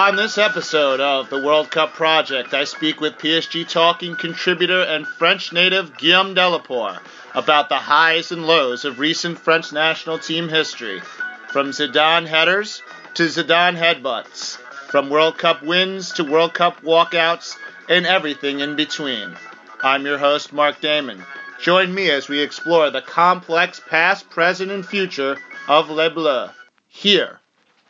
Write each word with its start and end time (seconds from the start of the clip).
On 0.00 0.16
this 0.16 0.38
episode 0.38 0.98
of 0.98 1.28
the 1.28 1.42
World 1.42 1.70
Cup 1.70 1.92
Project, 1.92 2.54
I 2.54 2.64
speak 2.64 3.02
with 3.02 3.18
PSG 3.18 3.68
Talking 3.68 4.16
contributor 4.16 4.80
and 4.82 5.06
French 5.06 5.52
native 5.52 5.98
Guillaume 5.98 6.34
Delaporte 6.34 7.00
about 7.34 7.68
the 7.68 7.76
highs 7.76 8.32
and 8.32 8.46
lows 8.46 8.86
of 8.86 8.98
recent 8.98 9.38
French 9.38 9.74
national 9.74 10.18
team 10.18 10.48
history, 10.48 11.02
from 11.48 11.72
Zidane 11.72 12.26
headers 12.26 12.82
to 13.12 13.24
Zidane 13.24 13.76
headbutts, 13.76 14.56
from 14.88 15.10
World 15.10 15.36
Cup 15.36 15.62
wins 15.62 16.12
to 16.12 16.24
World 16.24 16.54
Cup 16.54 16.80
walkouts, 16.80 17.58
and 17.86 18.06
everything 18.06 18.60
in 18.60 18.76
between. 18.76 19.36
I'm 19.82 20.06
your 20.06 20.16
host, 20.16 20.50
Mark 20.50 20.80
Damon. 20.80 21.22
Join 21.60 21.94
me 21.94 22.10
as 22.10 22.26
we 22.26 22.40
explore 22.40 22.88
the 22.88 23.02
complex 23.02 23.82
past, 23.86 24.30
present, 24.30 24.70
and 24.70 24.84
future 24.84 25.36
of 25.68 25.90
Les 25.90 26.08
Bleus 26.08 26.52
here 26.88 27.38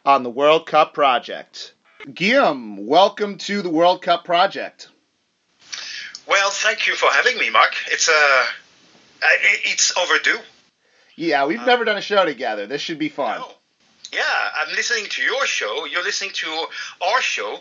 on 0.04 0.24
the 0.24 0.30
World 0.30 0.66
Cup 0.66 0.92
Project. 0.92 1.72
Guillaume, 2.06 2.86
welcome 2.86 3.36
to 3.36 3.60
the 3.60 3.68
World 3.68 4.00
Cup 4.00 4.24
project. 4.24 4.88
Well, 6.26 6.50
thank 6.50 6.86
you 6.86 6.94
for 6.94 7.10
having 7.10 7.36
me, 7.36 7.50
Mark. 7.50 7.74
It's 7.88 8.08
uh, 8.08 8.46
it's 9.64 9.96
overdue. 9.96 10.38
Yeah, 11.16 11.46
we've 11.46 11.60
uh, 11.60 11.66
never 11.66 11.84
done 11.84 11.98
a 11.98 12.02
show 12.02 12.24
together. 12.24 12.66
This 12.66 12.80
should 12.80 12.98
be 12.98 13.10
fun. 13.10 13.40
No. 13.40 13.52
Yeah, 14.12 14.22
I'm 14.56 14.74
listening 14.74 15.06
to 15.10 15.22
your 15.22 15.44
show. 15.46 15.84
You're 15.84 16.02
listening 16.02 16.30
to 16.34 16.66
our 17.02 17.20
show, 17.20 17.60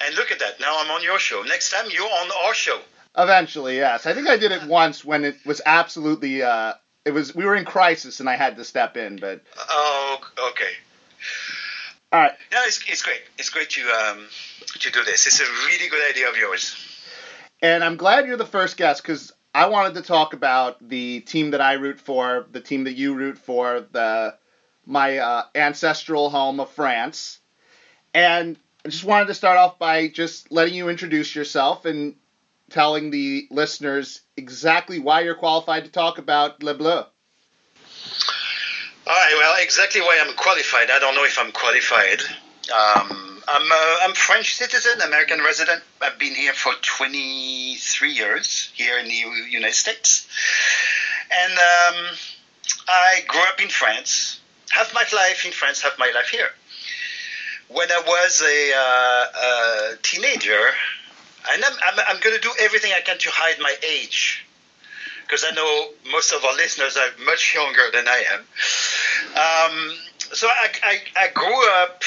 and 0.00 0.14
look 0.16 0.32
at 0.32 0.40
that. 0.40 0.58
Now 0.58 0.76
I'm 0.80 0.90
on 0.90 1.04
your 1.04 1.20
show. 1.20 1.42
Next 1.42 1.70
time 1.70 1.86
you're 1.92 2.04
on 2.04 2.30
our 2.44 2.54
show. 2.54 2.80
Eventually, 3.16 3.76
yes. 3.76 4.04
I 4.04 4.14
think 4.14 4.26
I 4.26 4.36
did 4.36 4.50
it 4.50 4.64
once 4.64 5.04
when 5.04 5.24
it 5.24 5.36
was 5.46 5.62
absolutely. 5.64 6.42
Uh, 6.42 6.72
it 7.04 7.12
was 7.12 7.34
we 7.34 7.44
were 7.44 7.54
in 7.54 7.64
crisis 7.64 8.18
and 8.18 8.28
I 8.28 8.34
had 8.34 8.56
to 8.56 8.64
step 8.64 8.96
in, 8.96 9.16
but. 9.16 9.42
Oh, 9.56 10.18
okay. 10.50 10.72
All 12.14 12.20
right. 12.20 12.32
No, 12.52 12.60
it's, 12.64 12.80
it's 12.88 13.02
great. 13.02 13.22
It's 13.38 13.50
great 13.50 13.70
to 13.70 13.80
um, 13.90 14.28
to 14.78 14.90
do 14.92 15.02
this. 15.02 15.26
It's 15.26 15.40
a 15.40 15.66
really 15.66 15.88
good 15.88 16.08
idea 16.08 16.28
of 16.28 16.36
yours. 16.36 16.76
And 17.60 17.82
I'm 17.82 17.96
glad 17.96 18.28
you're 18.28 18.36
the 18.36 18.46
first 18.46 18.76
guest 18.76 19.02
because 19.02 19.32
I 19.52 19.66
wanted 19.66 19.94
to 19.94 20.02
talk 20.02 20.32
about 20.32 20.88
the 20.88 21.22
team 21.22 21.50
that 21.50 21.60
I 21.60 21.72
root 21.72 21.98
for, 21.98 22.46
the 22.52 22.60
team 22.60 22.84
that 22.84 22.92
you 22.92 23.14
root 23.14 23.36
for, 23.36 23.80
the 23.90 24.36
my 24.86 25.18
uh, 25.18 25.42
ancestral 25.56 26.30
home 26.30 26.60
of 26.60 26.70
France. 26.70 27.40
And 28.14 28.56
I 28.86 28.90
just 28.90 29.02
wanted 29.02 29.26
to 29.26 29.34
start 29.34 29.58
off 29.58 29.80
by 29.80 30.06
just 30.06 30.52
letting 30.52 30.74
you 30.74 30.90
introduce 30.90 31.34
yourself 31.34 31.84
and 31.84 32.14
telling 32.70 33.10
the 33.10 33.48
listeners 33.50 34.20
exactly 34.36 35.00
why 35.00 35.22
you're 35.22 35.34
qualified 35.34 35.86
to 35.86 35.90
talk 35.90 36.18
about 36.18 36.62
Le 36.62 36.74
Bleu. 36.74 37.02
All 39.06 39.12
right. 39.12 39.34
Well, 39.36 39.54
exactly 39.62 40.00
why 40.00 40.18
I'm 40.24 40.34
qualified. 40.34 40.90
I 40.90 40.98
don't 40.98 41.14
know 41.14 41.24
if 41.24 41.38
I'm 41.38 41.52
qualified. 41.52 42.22
Um, 42.72 43.42
I'm 43.46 43.70
a, 43.70 43.98
I'm 44.00 44.14
French 44.14 44.54
citizen, 44.54 45.02
American 45.02 45.40
resident. 45.40 45.82
I've 46.00 46.18
been 46.18 46.34
here 46.34 46.54
for 46.54 46.72
23 46.80 48.10
years 48.10 48.70
here 48.72 48.96
in 48.96 49.06
the 49.06 49.14
United 49.14 49.74
States, 49.74 50.26
and 51.30 51.52
um, 51.52 52.16
I 52.88 53.20
grew 53.28 53.42
up 53.42 53.60
in 53.60 53.68
France. 53.68 54.40
Half 54.70 54.94
my 54.94 55.04
life 55.14 55.44
in 55.44 55.52
France, 55.52 55.82
half 55.82 55.98
my 55.98 56.10
life 56.14 56.30
here. 56.30 56.48
When 57.68 57.92
I 57.92 58.02
was 58.06 58.40
a, 58.40 58.72
uh, 58.74 59.92
a 59.92 59.96
teenager, 60.02 60.68
and 61.52 61.62
I'm, 61.62 61.72
I'm, 61.74 62.00
I'm 62.08 62.20
going 62.20 62.36
to 62.36 62.40
do 62.40 62.52
everything 62.58 62.92
I 62.96 63.02
can 63.02 63.18
to 63.18 63.28
hide 63.30 63.60
my 63.60 63.74
age 63.86 64.46
because 65.26 65.44
I 65.44 65.54
know 65.54 65.88
most 66.10 66.32
of 66.32 66.44
our 66.44 66.54
listeners 66.54 66.96
are 66.96 67.24
much 67.24 67.54
younger 67.54 67.90
than 67.92 68.06
I 68.06 68.24
am. 68.32 68.44
Um, 69.34 69.92
so 70.32 70.46
I, 70.46 70.68
I, 70.82 70.98
I, 71.16 71.28
grew 71.28 71.68
up 71.82 72.02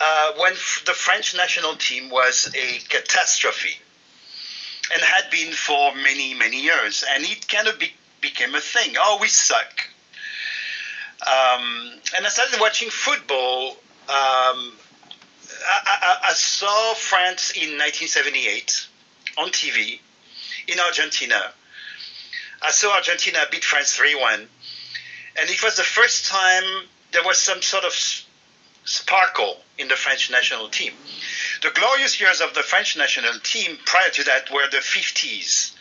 uh, 0.00 0.32
when 0.38 0.52
the 0.86 0.92
French 0.92 1.36
national 1.36 1.74
team 1.74 2.08
was 2.08 2.54
a 2.54 2.78
catastrophe 2.88 3.76
and 4.92 5.02
had 5.02 5.28
been 5.30 5.52
for 5.52 5.92
many, 5.96 6.34
many 6.34 6.62
years. 6.62 7.04
And 7.10 7.24
it 7.24 7.48
kind 7.48 7.66
of 7.66 7.80
be, 7.80 7.92
became 8.20 8.54
a 8.54 8.60
thing. 8.60 8.94
Oh, 8.96 9.18
we 9.20 9.26
suck. 9.26 9.88
Um, 11.26 11.92
and 12.16 12.24
I 12.24 12.28
started 12.28 12.60
watching 12.60 12.90
football. 12.90 13.70
Um, 13.70 14.72
I, 15.66 15.80
I, 15.86 16.18
I 16.28 16.32
saw 16.34 16.94
France 16.94 17.50
in 17.52 17.78
1978 17.78 18.86
on 19.36 19.48
TV 19.48 19.98
in 20.68 20.78
Argentina 20.78 21.52
I 22.64 22.70
saw 22.70 22.94
Argentina 22.94 23.40
beat 23.50 23.62
France 23.62 23.94
3 23.94 24.14
1. 24.14 24.48
And 25.36 25.50
it 25.50 25.62
was 25.62 25.76
the 25.76 25.82
first 25.82 26.26
time 26.26 26.64
there 27.12 27.24
was 27.24 27.38
some 27.38 27.62
sort 27.62 27.84
of 27.84 27.92
sparkle 28.84 29.56
in 29.78 29.88
the 29.88 29.96
French 29.96 30.30
national 30.30 30.68
team. 30.68 30.92
The 31.62 31.70
glorious 31.70 32.20
years 32.20 32.40
of 32.40 32.54
the 32.54 32.62
French 32.62 32.96
national 32.96 33.38
team 33.42 33.78
prior 33.84 34.10
to 34.10 34.24
that 34.24 34.50
were 34.52 34.68
the 34.70 34.78
50s. 34.78 35.74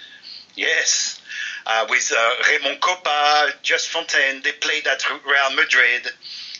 Yes, 0.56 1.22
uh, 1.66 1.86
with 1.90 2.14
uh, 2.16 2.36
Raymond 2.50 2.82
Kopa, 2.82 3.52
Just 3.62 3.90
Fontaine, 3.90 4.42
they 4.44 4.52
played 4.52 4.86
at 4.88 5.04
Real 5.10 5.56
Madrid. 5.56 6.08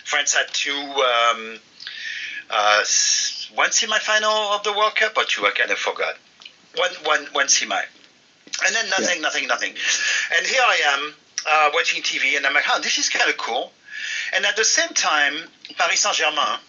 France 0.04 0.34
had 0.34 0.48
two, 0.52 0.72
um, 0.74 1.60
uh, 2.50 2.84
one 3.54 3.72
semi-final 3.72 4.32
of 4.32 4.64
the 4.64 4.74
World 4.74 4.96
Cup 4.96 5.16
or 5.18 5.24
two, 5.24 5.46
I 5.46 5.52
kind 5.52 5.72
of 5.72 5.78
forgot. 5.78 6.16
One, 6.76 6.92
one, 7.04 7.26
one 7.34 7.48
semi. 7.48 7.82
And 8.66 8.76
then 8.76 8.90
nothing, 8.90 9.18
yeah. 9.18 9.22
nothing, 9.22 9.48
nothing. 9.48 9.74
And 10.38 10.46
here 10.46 10.62
I 10.62 10.80
am 10.86 11.14
uh, 11.50 11.70
watching 11.74 12.02
TV, 12.02 12.38
and 12.38 12.46
I'm 12.46 12.54
like, 12.54 12.66
oh, 12.70 12.80
this 12.82 12.98
is 12.98 13.10
kind 13.10 13.30
of 13.30 13.38
cool. 13.38 13.72
And 14.36 14.46
at 14.46 14.56
the 14.56 14.66
same 14.66 14.90
time, 14.90 15.34
Paris 15.78 16.02
Saint 16.02 16.16
Germain 16.16 16.60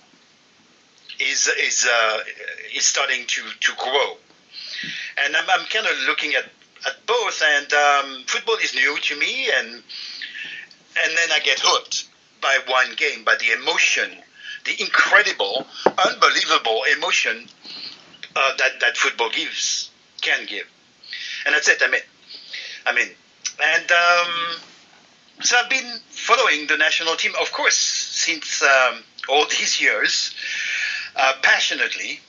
is 1.19 1.49
is 1.49 1.87
uh, 1.91 2.19
is 2.75 2.85
starting 2.85 3.27
to, 3.27 3.43
to 3.61 3.73
grow, 3.77 4.17
and 5.25 5.37
I'm, 5.37 5.49
I'm 5.49 5.67
kind 5.67 5.87
of 5.87 5.97
looking 6.07 6.35
at, 6.35 6.45
at 6.87 7.07
both. 7.07 7.43
And 7.43 7.73
um, 7.73 8.25
football 8.27 8.57
is 8.57 8.75
new 8.75 8.99
to 8.99 9.19
me, 9.19 9.51
and 9.59 9.69
and 9.69 11.17
then 11.17 11.33
I 11.33 11.41
get 11.41 11.61
hooked 11.63 12.09
by 12.41 12.59
one 12.67 12.95
game, 12.97 13.25
by 13.25 13.37
the 13.37 13.53
emotion, 13.59 14.11
the 14.65 14.81
incredible, 14.81 15.67
unbelievable 15.87 16.83
emotion 16.97 17.47
uh, 18.37 18.57
that 18.59 18.81
that 18.81 18.97
football 18.97 19.31
gives, 19.31 19.91
can 20.21 20.47
give 20.47 20.67
and 21.45 21.55
that's 21.55 21.69
it. 21.69 21.83
I 21.83 21.91
mean, 21.91 22.01
I 22.87 22.95
mean, 22.95 23.09
and 23.63 23.91
um, 23.91 24.61
so 25.41 25.57
I've 25.57 25.71
been 25.71 25.99
following 26.11 26.67
the 26.67 26.77
national 26.77 27.17
team, 27.17 27.33
of 27.41 27.53
course, 27.53 27.77
since 27.77 28.63
um, 28.63 29.03
all 29.29 29.47
these 29.51 29.81
years, 29.81 30.35
uh, 31.17 31.35
passionately, 31.43 32.21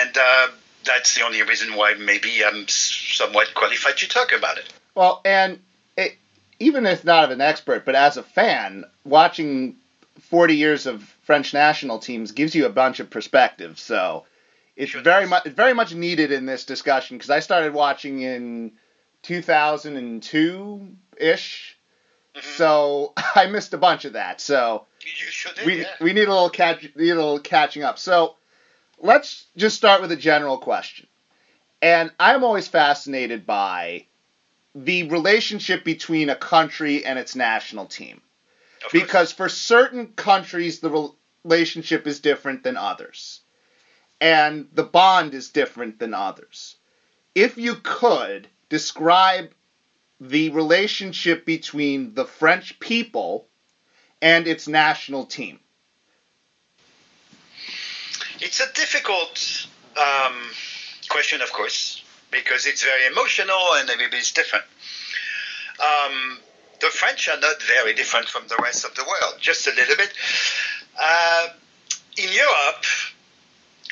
and 0.00 0.16
uh, 0.16 0.48
that's 0.84 1.14
the 1.14 1.22
only 1.22 1.42
reason 1.42 1.74
why 1.74 1.94
maybe 1.94 2.44
I'm 2.44 2.66
somewhat 2.68 3.54
qualified 3.54 3.96
to 3.98 4.08
talk 4.08 4.32
about 4.32 4.58
it. 4.58 4.72
Well, 4.94 5.20
and 5.24 5.60
it, 5.96 6.16
even 6.58 6.86
if 6.86 7.04
not 7.04 7.32
an 7.32 7.40
expert, 7.40 7.84
but 7.84 7.94
as 7.94 8.16
a 8.16 8.22
fan, 8.22 8.84
watching 9.04 9.76
40 10.20 10.56
years 10.56 10.86
of 10.86 11.02
French 11.24 11.54
national 11.54 11.98
teams 11.98 12.32
gives 12.32 12.54
you 12.54 12.66
a 12.66 12.70
bunch 12.70 13.00
of 13.00 13.10
perspective. 13.10 13.78
So 13.78 14.24
it's 14.76 14.90
sure 14.90 15.02
very 15.02 15.26
much 15.26 15.44
very 15.44 15.74
much 15.74 15.94
needed 15.94 16.32
in 16.32 16.46
this 16.46 16.64
discussion 16.64 17.16
because 17.16 17.30
I 17.30 17.40
started 17.40 17.74
watching 17.74 18.22
in 18.22 18.72
2002 19.22 20.88
ish. 21.18 21.76
Mm-hmm. 22.34 22.50
So 22.56 23.12
I 23.34 23.46
missed 23.46 23.74
a 23.74 23.78
bunch 23.78 24.04
of 24.04 24.14
that. 24.14 24.40
So 24.40 24.86
did, 25.56 25.66
we 25.66 25.80
yeah. 25.80 25.88
we 26.00 26.12
need 26.12 26.28
a 26.28 26.32
little 26.32 26.50
catch 26.50 26.82
need 26.96 27.10
a 27.10 27.14
little 27.14 27.38
catching 27.38 27.82
up. 27.82 27.98
So 27.98 28.36
let's 28.98 29.46
just 29.56 29.76
start 29.76 30.00
with 30.00 30.12
a 30.12 30.16
general 30.16 30.58
question. 30.58 31.06
And 31.80 32.12
I'm 32.20 32.44
always 32.44 32.68
fascinated 32.68 33.44
by 33.44 34.06
the 34.74 35.04
relationship 35.04 35.84
between 35.84 36.30
a 36.30 36.36
country 36.36 37.04
and 37.04 37.18
its 37.18 37.34
national 37.36 37.86
team. 37.86 38.20
because 38.90 39.30
for 39.30 39.48
certain 39.48 40.08
countries 40.08 40.80
the 40.80 41.12
relationship 41.44 42.06
is 42.06 42.20
different 42.20 42.64
than 42.64 42.76
others 42.76 43.42
and 44.22 44.68
the 44.72 44.84
bond 44.84 45.34
is 45.34 45.50
different 45.50 45.98
than 45.98 46.14
others. 46.14 46.76
If 47.34 47.58
you 47.58 47.74
could 47.74 48.46
describe 48.72 49.52
the 50.18 50.48
relationship 50.48 51.44
between 51.44 52.14
the 52.14 52.24
French 52.24 52.80
people 52.80 53.46
and 54.22 54.48
its 54.48 54.66
national 54.66 55.26
team. 55.26 55.60
It's 58.40 58.60
a 58.60 58.72
difficult 58.72 59.66
um, 59.98 60.36
question, 61.10 61.42
of 61.42 61.52
course, 61.52 62.02
because 62.30 62.64
it's 62.64 62.82
very 62.82 63.04
emotional 63.04 63.62
and 63.74 63.90
everybody's 63.90 64.32
different. 64.32 64.64
Um, 65.78 66.38
the 66.80 66.86
French 66.86 67.28
are 67.28 67.40
not 67.40 67.62
very 67.62 67.92
different 67.92 68.26
from 68.26 68.44
the 68.48 68.56
rest 68.62 68.86
of 68.86 68.94
the 68.94 69.04
world, 69.04 69.34
just 69.38 69.66
a 69.66 69.74
little 69.74 69.96
bit. 69.96 70.14
Uh, 70.98 71.48
in 72.16 72.30
Europe, 72.32 72.84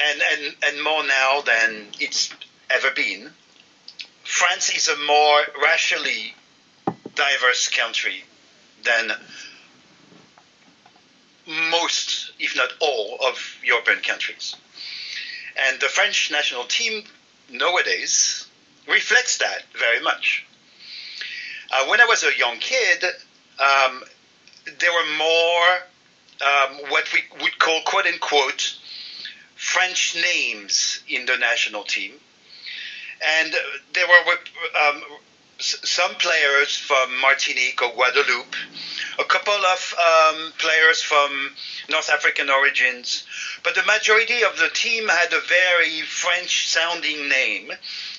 and, 0.03 0.23
and, 0.33 0.57
and 0.65 0.83
more 0.83 1.05
now 1.07 1.43
than 1.43 1.87
it's 2.01 2.33
ever 2.71 2.91
been. 2.93 3.31
France 4.31 4.71
is 4.71 4.87
a 4.87 4.97
more 4.97 5.43
racially 5.61 6.35
diverse 7.17 7.69
country 7.69 8.23
than 8.85 9.13
most 11.47 12.31
if 12.39 12.57
not 12.57 12.73
all, 12.81 13.19
of 13.27 13.57
European 13.63 13.99
countries. 13.99 14.55
And 15.57 15.81
the 15.81 15.89
French 15.89 16.31
national 16.31 16.65
team 16.65 17.03
nowadays 17.51 18.47
reflects 18.87 19.39
that 19.39 19.65
very 19.77 20.01
much. 20.01 20.47
Uh, 21.73 21.87
when 21.87 22.01
I 22.01 22.05
was 22.05 22.23
a 22.23 22.31
young 22.39 22.59
kid, 22.59 23.05
um, 23.59 24.05
there 24.79 24.93
were 24.93 25.17
more 25.19 25.69
um, 26.41 26.91
what 26.91 27.13
we 27.13 27.23
would 27.43 27.59
call 27.59 27.81
quote 27.83 28.07
unquote 28.07 28.77
French 29.57 30.15
names 30.15 31.03
in 31.09 31.27
the 31.27 31.37
national 31.37 31.83
team. 31.83 32.13
And 33.23 33.55
there 33.93 34.07
were 34.07 34.35
um, 34.81 35.03
some 35.61 36.15
players 36.15 36.77
from 36.77 37.21
Martinique 37.21 37.83
or 37.83 37.93
Guadeloupe, 37.93 38.57
a 39.19 39.25
couple 39.25 39.53
of 39.53 39.95
um, 39.99 40.53
players 40.59 41.03
from 41.03 41.51
North 41.91 42.09
African 42.11 42.49
origins, 42.49 43.25
but 43.63 43.75
the 43.75 43.83
majority 43.83 44.43
of 44.43 44.57
the 44.57 44.71
team 44.73 45.09
had 45.09 45.33
a 45.33 45.41
very 45.41 46.01
French 46.03 46.69
sounding 46.69 47.29
name. 47.29 47.71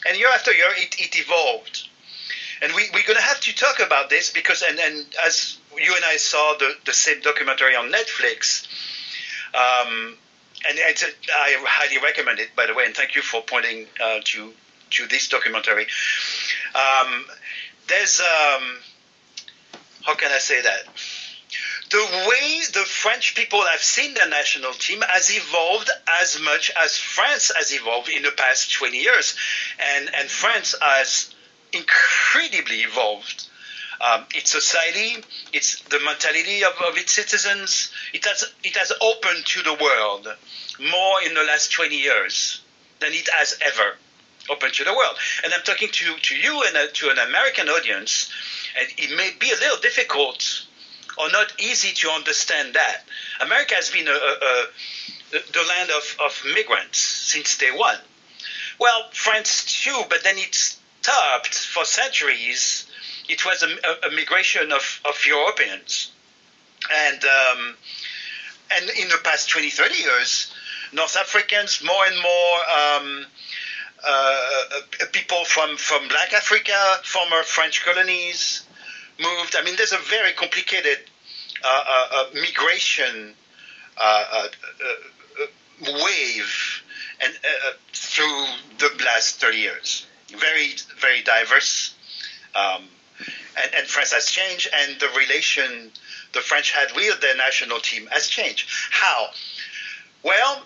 And 0.08 0.18
year 0.18 0.30
after 0.30 0.52
year, 0.52 0.70
it, 0.72 1.00
it 1.00 1.18
evolved. 1.20 1.88
And 2.62 2.74
we, 2.74 2.90
we're 2.94 3.04
going 3.04 3.18
to 3.18 3.24
have 3.24 3.40
to 3.42 3.56
talk 3.56 3.80
about 3.80 4.10
this 4.10 4.32
because, 4.32 4.62
and, 4.62 4.80
and 4.80 5.06
as 5.26 5.58
you 5.80 5.96
and 5.96 6.06
I 6.06 6.18
saw 6.18 6.56
the, 6.60 6.74
the 6.86 6.94
same 6.94 7.22
documentary 7.22 7.76
on 7.76 7.92
Netflix, 7.92 8.68
um, 9.56 10.16
and 10.70 10.78
a, 10.78 10.94
I 11.34 11.58
highly 11.66 11.98
recommend 12.04 12.40
it, 12.40 12.50
by 12.56 12.68
the 12.68 12.76
way, 12.76 12.86
and 12.86 12.96
thank 12.96 13.16
you 13.16 13.24
for 13.24 13.42
pointing 13.42 13.88
uh, 14.04 14.20
to 14.26 14.54
to 14.92 15.08
this 15.08 15.28
documentary. 15.28 15.88
Um, 16.76 17.26
there's 17.88 18.20
um, 18.20 18.78
how 20.04 20.16
can 20.16 20.32
I 20.32 20.40
say 20.40 20.62
that? 20.62 20.84
The 21.90 22.26
way 22.30 22.62
the 22.72 22.86
French 22.86 23.36
people 23.36 23.62
have 23.66 23.84
seen 23.84 24.14
their 24.14 24.30
national 24.30 24.72
team 24.72 25.02
has 25.10 25.30
evolved 25.30 25.90
as 26.22 26.40
much 26.40 26.72
as 26.82 26.98
France 26.98 27.52
has 27.54 27.74
evolved 27.74 28.08
in 28.08 28.24
the 28.24 28.32
past 28.32 28.74
20 28.74 28.98
years, 28.98 29.36
and 29.80 30.10
and 30.16 30.30
France 30.30 30.76
has 30.82 31.34
incredibly 31.74 32.82
evolved. 32.82 33.48
Um, 34.00 34.26
its 34.34 34.52
society, 34.52 35.24
it's 35.54 35.80
the 35.82 36.00
mentality 36.00 36.64
of, 36.64 36.74
of 36.88 36.98
its 36.98 37.12
citizens. 37.12 37.92
It 38.14 38.26
has 38.26 38.46
it 38.64 38.76
has 38.78 38.92
opened 39.02 39.46
to 39.48 39.62
the 39.62 39.74
world 39.74 40.28
more 40.80 41.22
in 41.24 41.34
the 41.34 41.44
last 41.44 41.72
20 41.74 41.96
years 41.96 42.62
than 43.00 43.12
it 43.12 43.30
has 43.34 43.60
ever 43.62 43.98
opened 44.50 44.74
to 44.74 44.84
the 44.84 44.94
world. 44.94 45.18
And 45.44 45.54
I'm 45.54 45.62
talking 45.62 45.90
to, 45.90 46.16
to 46.16 46.36
you 46.36 46.64
and 46.64 46.78
uh, 46.78 46.88
to 46.94 47.10
an 47.10 47.20
American 47.20 47.70
audience, 47.70 48.32
and 48.80 48.88
it 48.98 49.16
may 49.16 49.32
be 49.40 49.52
a 49.52 49.56
little 49.56 49.78
difficult 49.78 50.66
or 51.18 51.30
not 51.30 51.54
easy 51.60 51.94
to 51.94 52.10
understand 52.10 52.74
that. 52.74 53.04
America 53.42 53.76
has 53.76 53.90
been 53.90 54.08
a, 54.08 54.12
a, 54.12 54.16
a, 54.16 54.68
the 55.54 55.64
land 55.68 55.90
of, 55.92 56.18
of 56.24 56.44
migrants 56.56 56.98
since 56.98 57.58
day 57.58 57.72
one. 57.72 57.98
Well, 58.80 59.10
France 59.14 59.84
too, 59.84 60.04
but 60.10 60.24
then 60.24 60.38
it 60.38 60.56
stopped 60.56 61.54
for 61.54 61.86
centuries. 61.86 62.88
It 63.30 63.46
was 63.46 63.64
a, 63.64 64.10
migration 64.16 64.72
of, 64.72 65.02
of 65.06 65.24
Europeans. 65.26 66.12
And, 66.92 67.24
um, 67.24 67.76
and 68.76 68.90
in 68.90 69.08
the 69.10 69.20
past 69.24 69.50
20, 69.50 69.70
30 69.70 69.96
years, 69.96 70.54
North 70.94 71.16
Africans, 71.16 71.84
more 71.84 72.06
and 72.06 72.22
more 72.22 72.58
um, 72.70 73.26
people 75.12 75.46
from, 75.46 75.78
from 75.78 76.08
Black 76.08 76.34
Africa, 76.34 77.00
former 77.04 77.44
French 77.44 77.84
colonies, 77.86 78.64
moved. 79.20 79.56
I 79.56 79.64
mean, 79.64 79.76
there's 79.76 79.94
a 79.94 79.98
very 79.98 80.34
complicated 80.34 80.98
uh, 81.64 81.84
uh, 81.88 82.08
uh 82.12 82.26
migration 82.34 83.36
uh, 83.98 84.48
wave 85.82 86.84
and 87.24 87.34
through 87.94 88.46
the 88.80 89.04
last 89.06 89.40
30 89.40 89.58
years. 89.58 90.08
Very, 90.30 90.76
very 91.00 91.22
diverse. 91.22 91.94
Um, 92.56 92.84
and, 93.62 93.76
and 93.76 93.88
France 93.88 94.14
has 94.14 94.26
changed, 94.28 94.70
and 94.74 95.00
the 95.00 95.10
relation 95.10 95.92
the 96.34 96.40
French 96.40 96.72
had 96.72 96.96
with 96.96 97.22
their 97.22 97.36
national 97.36 97.80
team 97.80 98.08
has 98.12 98.28
changed. 98.28 98.68
How? 98.90 99.28
Well, 100.24 100.66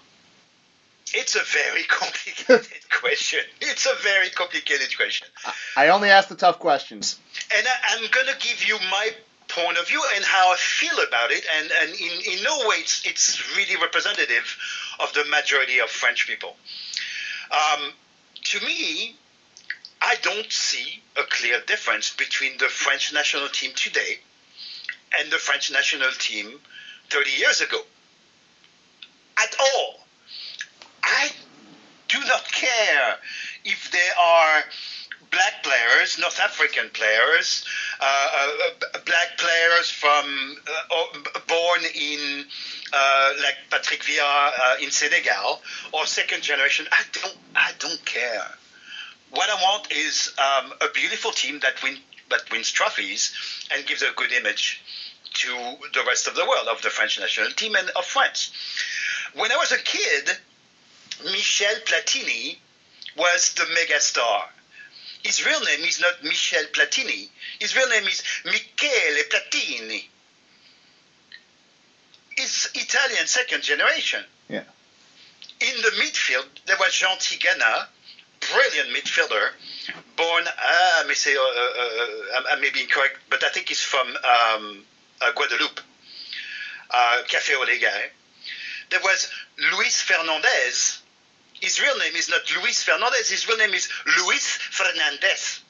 it's 1.16 1.36
a 1.36 1.44
very 1.44 1.84
complicated 1.88 2.90
question. 2.92 3.40
It's 3.62 3.86
a 3.86 3.96
very 4.04 4.30
complicated 4.30 4.96
question. 4.96 5.28
I 5.76 5.90
only 5.90 6.10
ask 6.10 6.30
the 6.30 6.36
tough 6.36 6.60
questions. 6.60 7.20
And 7.56 7.66
I, 7.66 7.96
am 7.96 8.10
going 8.12 8.28
to 8.28 8.38
give 8.40 8.68
you 8.68 8.78
my 8.92 9.10
point 9.48 9.78
of 9.78 9.88
view 9.88 10.04
and 10.16 10.26
how 10.26 10.52
I 10.52 10.56
feel 10.58 10.98
about 11.08 11.32
it. 11.32 11.46
And, 11.58 11.72
and 11.82 11.90
in, 11.92 12.38
in 12.38 12.44
no 12.44 12.68
way 12.68 12.78
it's, 12.78 13.06
it's 13.06 13.56
really 13.56 13.82
representative 13.82 14.58
of 15.00 15.14
the 15.14 15.26
majority 15.26 15.80
of 15.80 15.90
French 15.90 16.28
people. 16.28 16.56
Um, 17.52 17.92
to 18.44 18.66
me, 18.66 19.16
I 20.02 20.16
don't 20.22 20.52
see 20.52 21.02
a 21.18 21.24
clear 21.24 21.62
difference 21.66 22.14
between 22.14 22.58
the 22.58 22.68
French 22.68 23.14
national 23.14 23.48
team 23.50 23.72
today 23.76 24.20
and 25.20 25.32
the 25.32 25.38
French 25.38 25.72
national 25.72 26.12
team 26.20 26.60
30 27.10 27.32
years 27.32 27.62
ago. 27.62 27.80
At 29.38 29.56
all. 29.60 30.05
I 31.06 31.30
do 32.07 32.19
not 32.25 32.52
care 32.52 33.18
if 33.63 33.92
there 33.92 34.19
are 34.19 34.63
black 35.31 35.63
players, 35.63 36.18
North 36.18 36.40
African 36.40 36.90
players, 36.90 37.66
uh, 38.00 38.04
uh, 38.04 39.00
black 39.06 39.38
players 39.38 39.90
from 39.90 40.57
uh, 40.68 41.40
born 41.48 41.81
in 41.94 42.46
uh, 42.94 43.34
like 43.44 43.56
Patrick 43.69 44.02
Vieira 44.04 44.52
uh, 44.60 44.75
in 44.81 44.90
Senegal 44.92 45.62
or 45.92 46.06
second 46.06 46.42
generation. 46.42 46.88
I 46.92 47.04
don't, 47.12 47.38
I 47.56 47.72
don't 47.80 48.04
care. 48.06 48.48
What 49.31 49.50
I 49.50 49.56
want 49.62 49.92
is 49.92 50.34
um, 50.38 50.74
a 50.81 50.88
beautiful 50.94 51.31
team 51.31 51.60
that 51.62 51.81
win 51.84 51.98
that 52.30 52.50
wins 52.51 52.72
trophies 52.72 53.34
and 53.72 53.86
gives 53.86 54.01
a 54.01 54.12
good 54.16 54.31
image 54.31 54.81
to 55.34 55.50
the 55.94 56.04
rest 56.08 56.28
of 56.28 56.36
the 56.36 56.46
world 56.46 56.68
of 56.68 56.81
the 56.81 56.90
French 56.90 57.19
national 57.19 57.51
team 57.51 57.75
and 57.75 57.90
of 57.92 58.06
France. 58.06 58.51
When 59.36 59.51
I 59.51 59.58
was 59.58 59.72
a 59.72 59.78
kid, 59.78 60.30
Michel 61.24 61.76
Platini 61.86 62.58
was 63.18 63.54
the 63.54 63.64
megastar. 63.64 64.44
His 65.24 65.46
real 65.46 65.60
name 65.62 65.82
is 65.82 66.00
not 66.00 66.24
Michel 66.24 66.66
Platini. 66.74 67.30
His 67.60 67.76
real 67.76 67.90
name 67.90 68.04
is 68.04 68.22
Michele 68.46 69.24
Platini. 69.32 70.04
He's 72.38 72.70
Italian 72.75 73.25
second 73.25 73.63
generation. 73.63 74.24
Yeah. 74.50 74.63
In 75.62 75.82
the 75.82 75.92
midfield, 76.01 76.46
there 76.66 76.75
was 76.80 76.94
Jean 76.94 77.18
Tigana, 77.18 77.88
brilliant 78.51 78.89
midfielder, 78.89 79.50
born, 80.16 80.44
uh, 80.48 80.51
I 80.51 81.06
may 81.08 81.13
say, 81.13 81.36
uh, 81.36 81.39
uh, 81.39 82.42
I 82.51 82.60
may 82.60 82.70
be 82.70 82.82
incorrect, 82.82 83.18
but 83.30 83.44
I 83.44 83.50
think 83.50 83.70
he's 83.70 83.82
from 83.82 84.08
um, 84.08 84.84
uh, 85.22 85.32
Guadeloupe, 85.34 85.80
uh, 86.92 87.22
Café 87.28 87.56
Ole 87.60 87.80
guy. 87.82 88.12
There 88.92 89.00
was 89.04 89.32
Luis 89.72 90.01
Fernandez, 90.01 91.01
his 91.65 91.81
real 91.81 91.98
name 91.98 92.15
is 92.15 92.29
not 92.29 92.41
Luis 92.62 92.84
Fernandez, 92.84 93.27
his 93.27 93.48
real 93.48 93.57
name 93.57 93.74
is 93.74 93.89
Luis 94.19 94.45
Fernandez, 94.45 95.62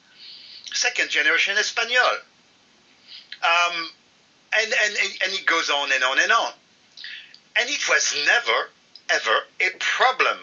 second 0.74 1.08
generation 1.08 1.56
Espanol. 1.56 2.18
Um, 3.42 3.88
and, 4.60 4.74
and, 4.84 4.96
and 5.24 5.32
it 5.32 5.46
goes 5.46 5.70
on 5.70 5.90
and 5.92 6.04
on 6.04 6.18
and 6.18 6.30
on. 6.30 6.52
And 7.58 7.70
it 7.70 7.88
was 7.88 8.14
never, 8.26 8.68
ever 9.08 9.36
a 9.60 9.70
problem 9.78 10.36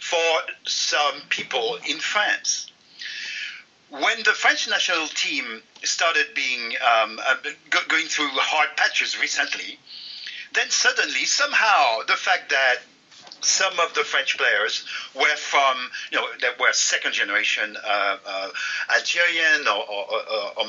for 0.00 0.18
some 0.66 1.22
people 1.28 1.78
in 1.88 1.98
France. 1.98 2.72
When 3.90 4.18
the 4.24 4.32
French 4.32 4.68
national 4.68 5.06
team 5.08 5.62
started 5.84 6.26
being 6.34 6.74
um, 6.82 7.20
uh, 7.24 7.36
going 7.88 8.06
through 8.06 8.30
hard 8.32 8.76
patches 8.76 9.20
recently, 9.20 9.78
then 10.54 10.70
suddenly, 10.70 11.24
somehow, 11.24 12.02
the 12.08 12.16
fact 12.16 12.50
that 12.50 12.78
some 13.42 13.78
of 13.80 13.94
the 13.94 14.04
French 14.04 14.36
players 14.36 14.84
were 15.14 15.36
from, 15.36 15.90
you 16.10 16.18
know, 16.18 16.26
that 16.40 16.58
were 16.58 16.72
second 16.72 17.12
generation 17.12 17.76
uh, 17.84 18.16
uh, 18.26 18.48
Algerian 18.94 19.66
or, 19.66 19.84
or, 19.90 20.06
or, 20.58 20.68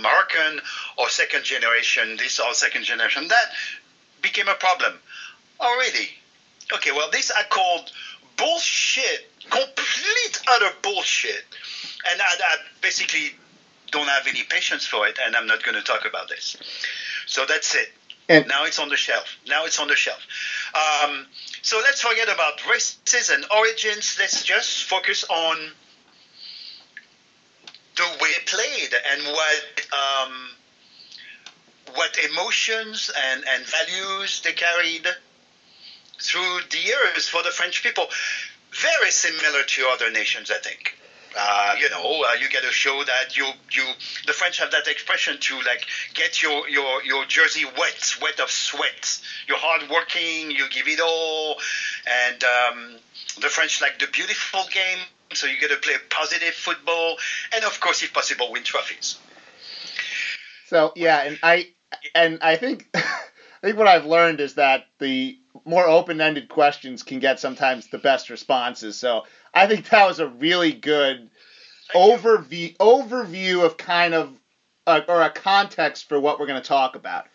or, 0.98 1.10
second 1.10 1.44
generation 1.44 2.18
this 2.18 2.40
or 2.40 2.54
second 2.54 2.84
generation 2.84 3.28
that 3.28 3.52
became 4.22 4.48
a 4.48 4.56
problem. 4.56 4.94
Already. 5.60 6.10
Okay, 6.74 6.92
well, 6.92 7.10
this 7.12 7.32
I 7.32 7.44
called 7.44 7.92
bullshit, 8.38 9.30
complete 9.50 10.42
utter 10.48 10.74
bullshit, 10.82 11.44
and 12.10 12.22
I, 12.22 12.26
I 12.26 12.56
basically 12.82 13.36
don't 13.92 14.08
have 14.08 14.26
any 14.28 14.44
patience 14.44 14.86
for 14.86 15.08
it, 15.08 15.20
and 15.24 15.36
I'm 15.36 15.48
not 15.48 15.64
going 15.64 15.76
to 15.76 15.84
talk 15.84 16.06
about 16.06 16.30
this. 16.30 16.56
So 17.28 17.46
that's 17.46 17.76
it. 17.76 17.90
And 18.30 18.48
now 18.48 18.66
it's 18.66 18.80
on 18.80 18.90
the 18.90 18.98
shelf. 18.98 19.38
Now 19.48 19.66
it's 19.66 19.80
on 19.80 19.88
the 19.88 19.96
shelf. 19.96 20.22
Um, 20.76 21.28
so 21.62 21.80
let's 21.84 22.02
forget 22.02 22.30
about 22.30 22.66
races 22.70 23.30
and 23.30 23.46
origins. 23.56 24.18
Let's 24.20 24.44
just 24.44 24.86
focus 24.86 25.26
on 25.30 25.72
the 27.98 28.04
way 28.22 28.30
it 28.30 28.46
played 28.48 28.94
and 29.12 29.24
what 29.24 29.86
um, 29.94 30.50
what 31.96 32.18
emotions 32.24 33.12
and, 33.32 33.44
and 33.48 33.66
values 33.66 34.42
they 34.44 34.54
carried. 34.54 35.08
through 36.22 36.60
the 36.70 36.78
years 36.78 37.28
for 37.28 37.44
the 37.44 37.52
French 37.52 37.84
people. 37.84 38.08
Very 38.72 39.12
similar 39.12 39.64
to 39.64 39.88
other 39.90 40.12
nations, 40.12 40.52
I 40.52 40.60
think. 40.60 40.96
Uh, 41.38 41.76
you 41.80 41.90
know, 41.90 42.26
uh, 42.28 42.34
you 42.34 42.50
get 42.50 42.64
a 42.64 42.72
show 42.72 43.04
that 43.06 43.38
you 43.38 43.46
you 43.72 43.84
the 44.28 44.34
French 44.34 44.60
have 44.60 44.72
that 44.72 44.88
expression 44.88 45.38
to 45.40 45.56
like 45.62 45.86
get 46.14 46.44
your 46.44 46.68
your 46.68 47.04
your 47.04 47.26
jersey 47.26 47.66
wet, 47.78 48.16
wet 48.22 48.40
of 48.40 48.52
sweat. 48.52 49.22
You're 49.48 49.58
hardworking, 49.58 50.52
you 50.52 50.70
give 50.70 50.88
it 50.88 51.00
all, 51.00 51.58
and 52.06 52.44
um, 52.44 52.96
the 53.40 53.48
French 53.48 53.82
like 53.82 54.00
the 54.00 54.08
beautiful 54.08 54.64
game. 54.74 55.00
So 55.34 55.48
you 55.48 55.58
get 55.60 55.70
to 55.70 55.78
play 55.78 55.94
positive 56.10 56.54
football, 56.54 57.18
and 57.56 57.64
of 57.64 57.80
course, 57.80 58.04
if 58.04 58.14
possible, 58.14 58.52
win 58.52 58.64
trophies. 58.64 59.18
So 60.68 60.92
yeah, 60.96 61.24
and 61.24 61.40
I 61.42 61.70
and 62.14 62.40
I 62.42 62.58
think 62.58 62.88
I 62.94 63.02
think 63.62 63.78
what 63.78 63.88
I've 63.88 64.06
learned 64.06 64.42
is 64.42 64.56
that 64.56 64.88
the 65.00 65.38
more 65.66 65.86
open-ended 65.86 66.50
questions 66.50 67.04
can 67.04 67.20
get 67.20 67.40
sometimes 67.40 67.88
the 67.88 67.98
best 67.98 68.30
responses. 68.30 68.98
So 68.98 69.24
I 69.54 69.68
think 69.68 69.90
that 69.90 70.08
was 70.08 70.20
a 70.20 70.28
really 70.28 70.72
good 70.72 71.30
overview 71.94 72.76
overview 72.78 73.66
of 73.66 73.78
kind 73.78 74.14
of 74.14 74.34
uh, 74.88 75.02
or 75.08 75.22
a 75.22 75.30
context 75.30 76.08
for 76.10 76.20
what 76.20 76.40
we're 76.40 76.48
going 76.48 76.62
to 76.62 76.68
talk 76.68 76.96
about. 76.96 77.26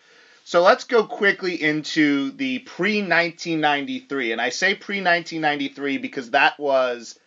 So 0.45 0.63
let's 0.63 0.85
go 0.85 1.05
quickly 1.05 1.61
into 1.61 2.31
the 2.31 2.61
pre 2.61 2.99
1993, 2.99 4.33
and 4.33 4.41
I 4.41 4.51
say 4.51 4.75
pre 4.75 4.97
1993 4.97 5.99
because 5.99 6.31
that 6.31 6.59
was 6.59 7.19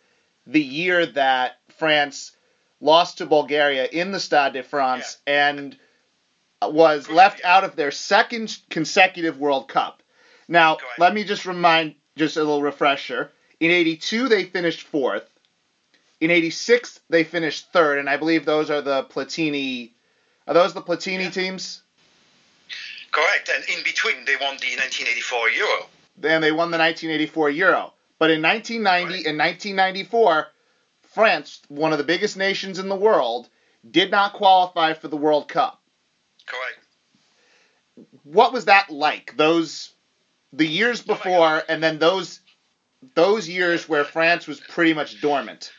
the 0.48 0.62
year 0.62 1.06
that 1.06 1.58
France 1.78 2.32
lost 2.82 3.18
to 3.18 3.26
Bulgaria 3.26 3.86
in 3.86 4.12
the 4.12 4.20
Stade 4.20 4.54
de 4.54 4.64
France 4.64 5.18
yeah. 5.28 5.50
and 5.50 5.78
was 6.62 7.10
left 7.10 7.44
out 7.44 7.64
of 7.64 7.76
their 7.76 7.92
second 7.92 8.58
consecutive 8.70 9.38
World 9.38 9.68
Cup. 9.68 10.02
Now, 10.48 10.78
let 10.98 11.14
me 11.14 11.24
just 11.24 11.46
remind, 11.46 11.96
just 12.18 12.38
a 12.38 12.40
little 12.40 12.62
refresher. 12.62 13.32
In 13.60 13.72
82, 13.72 14.30
they 14.30 14.46
finished 14.46 14.88
fourth. 14.88 15.28
In 16.22 16.32
86, 16.32 17.00
they 17.10 17.24
finished 17.24 17.72
third, 17.72 18.00
and 18.00 18.10
I 18.10 18.18
believe 18.18 18.46
those 18.46 18.70
are 18.70 18.82
the 18.82 19.04
Platini. 19.04 19.92
Are 20.48 20.54
those 20.54 20.74
the 20.74 20.82
Platini 20.82 21.24
yeah. 21.24 21.30
teams? 21.30 21.82
Correct, 23.12 23.50
and 23.54 23.64
in 23.70 23.84
between, 23.84 24.26
they 24.26 24.36
won 24.36 24.58
the 24.58 24.76
1984 24.78 25.50
Euro. 25.50 25.86
Then 26.18 26.42
they 26.42 26.52
won 26.52 26.72
the 26.72 26.78
1984 26.78 27.50
Euro. 27.52 27.94
But 28.18 28.32
in 28.32 28.42
1990 28.42 29.28
and 29.28 29.38
1994, 29.38 30.48
France, 31.14 31.62
one 31.70 31.92
of 31.92 31.98
the 31.98 32.04
biggest 32.04 32.38
nations 32.38 32.80
in 32.80 32.90
the 32.90 32.96
world, 32.96 33.50
did 33.90 34.12
not 34.12 34.34
qualify 34.34 34.94
for 34.94 35.08
the 35.08 35.18
World 35.18 35.48
Cup. 35.48 35.82
Correct. 36.46 36.80
What 38.24 38.54
was 38.54 38.66
that 38.66 38.90
like? 38.90 39.36
Those 39.38 39.92
the 40.52 40.68
years 40.68 41.02
oh 41.02 41.14
before, 41.14 41.58
oh 41.58 41.62
and 41.70 41.82
then 41.82 42.00
those 42.00 42.40
those 43.16 43.48
years 43.48 43.88
where 43.88 44.04
France 44.04 44.48
was 44.48 44.60
pretty 44.60 44.94
much 44.94 45.22
dormant. 45.22 45.72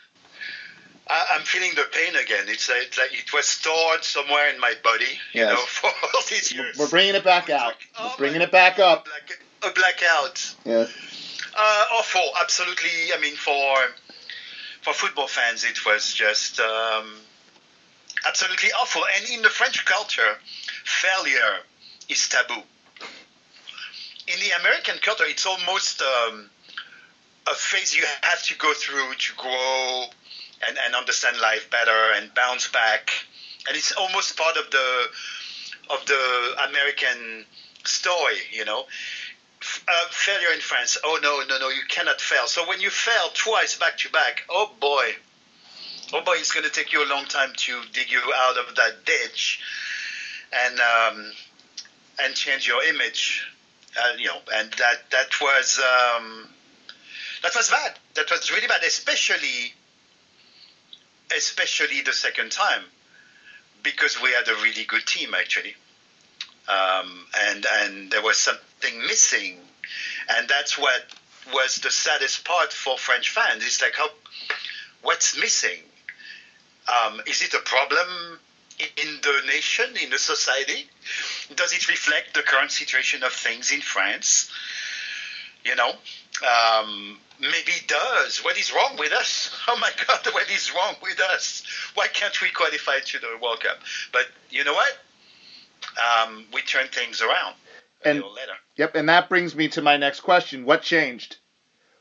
I, 1.07 1.35
am 1.35 1.41
feeling 1.41 1.71
the 1.75 1.85
pain 1.91 2.15
again. 2.15 2.45
It's 2.47 2.69
like, 2.69 2.83
it's 2.83 2.97
like, 2.97 3.13
it 3.13 3.33
was 3.33 3.45
stored 3.45 4.03
somewhere 4.03 4.49
in 4.49 4.59
my 4.59 4.73
body, 4.83 5.05
you 5.33 5.41
yes. 5.41 5.49
know, 5.49 5.57
for 5.67 5.87
all 5.87 6.21
these 6.29 6.51
years. 6.53 6.77
We're 6.77 6.89
bringing 6.89 7.15
it 7.15 7.23
back 7.23 7.49
out. 7.49 7.67
Like, 7.67 7.89
oh 7.99 8.13
We're 8.13 8.17
bringing 8.17 8.41
it 8.41 8.51
back 8.51 8.79
up. 8.79 9.07
A, 9.07 9.09
black, 9.09 9.71
a 9.71 9.73
blackout. 9.73 10.55
Yeah. 10.65 10.87
Uh, 11.55 11.85
awful, 11.97 12.31
absolutely. 12.39 13.13
I 13.13 13.19
mean, 13.19 13.35
for 13.35 13.75
for 14.81 14.93
football 14.93 15.27
fans, 15.27 15.63
it 15.63 15.85
was 15.85 16.13
just 16.13 16.59
um, 16.59 17.13
absolutely 18.25 18.69
awful. 18.81 19.03
And 19.15 19.29
in 19.29 19.41
the 19.41 19.49
French 19.49 19.85
culture, 19.85 20.37
failure 20.85 21.59
is 22.09 22.27
taboo. 22.29 22.63
In 24.27 24.39
the 24.39 24.59
American 24.61 24.95
culture, 25.01 25.25
it's 25.27 25.45
almost 25.45 26.01
um, 26.01 26.49
a 27.47 27.53
phase 27.53 27.95
you 27.95 28.03
have 28.21 28.43
to 28.43 28.57
go 28.57 28.73
through 28.73 29.13
to 29.15 29.35
grow 29.35 30.05
and, 30.67 30.77
and 30.85 30.95
understand 30.95 31.39
life 31.39 31.69
better 31.69 32.13
and 32.15 32.33
bounce 32.33 32.67
back. 32.67 33.11
And 33.67 33.75
it's 33.75 33.91
almost 33.91 34.37
part 34.37 34.57
of 34.57 34.69
the 34.71 35.07
of 35.89 36.05
the 36.05 36.55
American 36.69 37.45
story, 37.83 38.37
you 38.51 38.65
know. 38.65 38.85
Uh, 39.87 40.05
failure 40.09 40.51
in 40.53 40.59
France. 40.59 40.97
Oh 41.03 41.19
no, 41.21 41.43
no, 41.47 41.59
no, 41.59 41.69
you 41.69 41.81
cannot 41.87 42.19
fail. 42.19 42.47
So 42.47 42.67
when 42.67 42.81
you 42.81 42.89
fail 42.89 43.29
twice 43.33 43.77
back 43.77 43.97
to 43.99 44.09
back, 44.09 44.43
oh 44.49 44.71
boy, 44.79 45.15
oh 46.13 46.21
boy, 46.21 46.33
it's 46.33 46.51
going 46.51 46.65
to 46.65 46.71
take 46.71 46.93
you 46.93 47.05
a 47.05 47.09
long 47.09 47.25
time 47.25 47.51
to 47.55 47.81
dig 47.93 48.11
you 48.11 48.21
out 48.35 48.57
of 48.57 48.75
that 48.75 49.05
ditch 49.05 49.61
and 50.51 50.79
um, 50.79 51.31
and 52.23 52.33
change 52.33 52.67
your 52.67 52.83
image. 52.83 53.47
Uh, 53.95 54.13
you 54.17 54.25
know, 54.25 54.37
and 54.53 54.71
that 54.73 55.09
that 55.11 55.39
was 55.41 55.79
um, 55.79 56.49
that 57.43 57.55
was 57.55 57.69
bad. 57.69 57.97
That 58.15 58.29
was 58.29 58.51
really 58.51 58.67
bad, 58.67 58.83
especially 58.83 59.73
especially 61.35 62.01
the 62.01 62.13
second 62.13 62.51
time 62.51 62.83
because 63.83 64.21
we 64.21 64.31
had 64.31 64.47
a 64.47 64.55
really 64.55 64.83
good 64.85 65.05
team 65.05 65.33
actually, 65.33 65.75
um, 66.67 67.25
and 67.49 67.65
and 67.81 68.11
there 68.11 68.21
was 68.21 68.37
something 68.37 68.99
missing, 69.01 69.57
and 70.29 70.47
that's 70.47 70.77
what 70.77 71.03
was 71.53 71.77
the 71.77 71.89
saddest 71.89 72.45
part 72.45 72.71
for 72.71 72.97
French 72.97 73.29
fans. 73.29 73.63
It's 73.63 73.81
like 73.81 73.95
how 73.95 74.09
what's 75.01 75.37
missing. 75.37 75.79
Um, 76.87 77.21
is 77.27 77.41
it 77.41 77.53
a 77.53 77.59
problem 77.59 78.39
in 78.79 79.19
the 79.21 79.41
nation, 79.47 79.95
in 80.01 80.09
the 80.09 80.17
society? 80.17 80.87
Does 81.55 81.73
it 81.73 81.87
reflect 81.87 82.33
the 82.33 82.41
current 82.41 82.71
situation 82.71 83.23
of 83.23 83.31
things 83.31 83.71
in 83.71 83.81
France? 83.81 84.51
You 85.63 85.75
know, 85.75 85.93
um, 86.43 87.19
maybe 87.41 87.73
does. 87.87 88.43
What 88.43 88.57
is 88.57 88.71
wrong 88.73 88.95
with 88.97 89.11
us? 89.11 89.57
Oh 89.67 89.77
my 89.79 89.91
God, 90.07 90.33
what 90.33 90.49
is 90.49 90.73
wrong 90.75 90.95
with 91.01 91.19
us? 91.19 91.63
Why 91.93 92.07
can't 92.07 92.39
we 92.41 92.49
qualify 92.49 92.99
to 92.99 93.19
the 93.19 93.27
World 93.41 93.61
Cup? 93.61 93.77
But 94.11 94.27
you 94.49 94.63
know 94.63 94.73
what? 94.73 94.97
Um, 95.97 96.45
we 96.53 96.61
turn 96.61 96.87
things 96.87 97.21
around 97.21 97.55
and, 98.03 98.17
later. 98.17 98.53
Yep, 98.77 98.95
and 98.95 99.09
that 99.09 99.29
brings 99.29 99.55
me 99.55 99.69
to 99.69 99.81
my 99.81 99.97
next 99.97 100.21
question. 100.21 100.65
What 100.65 100.81
changed? 100.81 101.37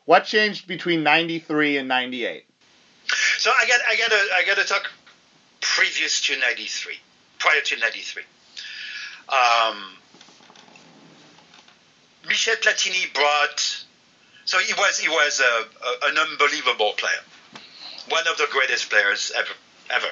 What 0.04 0.25
changed 0.25 0.66
between 0.66 1.02
93 1.02 1.78
and 1.78 1.88
98? 1.88 2.44
So 3.38 3.50
I 3.50 3.66
got 3.66 3.80
I 3.88 3.97
got 3.97 4.11
to 4.11 4.28
I 4.35 4.44
got 4.47 4.56
to 4.56 4.64
talk 4.64 4.90
previous 5.61 6.20
to 6.23 6.38
93, 6.38 6.94
prior 7.38 7.61
to 7.61 7.76
93. 7.76 8.23
Um, 9.28 9.76
Michel 12.26 12.56
Platini 12.56 13.12
brought 13.14 13.85
so 14.50 14.59
he 14.59 14.75
was 14.75 14.99
he 14.99 15.09
was 15.09 15.38
a, 15.38 15.45
a, 15.45 16.11
an 16.11 16.19
unbelievable 16.19 16.92
player, 16.95 17.23
one 18.09 18.26
of 18.26 18.37
the 18.37 18.49
greatest 18.50 18.90
players 18.90 19.30
ever 19.37 19.52
ever. 19.90 20.09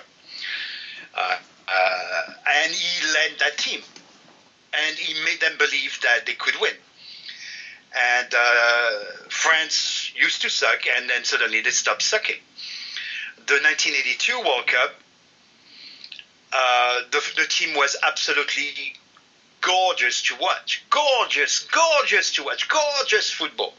Uh, 1.12 1.36
uh, 1.66 2.22
and 2.46 2.72
he 2.72 3.04
led 3.14 3.32
that 3.40 3.58
team, 3.58 3.80
and 4.72 4.96
he 4.96 5.12
made 5.24 5.40
them 5.40 5.58
believe 5.58 5.98
that 6.04 6.24
they 6.24 6.34
could 6.34 6.54
win. 6.60 6.74
And 7.96 8.32
uh, 8.32 8.90
France 9.28 10.12
used 10.14 10.42
to 10.42 10.50
suck, 10.50 10.86
and 10.96 11.10
then 11.10 11.24
suddenly 11.24 11.60
they 11.60 11.70
stopped 11.70 12.02
sucking. 12.02 12.38
The 13.48 13.54
1982 13.54 14.38
World 14.38 14.68
Cup, 14.68 14.94
uh, 16.52 17.00
the, 17.10 17.20
the 17.34 17.46
team 17.48 17.74
was 17.74 17.96
absolutely 18.06 18.94
gorgeous 19.62 20.22
to 20.22 20.36
watch. 20.36 20.84
Gorgeous, 20.90 21.66
gorgeous 21.72 22.30
to 22.34 22.44
watch. 22.44 22.68
Gorgeous 22.68 23.30
football 23.30 23.74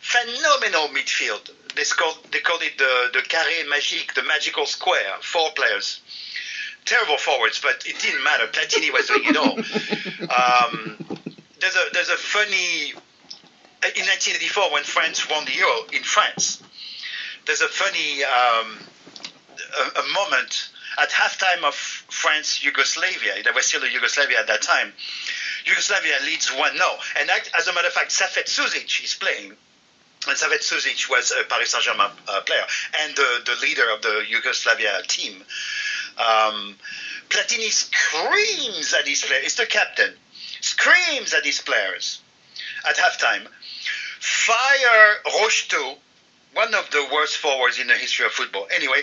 phenomenal 0.00 0.88
midfield. 0.88 1.50
They 1.74 1.84
called, 1.84 2.18
they 2.32 2.40
called 2.40 2.62
it 2.62 2.78
the, 2.78 3.10
the 3.12 3.20
carré 3.20 3.68
magique, 3.68 4.14
the 4.14 4.22
magical 4.22 4.66
square, 4.66 5.14
four 5.20 5.50
players. 5.54 6.00
Terrible 6.84 7.18
forwards, 7.18 7.60
but 7.60 7.84
it 7.86 7.98
didn't 7.98 8.22
matter. 8.22 8.46
Platini 8.46 8.92
was 8.92 9.06
doing 9.08 9.24
it 9.24 9.36
all. 9.36 9.58
Um, 10.26 10.96
there's 11.60 11.74
a 11.74 11.84
there's 11.92 12.08
a 12.08 12.16
funny 12.16 12.90
in 13.94 14.04
1984 14.06 14.72
when 14.72 14.84
France 14.84 15.28
won 15.28 15.44
the 15.44 15.54
Euro 15.54 15.86
in 15.92 16.02
France. 16.02 16.62
There's 17.46 17.60
a 17.60 17.68
funny 17.68 18.24
um, 18.24 18.78
a, 19.58 20.00
a, 20.00 20.12
moment 20.12 20.70
at 21.00 21.10
halftime 21.10 21.64
of 21.64 21.74
France 21.74 22.64
Yugoslavia. 22.64 23.42
There 23.44 23.52
was 23.52 23.66
still 23.66 23.82
a 23.82 23.90
Yugoslavia 23.90 24.40
at 24.40 24.46
that 24.48 24.62
time. 24.62 24.92
Yugoslavia 25.64 26.14
leads 26.24 26.50
one 26.50 26.76
0 26.76 26.84
and 27.18 27.30
as 27.56 27.68
a 27.68 27.72
matter 27.74 27.88
of 27.88 27.92
fact, 27.92 28.10
Safet 28.10 28.46
Susic 28.46 29.02
is 29.02 29.14
playing 29.14 29.56
and 30.28 30.36
Safet 30.36 30.62
Susic 30.62 31.08
was 31.10 31.32
a 31.32 31.44
Paris 31.44 31.70
Saint-Germain 31.70 32.10
uh, 32.28 32.40
player 32.42 32.64
and 33.00 33.16
the, 33.16 33.40
the 33.46 33.56
leader 33.62 33.90
of 33.90 34.02
the 34.02 34.24
Yugoslavia 34.28 35.02
team. 35.06 35.42
Um, 36.18 36.76
Platini 37.28 37.70
screams 37.70 38.94
at 38.94 39.06
his 39.06 39.22
players. 39.22 39.44
It's 39.44 39.54
the 39.56 39.66
captain. 39.66 40.14
Screams 40.60 41.34
at 41.34 41.44
his 41.44 41.60
players 41.60 42.20
at 42.88 42.96
halftime. 42.96 43.46
Fire 44.20 45.14
Rocheteau, 45.26 45.96
one 46.54 46.74
of 46.74 46.90
the 46.90 47.06
worst 47.12 47.36
forwards 47.36 47.78
in 47.78 47.86
the 47.86 47.94
history 47.94 48.26
of 48.26 48.32
football. 48.32 48.66
Anyway, 48.74 49.02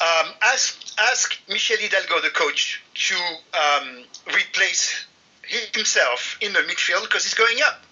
um, 0.00 0.32
ask, 0.42 0.94
ask 0.98 1.38
Michel 1.48 1.76
Hidalgo, 1.78 2.20
the 2.20 2.30
coach, 2.30 2.82
to 2.94 3.14
um, 3.14 4.04
replace 4.28 5.04
himself 5.74 6.38
in 6.40 6.52
the 6.52 6.60
midfield 6.60 7.02
because 7.02 7.24
he's 7.24 7.34
going 7.34 7.58
up. 7.64 7.82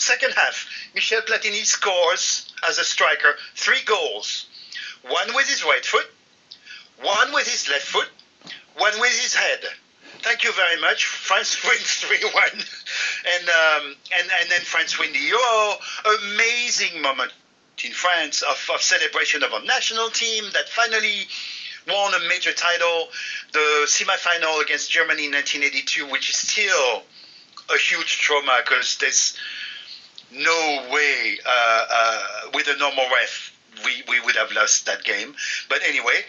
Second 0.00 0.32
half, 0.32 0.66
Michel 0.94 1.20
Platini 1.20 1.62
scores 1.62 2.50
as 2.66 2.78
a 2.78 2.84
striker 2.84 3.36
three 3.54 3.82
goals. 3.84 4.46
One 5.02 5.34
with 5.34 5.46
his 5.46 5.62
right 5.62 5.84
foot, 5.84 6.06
one 7.02 7.34
with 7.34 7.46
his 7.46 7.68
left 7.68 7.84
foot, 7.84 8.08
one 8.78 8.98
with 8.98 9.12
his 9.12 9.34
head. 9.34 9.60
Thank 10.22 10.42
you 10.42 10.52
very 10.52 10.80
much. 10.80 11.04
France 11.28 11.62
wins 11.62 11.96
3 11.96 12.16
1. 12.24 12.44
And, 12.54 13.48
um, 13.48 13.96
and, 14.18 14.30
and 14.40 14.50
then 14.50 14.60
France 14.62 14.98
win 14.98 15.12
the 15.12 15.18
Euro. 15.18 15.76
Amazing 16.32 17.02
moment 17.02 17.32
in 17.84 17.92
France 17.92 18.40
of, 18.40 18.70
of 18.72 18.80
celebration 18.80 19.42
of 19.42 19.52
our 19.52 19.62
national 19.64 20.08
team 20.08 20.44
that 20.54 20.70
finally 20.70 21.28
won 21.88 22.14
a 22.14 22.28
major 22.28 22.52
title. 22.52 23.08
The 23.52 23.84
semi-final 23.86 24.60
against 24.60 24.90
Germany 24.90 25.26
in 25.26 25.32
1982, 25.32 26.06
which 26.06 26.30
is 26.30 26.36
still 26.36 27.02
a 27.72 27.78
huge 27.78 28.18
trauma 28.18 28.60
because 28.64 28.96
there's 28.98 29.36
no 30.32 30.88
way 30.92 31.38
uh, 31.46 31.84
uh, 31.90 32.50
with 32.54 32.68
a 32.68 32.76
normal 32.76 33.04
ref 33.12 33.52
we, 33.84 34.02
we 34.08 34.20
would 34.20 34.36
have 34.36 34.52
lost 34.52 34.86
that 34.86 35.04
game. 35.04 35.34
But 35.68 35.82
anyway, 35.82 36.24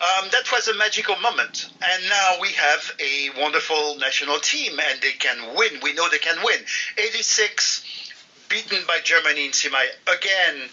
um, 0.00 0.28
that 0.30 0.50
was 0.52 0.68
a 0.68 0.76
magical 0.76 1.16
moment. 1.16 1.68
And 1.82 2.08
now 2.08 2.36
we 2.40 2.52
have 2.52 2.92
a 3.00 3.30
wonderful 3.40 3.96
national 3.98 4.38
team 4.38 4.78
and 4.78 5.00
they 5.00 5.12
can 5.12 5.54
win. 5.56 5.80
We 5.82 5.92
know 5.94 6.08
they 6.08 6.18
can 6.18 6.36
win. 6.44 6.60
86 6.96 7.84
beaten 8.48 8.78
by 8.86 8.98
Germany 9.02 9.46
in 9.46 9.52
semi 9.52 9.84
again 10.06 10.68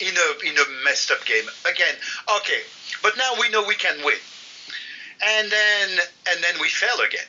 in 0.00 0.14
a 0.16 0.48
in 0.48 0.56
a 0.56 0.84
messed 0.84 1.10
up 1.10 1.24
game 1.24 1.44
again. 1.68 1.94
Okay, 2.36 2.60
but 3.02 3.16
now 3.16 3.34
we 3.40 3.48
know 3.50 3.64
we 3.66 3.74
can 3.74 3.96
win, 4.04 4.18
and 5.20 5.50
then 5.50 5.88
and 6.30 6.44
then 6.44 6.54
we 6.60 6.68
fail 6.68 7.04
again, 7.04 7.26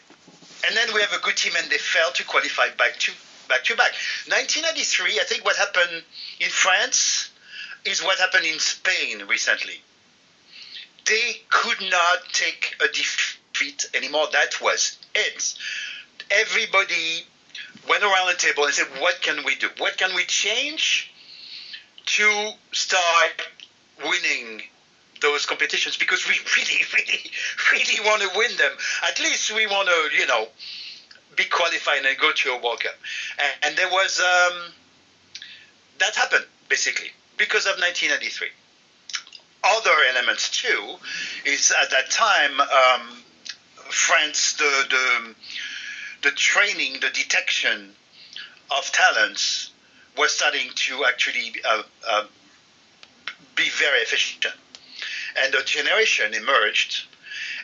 and 0.68 0.78
then 0.78 0.94
we 0.94 1.02
have 1.02 1.14
a 1.14 1.20
good 1.24 1.36
team 1.36 1.54
and 1.58 1.72
they 1.72 1.80
fail 1.80 2.12
to 2.14 2.24
qualify 2.26 2.70
back 2.78 2.98
to 3.00 3.12
back 3.50 3.66
to 3.66 3.76
back. 3.76 3.92
1993, 4.28 5.20
I 5.20 5.24
think 5.24 5.44
what 5.44 5.58
happened 5.58 6.04
in 6.40 6.50
France 6.50 7.32
is 7.84 8.02
what 8.02 8.20
happened 8.20 8.46
in 8.46 8.60
Spain 8.60 9.24
recently. 9.28 9.82
They 11.06 11.42
could 11.50 11.82
not 11.90 12.20
take 12.32 12.76
a 12.82 12.88
defeat 12.88 13.90
anymore. 13.94 14.28
That 14.32 14.62
was 14.62 14.98
it. 15.16 15.54
Everybody 16.30 17.26
went 17.90 18.04
around 18.04 18.28
the 18.28 18.36
table 18.36 18.66
and 18.66 18.74
said, 18.74 18.88
What 19.00 19.22
can 19.22 19.44
we 19.44 19.56
do? 19.56 19.70
What 19.80 19.98
can 19.98 20.16
we 20.16 20.24
change 20.26 21.12
to 22.06 22.52
start 22.72 23.48
winning 24.06 24.62
those 25.22 25.48
competitions? 25.48 25.98
Because 25.98 26.28
we 26.28 26.36
really, 26.56 26.86
really, 26.94 27.32
really 27.72 28.08
want 28.08 28.22
to 28.22 28.30
win 28.38 28.56
them. 28.58 28.72
At 29.08 29.20
least 29.20 29.54
we 29.56 29.66
want 29.66 29.88
to, 29.88 30.18
you 30.18 30.28
know, 30.28 30.48
be 31.36 31.46
qualified 31.46 32.06
and 32.06 32.18
go 32.18 32.32
to 32.32 32.52
a 32.52 32.62
World 32.62 32.82
Cup. 32.82 32.96
And, 33.38 33.52
and 33.64 33.78
there 33.78 33.90
was, 33.90 34.20
um, 34.20 34.74
that 36.00 36.16
happened, 36.16 36.46
basically, 36.68 37.12
because 37.38 37.66
of 37.66 37.78
1993. 37.80 38.48
Other 39.62 39.96
elements, 40.10 40.50
too, 40.50 40.96
is 41.46 41.74
at 41.82 41.90
that 41.92 42.10
time, 42.10 42.62
um, 42.62 43.24
France, 43.90 44.54
the, 44.54 44.86
the 44.90 45.36
the 46.22 46.32
training, 46.32 46.94
the 47.02 47.10
detection 47.10 47.92
of 48.72 48.92
talents 48.92 49.72
was 50.18 50.32
starting 50.32 50.70
to 50.76 51.06
actually 51.06 51.54
uh, 51.66 51.84
uh, 52.08 52.26
be 53.56 53.70
very 53.70 54.00
efficient. 54.00 54.46
And 55.42 55.56
a 55.56 55.64
generation 55.64 56.34
emerged, 56.34 57.08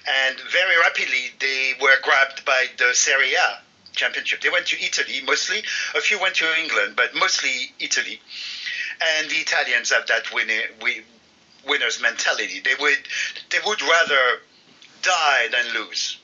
and 0.07 0.39
very 0.51 0.77
rapidly 0.77 1.31
they 1.39 1.73
were 1.81 1.99
grabbed 2.01 2.45
by 2.45 2.67
the 2.77 2.93
Serie 2.93 3.33
A 3.33 3.59
championship. 3.93 4.41
They 4.41 4.49
went 4.49 4.67
to 4.67 4.83
Italy 4.83 5.21
mostly. 5.25 5.63
A 5.95 6.01
few 6.01 6.19
went 6.19 6.35
to 6.35 6.59
England, 6.59 6.95
but 6.95 7.13
mostly 7.15 7.73
Italy. 7.79 8.19
And 9.19 9.29
the 9.29 9.35
Italians 9.35 9.91
have 9.91 10.07
that 10.07 10.33
winner, 10.33 10.61
winner's 11.67 12.01
mentality. 12.01 12.59
They 12.59 12.75
would 12.75 13.07
they 13.49 13.59
would 13.65 13.81
rather 13.81 14.41
die 15.01 15.47
than 15.51 15.73
lose 15.73 16.17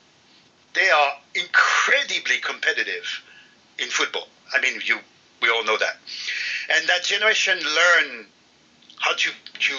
they 0.74 0.90
are 0.90 1.16
incredibly 1.34 2.38
competitive 2.38 3.22
in 3.78 3.88
football. 3.88 4.28
I 4.52 4.60
mean, 4.60 4.80
you 4.84 4.98
we 5.40 5.50
all 5.50 5.64
know 5.64 5.76
that. 5.76 5.96
And 6.70 6.88
that 6.88 7.02
generation 7.04 7.58
learn 7.58 8.26
how 8.98 9.12
to 9.14 9.30
to 9.30 9.74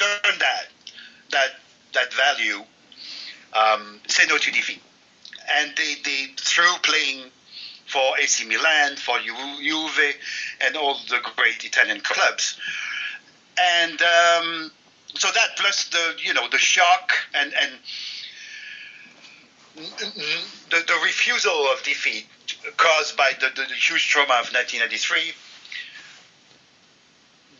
learn 0.00 0.38
that 0.38 0.66
that 1.30 1.50
that 1.92 2.12
value. 2.14 2.64
Um, 3.54 4.00
say 4.08 4.24
no 4.26 4.36
to 4.36 4.50
defeat, 4.50 4.82
and 5.52 5.72
they 5.76 5.94
they 6.04 6.26
through 6.36 6.74
playing 6.82 7.30
for 7.86 8.18
AC 8.18 8.44
Milan, 8.46 8.96
for 8.96 9.18
Ju- 9.20 9.62
Juve, 9.62 10.14
and 10.60 10.76
all 10.76 10.98
the 11.08 11.20
great 11.36 11.64
Italian 11.64 12.00
clubs, 12.00 12.58
and 13.58 14.00
um, 14.02 14.70
so 15.14 15.28
that 15.34 15.56
plus 15.56 15.88
the 15.90 16.14
you 16.18 16.34
know 16.34 16.48
the 16.48 16.58
shock 16.58 17.12
and 17.34 17.52
and 17.54 17.72
the, 20.70 20.84
the 20.86 21.00
refusal 21.04 21.66
of 21.72 21.82
defeat 21.82 22.26
caused 22.76 23.16
by 23.16 23.32
the, 23.40 23.48
the, 23.54 23.66
the 23.68 23.74
huge 23.74 24.08
trauma 24.08 24.34
of 24.34 24.52
1993 24.52 25.32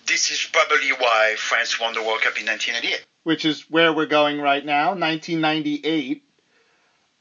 this 0.06 0.30
is 0.30 0.48
probably 0.52 0.90
why 0.90 1.34
France 1.38 1.80
won 1.80 1.94
the 1.94 2.02
World 2.02 2.20
Cup 2.20 2.38
in 2.38 2.46
1998. 2.46 3.04
Which 3.24 3.44
is 3.44 3.70
where 3.70 3.92
we're 3.92 4.06
going 4.06 4.40
right 4.40 4.64
now, 4.64 4.90
1998. 4.90 6.24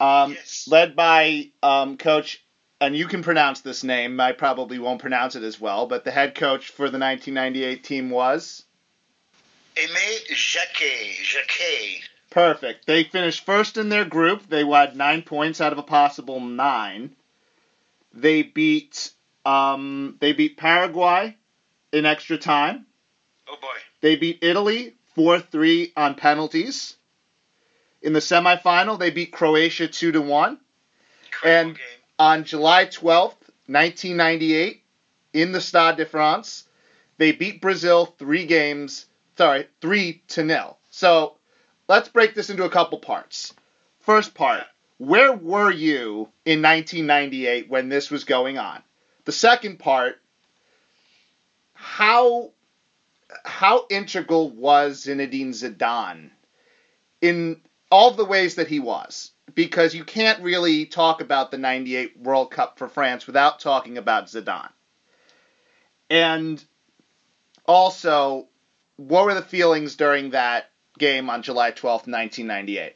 Um, 0.00 0.32
yes. 0.32 0.68
Led 0.68 0.94
by 0.94 1.50
um, 1.62 1.96
coach, 1.96 2.44
and 2.80 2.96
you 2.96 3.06
can 3.06 3.22
pronounce 3.22 3.62
this 3.62 3.82
name. 3.82 4.20
I 4.20 4.32
probably 4.32 4.78
won't 4.78 5.00
pronounce 5.00 5.34
it 5.34 5.42
as 5.42 5.60
well, 5.60 5.86
but 5.86 6.04
the 6.04 6.10
head 6.10 6.34
coach 6.34 6.68
for 6.68 6.90
the 6.90 6.98
1998 6.98 7.82
team 7.82 8.10
was 8.10 8.64
Aimé 9.76 10.26
Jacquet. 10.28 11.16
Jacquet. 11.22 12.02
Perfect. 12.30 12.86
They 12.86 13.04
finished 13.04 13.44
first 13.44 13.76
in 13.76 13.88
their 13.88 14.04
group. 14.04 14.48
They 14.48 14.64
had 14.64 14.96
nine 14.96 15.22
points 15.22 15.60
out 15.60 15.72
of 15.72 15.78
a 15.78 15.82
possible 15.82 16.40
nine. 16.40 17.14
They 18.12 18.42
beat 18.42 19.12
um, 19.44 20.16
they 20.20 20.32
beat 20.32 20.56
Paraguay 20.56 21.36
in 21.92 22.06
extra 22.06 22.38
time. 22.38 22.86
Oh 23.48 23.56
boy. 23.60 23.76
They 24.00 24.16
beat 24.16 24.38
Italy 24.42 24.94
4-3 25.16 25.92
on 25.96 26.14
penalties. 26.14 26.96
In 28.02 28.12
the 28.12 28.20
semifinal, 28.20 28.98
they 28.98 29.10
beat 29.10 29.32
Croatia 29.32 29.88
2 29.88 30.12
to 30.12 30.20
1. 30.20 30.58
And- 31.44 31.76
game. 31.76 31.86
On 32.16 32.44
July 32.44 32.86
12th, 32.86 33.42
1998, 33.66 34.84
in 35.32 35.50
the 35.50 35.60
Stade 35.60 35.96
de 35.96 36.06
France, 36.06 36.64
they 37.18 37.32
beat 37.32 37.60
Brazil 37.60 38.06
3 38.06 38.46
games, 38.46 39.06
sorry, 39.36 39.66
3 39.80 40.22
to 40.28 40.44
nil. 40.44 40.78
So, 40.90 41.36
let's 41.88 42.08
break 42.08 42.34
this 42.34 42.50
into 42.50 42.64
a 42.64 42.70
couple 42.70 42.98
parts. 42.98 43.52
First 44.00 44.34
part, 44.34 44.62
where 44.98 45.32
were 45.32 45.72
you 45.72 46.28
in 46.44 46.62
1998 46.62 47.68
when 47.68 47.88
this 47.88 48.10
was 48.12 48.22
going 48.22 48.58
on? 48.58 48.80
The 49.24 49.32
second 49.32 49.78
part, 49.78 50.20
how 51.72 52.52
how 53.44 53.86
integral 53.90 54.50
was 54.50 55.04
Zinedine 55.04 55.50
Zidane 55.50 56.30
in 57.20 57.60
all 57.90 58.12
the 58.12 58.24
ways 58.24 58.56
that 58.56 58.68
he 58.68 58.80
was? 58.80 59.30
Because 59.54 59.94
you 59.94 60.04
can't 60.04 60.42
really 60.42 60.86
talk 60.86 61.20
about 61.20 61.50
the 61.50 61.58
98 61.58 62.18
World 62.18 62.50
Cup 62.50 62.78
for 62.78 62.88
France 62.88 63.26
without 63.26 63.60
talking 63.60 63.98
about 63.98 64.26
Zidane. 64.26 64.70
And 66.10 66.62
also, 67.66 68.48
what 68.96 69.24
were 69.24 69.34
the 69.34 69.42
feelings 69.42 69.96
during 69.96 70.30
that 70.30 70.70
game 70.98 71.30
on 71.30 71.42
July 71.42 71.70
12th, 71.70 72.06
1998? 72.06 72.94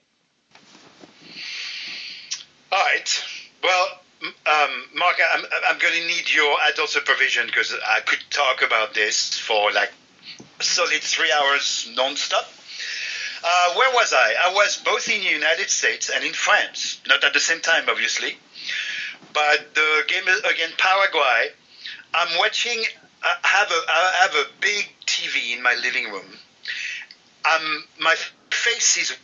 All 2.70 2.78
right. 2.78 3.24
Well, 3.62 3.88
um, 4.22 4.84
Mark, 4.94 5.16
I'm, 5.34 5.44
I'm 5.68 5.78
going 5.78 5.94
to 5.94 6.06
need 6.06 6.30
your 6.30 6.56
adult 6.70 6.90
supervision 6.90 7.46
because 7.46 7.74
I 7.86 8.00
could 8.00 8.22
talk 8.30 8.62
about 8.62 8.94
this 8.94 9.38
for 9.38 9.72
like 9.72 9.92
solid 10.60 11.02
three 11.02 11.32
hours 11.32 11.88
nonstop. 11.96 12.46
Uh, 13.44 13.74
where 13.74 13.92
was 13.94 14.12
I? 14.12 14.34
I 14.46 14.52
was 14.52 14.76
both 14.84 15.08
in 15.08 15.20
the 15.20 15.30
United 15.30 15.70
States 15.70 16.10
and 16.12 16.24
in 16.24 16.32
France. 16.32 17.00
Not 17.06 17.22
at 17.22 17.32
the 17.32 17.40
same 17.40 17.60
time, 17.60 17.84
obviously. 17.88 18.36
But 19.32 19.74
the 19.74 20.02
game 20.08 20.24
against 20.50 20.78
Paraguay, 20.78 21.50
I'm 22.14 22.38
watching. 22.38 22.82
I 23.22 23.36
have 23.42 23.70
a 23.70 23.80
I 23.88 24.12
have 24.22 24.34
a 24.34 24.44
big 24.60 24.92
TV 25.06 25.56
in 25.56 25.62
my 25.62 25.74
living 25.82 26.10
room. 26.10 26.26
Um, 27.44 27.84
my 28.00 28.14
face 28.50 28.96
is 28.96 29.16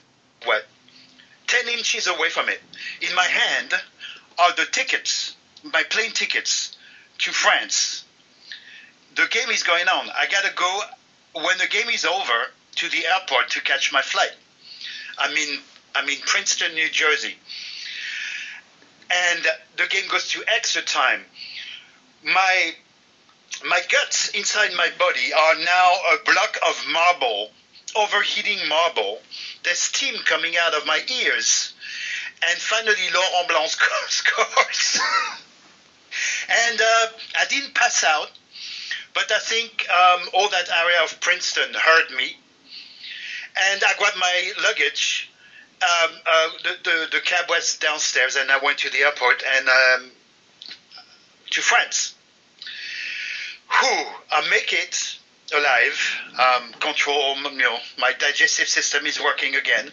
wet. 0.46 0.64
10 1.46 1.68
inches 1.68 2.07
away 2.07 2.31
from 2.31 2.48
it. 2.48 2.61
In 3.00 3.14
my 3.14 3.24
hand 3.24 3.74
are 4.38 4.53
the 4.55 4.64
tickets, 4.70 5.37
my 5.62 5.83
plane 5.85 6.11
tickets 6.12 6.77
to 7.18 7.33
France. 7.33 8.05
The 9.14 9.27
game 9.31 9.50
is 9.50 9.62
going 9.62 9.87
on. 9.88 10.11
I 10.11 10.27
gotta 10.31 10.53
go 10.55 10.81
when 11.35 11.59
the 11.59 11.66
game 11.66 11.88
is 11.88 12.05
over 12.05 12.47
to 12.77 12.88
the 12.88 13.07
airport 13.07 13.51
to 13.51 13.61
catch 13.61 13.92
my 13.92 14.03
flight. 14.03 14.33
I'm 15.18 15.37
in 15.37 15.59
I'm 15.94 16.09
in 16.09 16.18
Princeton, 16.27 16.75
New 16.75 16.88
Jersey. 16.88 17.37
And 19.11 19.47
the 19.77 19.87
game 19.87 20.09
goes 20.11 20.29
to 20.31 20.42
extra 20.49 20.83
time. 20.83 21.25
My 22.25 22.75
my 23.64 23.81
guts 23.90 24.31
inside 24.31 24.73
my 24.77 24.90
body 24.99 25.33
are 25.33 25.55
now 25.64 25.94
a 26.14 26.16
block 26.25 26.59
of 26.66 26.85
marble, 26.90 27.51
overheating 27.94 28.68
marble. 28.68 29.20
There's 29.62 29.79
steam 29.79 30.16
coming 30.25 30.57
out 30.57 30.75
of 30.75 30.87
my 30.87 31.01
ears. 31.23 31.75
And 32.49 32.59
finally, 32.59 32.94
Laurent 33.14 33.49
Blanc 33.49 33.70
scores. 34.09 35.01
and 36.49 36.81
uh, 36.81 37.07
I 37.38 37.44
didn't 37.49 37.75
pass 37.75 38.05
out, 38.05 38.31
but 39.14 39.31
I 39.31 39.38
think 39.38 39.88
um, 39.90 40.29
all 40.35 40.48
that 40.50 40.68
area 40.68 41.03
of 41.03 41.18
Princeton 41.20 41.72
heard 41.72 42.11
me. 42.16 42.37
And 43.70 43.83
I 43.85 43.94
grabbed 43.96 44.16
my 44.18 44.53
luggage. 44.64 45.31
Um, 45.83 46.11
uh, 46.27 46.48
the, 46.64 46.77
the, 46.83 47.09
the, 47.12 47.20
cab 47.20 47.48
was 47.48 47.79
downstairs, 47.79 48.37
and 48.37 48.50
I 48.50 48.59
went 48.59 48.79
to 48.79 48.90
the 48.90 48.98
airport 48.98 49.42
and 49.46 49.68
um, 49.68 50.11
to 51.50 51.61
France. 51.61 52.14
Whew, 53.70 54.07
I 54.33 54.48
make 54.50 54.72
it 54.72 55.18
alive. 55.55 56.16
Um, 56.38 56.72
control, 56.81 57.37
you 57.37 57.59
know, 57.59 57.79
my 57.98 58.12
digestive 58.18 58.68
system 58.68 59.07
is 59.07 59.20
working 59.20 59.55
again, 59.55 59.90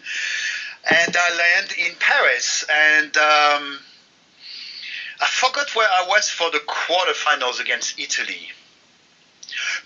and 0.90 1.16
I 1.16 1.36
land 1.36 1.74
in 1.78 1.94
Paris. 2.00 2.64
And 2.68 3.16
um, 3.16 3.78
I 5.20 5.26
forgot 5.26 5.74
where 5.76 5.88
I 5.88 6.06
was 6.08 6.28
for 6.28 6.50
the 6.50 6.58
quarterfinals 6.58 7.60
against 7.60 7.98
Italy. 7.98 8.50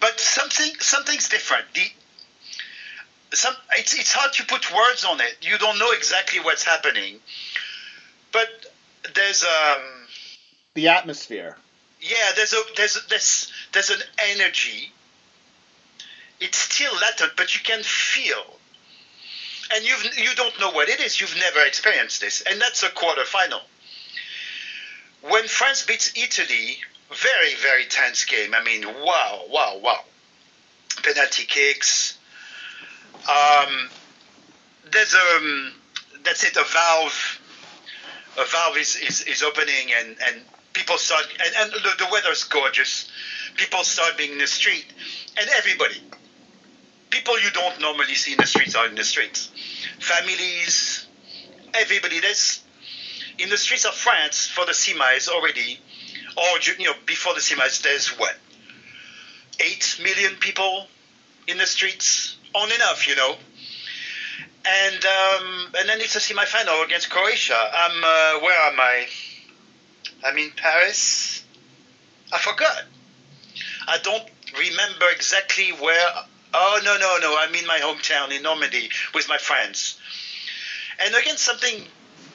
But 0.00 0.20
something, 0.20 0.72
something's 0.80 1.28
different. 1.28 1.66
The, 1.74 1.90
some, 3.32 3.54
it's, 3.76 3.94
it's 3.94 4.12
hard 4.12 4.32
to 4.34 4.44
put 4.44 4.74
words 4.74 5.04
on 5.04 5.20
it. 5.20 5.36
You 5.40 5.58
don't 5.58 5.78
know 5.78 5.90
exactly 5.92 6.40
what's 6.40 6.62
happening, 6.62 7.20
but 8.32 8.48
there's 9.14 9.42
um, 9.42 9.80
the 10.74 10.88
atmosphere 10.88 11.56
yeah, 12.00 12.32
there's 12.34 12.52
a 12.52 12.62
there's 12.76 12.96
a, 12.96 13.08
there's 13.08 13.52
there's 13.72 13.90
an 13.90 14.00
energy. 14.30 14.92
It's 16.40 16.58
still 16.58 16.94
latent, 17.00 17.32
but 17.36 17.54
you 17.54 17.60
can 17.62 17.82
feel. 17.82 18.58
And 19.74 19.84
you've 19.84 20.16
you 20.16 20.34
don't 20.34 20.58
know 20.60 20.70
what 20.70 20.88
it 20.88 21.00
is. 21.00 21.20
You've 21.20 21.36
never 21.36 21.60
experienced 21.60 22.20
this, 22.20 22.42
and 22.42 22.60
that's 22.60 22.82
a 22.82 22.88
quarterfinal. 22.88 23.60
When 25.22 25.48
France 25.48 25.84
beats 25.84 26.12
Italy, 26.14 26.78
very 27.10 27.54
very 27.62 27.84
tense 27.84 28.24
game. 28.24 28.54
I 28.54 28.62
mean, 28.62 28.84
wow, 28.86 29.44
wow, 29.50 29.78
wow. 29.82 30.00
Penalty 31.02 31.44
kicks. 31.44 32.18
Um, 33.28 33.90
there's 34.90 35.14
a 35.14 35.36
um, 35.36 35.72
that's 36.24 36.44
it. 36.44 36.56
A 36.56 36.64
valve, 36.64 37.40
a 38.38 38.44
valve 38.44 38.76
is, 38.76 38.96
is, 38.96 39.22
is 39.22 39.42
opening, 39.42 39.92
and, 39.98 40.16
and 40.26 40.42
people 40.72 40.98
start, 40.98 41.26
and, 41.44 41.54
and 41.58 41.72
the, 41.72 42.04
the 42.04 42.08
weather's 42.10 42.44
gorgeous. 42.44 43.10
People 43.56 43.82
start 43.84 44.18
being 44.18 44.32
in 44.32 44.38
the 44.38 44.46
street, 44.46 44.86
and 45.38 45.48
everybody, 45.56 46.02
people 47.10 47.38
you 47.40 47.50
don't 47.52 47.80
normally 47.80 48.14
see 48.14 48.32
in 48.32 48.38
the 48.38 48.46
streets 48.46 48.74
are 48.74 48.86
in 48.86 48.94
the 48.94 49.04
streets. 49.04 49.50
Families, 49.98 51.06
everybody. 51.74 52.20
There's 52.20 52.62
in 53.38 53.48
the 53.48 53.58
streets 53.58 53.84
of 53.84 53.94
France 53.94 54.46
for 54.46 54.64
the 54.64 54.72
semis 54.72 55.28
already, 55.28 55.78
or 56.36 56.60
you 56.78 56.84
know 56.84 56.94
before 57.06 57.34
the 57.34 57.40
semis. 57.40 57.82
There's 57.82 58.08
what 58.18 58.34
eight 59.60 59.98
million 60.02 60.36
people 60.36 60.86
in 61.46 61.58
the 61.58 61.66
streets, 61.66 62.36
on 62.54 62.70
enough, 62.72 63.06
you 63.06 63.16
know. 63.16 63.36
And 64.64 65.04
um, 65.04 65.72
and 65.78 65.88
then 65.88 66.00
it's 66.00 66.16
a 66.16 66.20
semi-final 66.20 66.82
against 66.82 67.08
Croatia. 67.10 67.54
I'm 67.54 68.02
uh, 68.04 68.40
where 68.42 68.60
am 68.70 68.80
I? 68.80 69.06
I'm 70.24 70.36
in 70.38 70.50
Paris. 70.56 71.44
I 72.32 72.38
forgot. 72.38 72.82
I 73.86 73.98
don't 73.98 74.24
remember 74.58 75.06
exactly 75.12 75.70
where. 75.70 76.08
Oh, 76.54 76.80
no, 76.84 76.96
no, 76.96 77.18
no. 77.20 77.36
I'm 77.38 77.54
in 77.54 77.66
my 77.66 77.78
hometown 77.78 78.34
in 78.34 78.42
Normandy 78.42 78.88
with 79.14 79.28
my 79.28 79.36
friends. 79.36 80.00
And 80.98 81.14
again, 81.14 81.36
something 81.36 81.84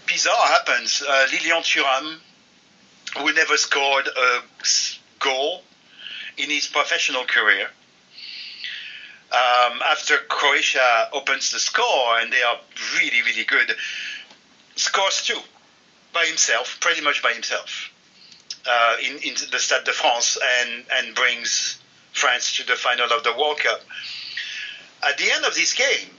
bizarre 0.05 0.47
happens. 0.47 1.01
Uh, 1.01 1.27
Lilian 1.31 1.63
Thuram, 1.63 2.17
who 3.17 3.31
never 3.33 3.57
scored 3.57 4.07
a 4.07 4.39
goal 5.19 5.63
in 6.37 6.49
his 6.49 6.67
professional 6.67 7.23
career, 7.25 7.67
um, 9.31 9.81
after 9.85 10.17
Croatia 10.27 11.09
opens 11.13 11.51
the 11.51 11.59
score 11.59 12.19
and 12.19 12.33
they 12.33 12.41
are 12.43 12.59
really, 12.97 13.21
really 13.21 13.45
good, 13.45 13.75
scores 14.75 15.23
two 15.23 15.39
by 16.13 16.25
himself, 16.25 16.77
pretty 16.81 17.01
much 17.01 17.23
by 17.23 17.33
himself, 17.33 17.91
uh, 18.67 18.97
in, 19.01 19.17
in 19.17 19.35
the 19.51 19.59
Stade 19.59 19.85
de 19.85 19.93
France 19.93 20.37
and, 20.59 20.83
and 20.93 21.15
brings 21.15 21.79
France 22.11 22.57
to 22.57 22.65
the 22.65 22.75
final 22.75 23.07
of 23.11 23.23
the 23.23 23.33
World 23.33 23.59
Cup. 23.59 23.81
At 25.01 25.17
the 25.17 25.31
end 25.31 25.45
of 25.45 25.55
this 25.55 25.73
game, 25.73 26.09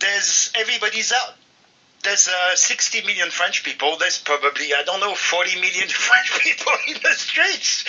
there's 0.00 0.50
everybody's 0.54 1.12
out. 1.12 1.34
There's 2.02 2.28
uh, 2.28 2.54
60 2.54 3.02
million 3.02 3.30
French 3.30 3.64
people. 3.64 3.96
There's 3.96 4.18
probably 4.18 4.72
I 4.74 4.82
don't 4.84 5.00
know 5.00 5.14
40 5.14 5.54
million 5.56 5.88
French 5.88 6.40
people 6.40 6.72
in 6.86 6.94
the 7.02 7.10
streets, 7.10 7.84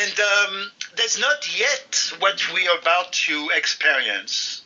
and 0.00 0.20
um, 0.20 0.70
there's 0.96 1.18
not 1.18 1.58
yet 1.58 2.12
what 2.18 2.52
we 2.52 2.66
are 2.68 2.78
about 2.78 3.12
to 3.12 3.50
experience 3.54 4.62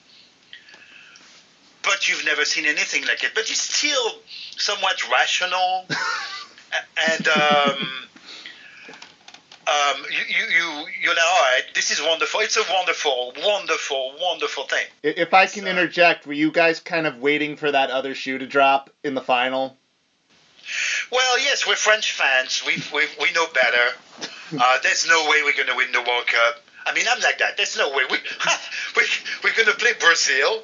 but 1.88 2.06
you've 2.06 2.24
never 2.24 2.44
seen 2.44 2.66
anything 2.66 3.06
like 3.06 3.24
it. 3.24 3.32
But 3.34 3.48
it's 3.50 3.60
still 3.60 4.20
somewhat 4.56 5.10
rational, 5.10 5.86
and 7.10 7.28
um, 7.28 8.07
um, 9.68 10.02
you, 10.10 10.18
you, 10.18 10.44
you, 10.46 10.86
you're 11.02 11.14
like, 11.14 11.24
all 11.24 11.42
right, 11.42 11.62
this 11.74 11.90
is 11.90 12.00
wonderful. 12.00 12.40
It's 12.40 12.56
a 12.56 12.62
wonderful, 12.72 13.34
wonderful, 13.44 14.14
wonderful 14.20 14.64
thing. 14.64 14.86
If 15.02 15.34
I 15.34 15.46
can 15.46 15.64
so, 15.64 15.68
interject, 15.68 16.26
were 16.26 16.32
you 16.32 16.50
guys 16.50 16.80
kind 16.80 17.06
of 17.06 17.18
waiting 17.18 17.56
for 17.56 17.70
that 17.70 17.90
other 17.90 18.14
shoe 18.14 18.38
to 18.38 18.46
drop 18.46 18.90
in 19.04 19.14
the 19.14 19.20
final? 19.20 19.76
Well, 21.12 21.38
yes, 21.38 21.66
we're 21.66 21.76
French 21.76 22.12
fans. 22.12 22.62
We 22.66 22.82
we 22.94 23.06
we 23.20 23.32
know 23.32 23.46
better. 23.52 23.94
Uh, 24.50 24.78
there's 24.82 25.06
no 25.06 25.28
way 25.28 25.42
we're 25.44 25.52
going 25.52 25.68
to 25.68 25.76
win 25.76 25.92
the 25.92 26.00
World 26.00 26.26
Cup. 26.26 26.62
I 26.86 26.94
mean, 26.94 27.04
I'm 27.10 27.20
like 27.20 27.38
that. 27.40 27.58
There's 27.58 27.76
no 27.76 27.90
way 27.90 28.04
we, 28.10 28.16
we 28.96 29.02
we're 29.44 29.52
gonna 29.54 29.76
play 29.76 29.92
Brazil. 30.00 30.62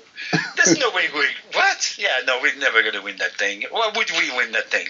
There's 0.56 0.78
no 0.78 0.90
way 0.90 1.08
we 1.14 1.26
what? 1.52 1.98
Yeah, 1.98 2.08
no, 2.26 2.40
we're 2.40 2.56
never 2.56 2.82
gonna 2.82 3.02
win 3.02 3.18
that 3.18 3.32
thing. 3.32 3.64
Why 3.70 3.90
would 3.94 4.10
we 4.10 4.34
win 4.34 4.52
that 4.52 4.70
thing? 4.70 4.88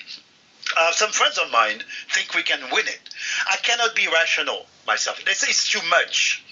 Uh, 0.76 0.92
some 0.92 1.10
friends 1.12 1.38
of 1.38 1.50
mine 1.50 1.82
think 2.12 2.34
we 2.34 2.42
can 2.42 2.60
win 2.70 2.86
it. 2.88 3.00
I 3.46 3.56
cannot 3.56 3.94
be 3.94 4.08
rational 4.08 4.66
myself. 4.86 5.24
They 5.24 5.34
say 5.34 5.48
it's 5.48 5.68
too 5.68 5.82
much. 5.88 6.42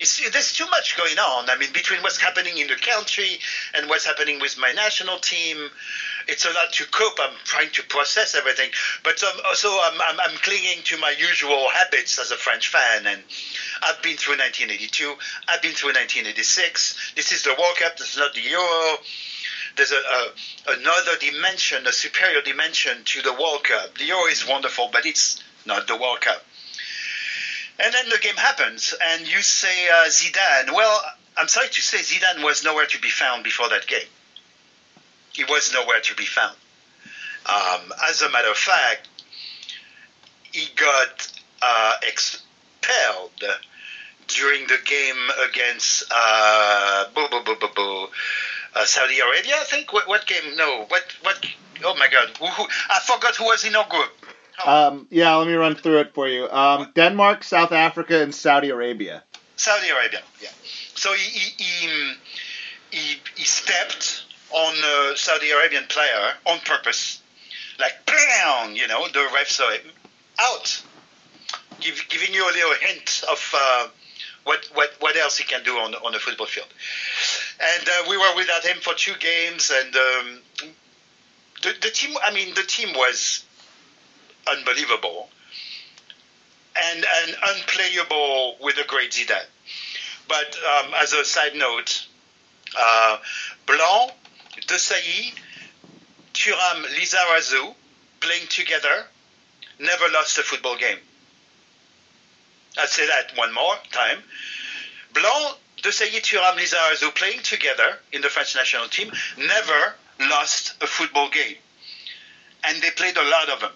It's, 0.00 0.30
there's 0.30 0.52
too 0.52 0.66
much 0.66 0.96
going 0.96 1.18
on. 1.18 1.50
I 1.50 1.56
mean, 1.56 1.72
between 1.72 2.02
what's 2.02 2.18
happening 2.18 2.58
in 2.58 2.68
the 2.68 2.76
country 2.76 3.40
and 3.74 3.88
what's 3.88 4.04
happening 4.04 4.38
with 4.38 4.56
my 4.56 4.70
national 4.70 5.18
team, 5.18 5.70
it's 6.28 6.44
a 6.44 6.52
lot 6.52 6.72
to 6.74 6.86
cope. 6.86 7.18
I'm 7.18 7.34
trying 7.44 7.70
to 7.70 7.82
process 7.82 8.36
everything, 8.36 8.70
but 9.02 9.22
um, 9.24 9.40
so 9.54 9.80
I'm, 9.82 10.00
I'm, 10.00 10.20
I'm 10.20 10.36
clinging 10.38 10.82
to 10.84 10.96
my 10.98 11.10
usual 11.10 11.68
habits 11.68 12.18
as 12.18 12.30
a 12.30 12.36
French 12.36 12.68
fan, 12.68 13.06
and 13.06 13.24
I've 13.82 14.00
been 14.02 14.16
through 14.16 14.36
1982. 14.36 15.16
I've 15.48 15.62
been 15.62 15.72
through 15.72 15.88
1986. 15.88 17.12
This 17.16 17.32
is 17.32 17.42
the 17.42 17.54
World 17.54 17.76
Cup. 17.76 17.96
This 17.96 18.12
is 18.12 18.18
not 18.18 18.34
the 18.34 18.42
Euro. 18.42 18.98
There's 19.76 19.92
a, 19.92 19.96
a 19.96 20.32
another 20.78 21.16
dimension, 21.20 21.86
a 21.86 21.92
superior 21.92 22.42
dimension 22.42 23.04
to 23.04 23.22
the 23.22 23.32
World 23.32 23.64
Cup. 23.64 23.96
The 23.98 24.04
Euro 24.04 24.26
is 24.26 24.46
wonderful, 24.46 24.90
but 24.92 25.06
it's 25.06 25.42
not 25.66 25.86
the 25.86 25.96
World 25.96 26.20
Cup. 26.20 26.44
And 27.78 27.94
then 27.94 28.08
the 28.08 28.18
game 28.18 28.36
happens, 28.36 28.94
and 29.00 29.26
you 29.26 29.40
say 29.40 29.88
uh, 29.88 30.08
Zidane. 30.08 30.74
Well, 30.74 31.00
I'm 31.36 31.46
sorry 31.46 31.68
to 31.68 31.80
say, 31.80 31.98
Zidane 31.98 32.42
was 32.42 32.64
nowhere 32.64 32.86
to 32.86 33.00
be 33.00 33.08
found 33.08 33.44
before 33.44 33.68
that 33.68 33.86
game 33.86 34.08
he 35.38 35.44
was 35.44 35.72
nowhere 35.72 36.00
to 36.00 36.14
be 36.16 36.24
found. 36.24 36.56
Um, 37.46 37.92
as 38.10 38.22
a 38.22 38.30
matter 38.30 38.50
of 38.50 38.56
fact, 38.56 39.08
he 40.50 40.66
got 40.74 41.32
uh, 41.62 41.94
expelled 42.02 43.30
during 44.26 44.66
the 44.66 44.78
game 44.84 45.30
against 45.48 46.04
uh, 46.10 47.04
boo, 47.14 47.28
boo, 47.30 47.42
boo, 47.44 47.68
boo, 47.74 48.08
uh, 48.74 48.84
Saudi 48.84 49.18
Arabia. 49.20 49.54
I 49.58 49.64
think 49.64 49.92
what, 49.92 50.08
what, 50.08 50.26
game? 50.26 50.56
No, 50.56 50.84
what 50.88 51.04
what? 51.22 51.44
Oh 51.84 51.94
my 51.94 52.08
God, 52.08 52.28
who, 52.38 52.46
who, 52.46 52.66
I 52.90 53.00
forgot 53.00 53.36
who 53.36 53.44
was 53.44 53.64
in 53.64 53.74
our 53.76 53.88
group. 53.88 54.10
Oh. 54.64 54.88
Um, 54.88 55.06
yeah, 55.10 55.34
let 55.36 55.46
me 55.46 55.54
run 55.54 55.76
through 55.76 56.00
it 56.00 56.14
for 56.14 56.26
you. 56.28 56.50
Um, 56.50 56.90
Denmark, 56.94 57.44
South 57.44 57.72
Africa, 57.72 58.22
and 58.22 58.34
Saudi 58.34 58.70
Arabia. 58.70 59.22
Saudi 59.56 59.88
Arabia, 59.88 60.20
yeah. 60.40 60.48
So 60.94 61.12
he 61.12 61.30
he, 61.38 61.64
he, 61.64 62.14
he, 62.90 63.16
he 63.36 63.44
stepped 63.44 64.24
on 64.50 64.74
a 64.74 65.16
Saudi 65.16 65.50
Arabian 65.50 65.84
player 65.88 66.32
on 66.46 66.58
purpose, 66.60 67.20
like 67.78 68.04
bam, 68.06 68.74
you 68.74 68.88
know, 68.88 69.06
the 69.08 69.20
refs 69.34 69.60
are 69.60 69.76
out, 70.40 70.82
give, 71.80 72.00
giving 72.08 72.34
you 72.34 72.44
a 72.44 72.52
little 72.52 72.74
hint 72.80 73.24
of 73.30 73.54
uh, 73.54 73.88
what, 74.48 74.60
what 74.74 74.90
what 75.04 75.14
else 75.16 75.36
he 75.38 75.44
can 75.44 75.62
do 75.62 75.74
on 75.84 75.94
on 76.06 76.12
the 76.12 76.18
football 76.18 76.46
field. 76.46 76.68
And 77.60 77.88
uh, 77.88 77.92
we 78.10 78.16
were 78.16 78.32
without 78.36 78.64
him 78.64 78.78
for 78.80 78.94
two 78.94 79.14
games, 79.20 79.70
and 79.78 79.90
um, 79.96 80.26
the 81.62 81.70
the 81.82 81.90
team. 81.90 82.16
I 82.24 82.32
mean, 82.32 82.54
the 82.54 82.62
team 82.62 82.90
was 82.94 83.44
unbelievable. 84.54 85.28
and, 86.78 87.04
and 87.04 87.36
unplayable 87.42 88.56
with 88.60 88.78
a 88.78 88.86
great 88.86 89.10
Zidane. 89.10 89.50
But 90.28 90.56
um, 90.72 90.94
as 91.02 91.12
a 91.12 91.24
side 91.24 91.54
note, 91.54 92.06
uh, 92.78 93.18
Blanc, 93.66 94.12
Desailly, 94.66 95.34
Thuram, 96.34 96.84
Lizarazu 96.96 97.74
playing 98.20 98.46
together 98.48 99.06
never 99.78 100.08
lost 100.12 100.38
a 100.38 100.42
football 100.42 100.76
game. 100.76 100.98
I'll 102.78 102.86
say 102.86 103.06
that 103.06 103.36
one 103.36 103.52
more 103.52 103.74
time. 103.90 104.18
Blanc, 105.12 105.56
Desailly, 105.82 106.20
Thuram, 106.20 106.56
Lizarazu 106.56 107.14
playing 107.14 107.40
together 107.40 107.98
in 108.12 108.22
the 108.22 108.28
French 108.28 108.54
national 108.54 108.88
team 108.88 109.10
never 109.36 109.94
lost 110.20 110.74
a 110.82 110.86
football 110.86 111.28
game. 111.30 111.56
And 112.64 112.82
they 112.82 112.90
played 112.90 113.16
a 113.16 113.22
lot 113.22 113.48
of 113.48 113.60
them. 113.60 113.72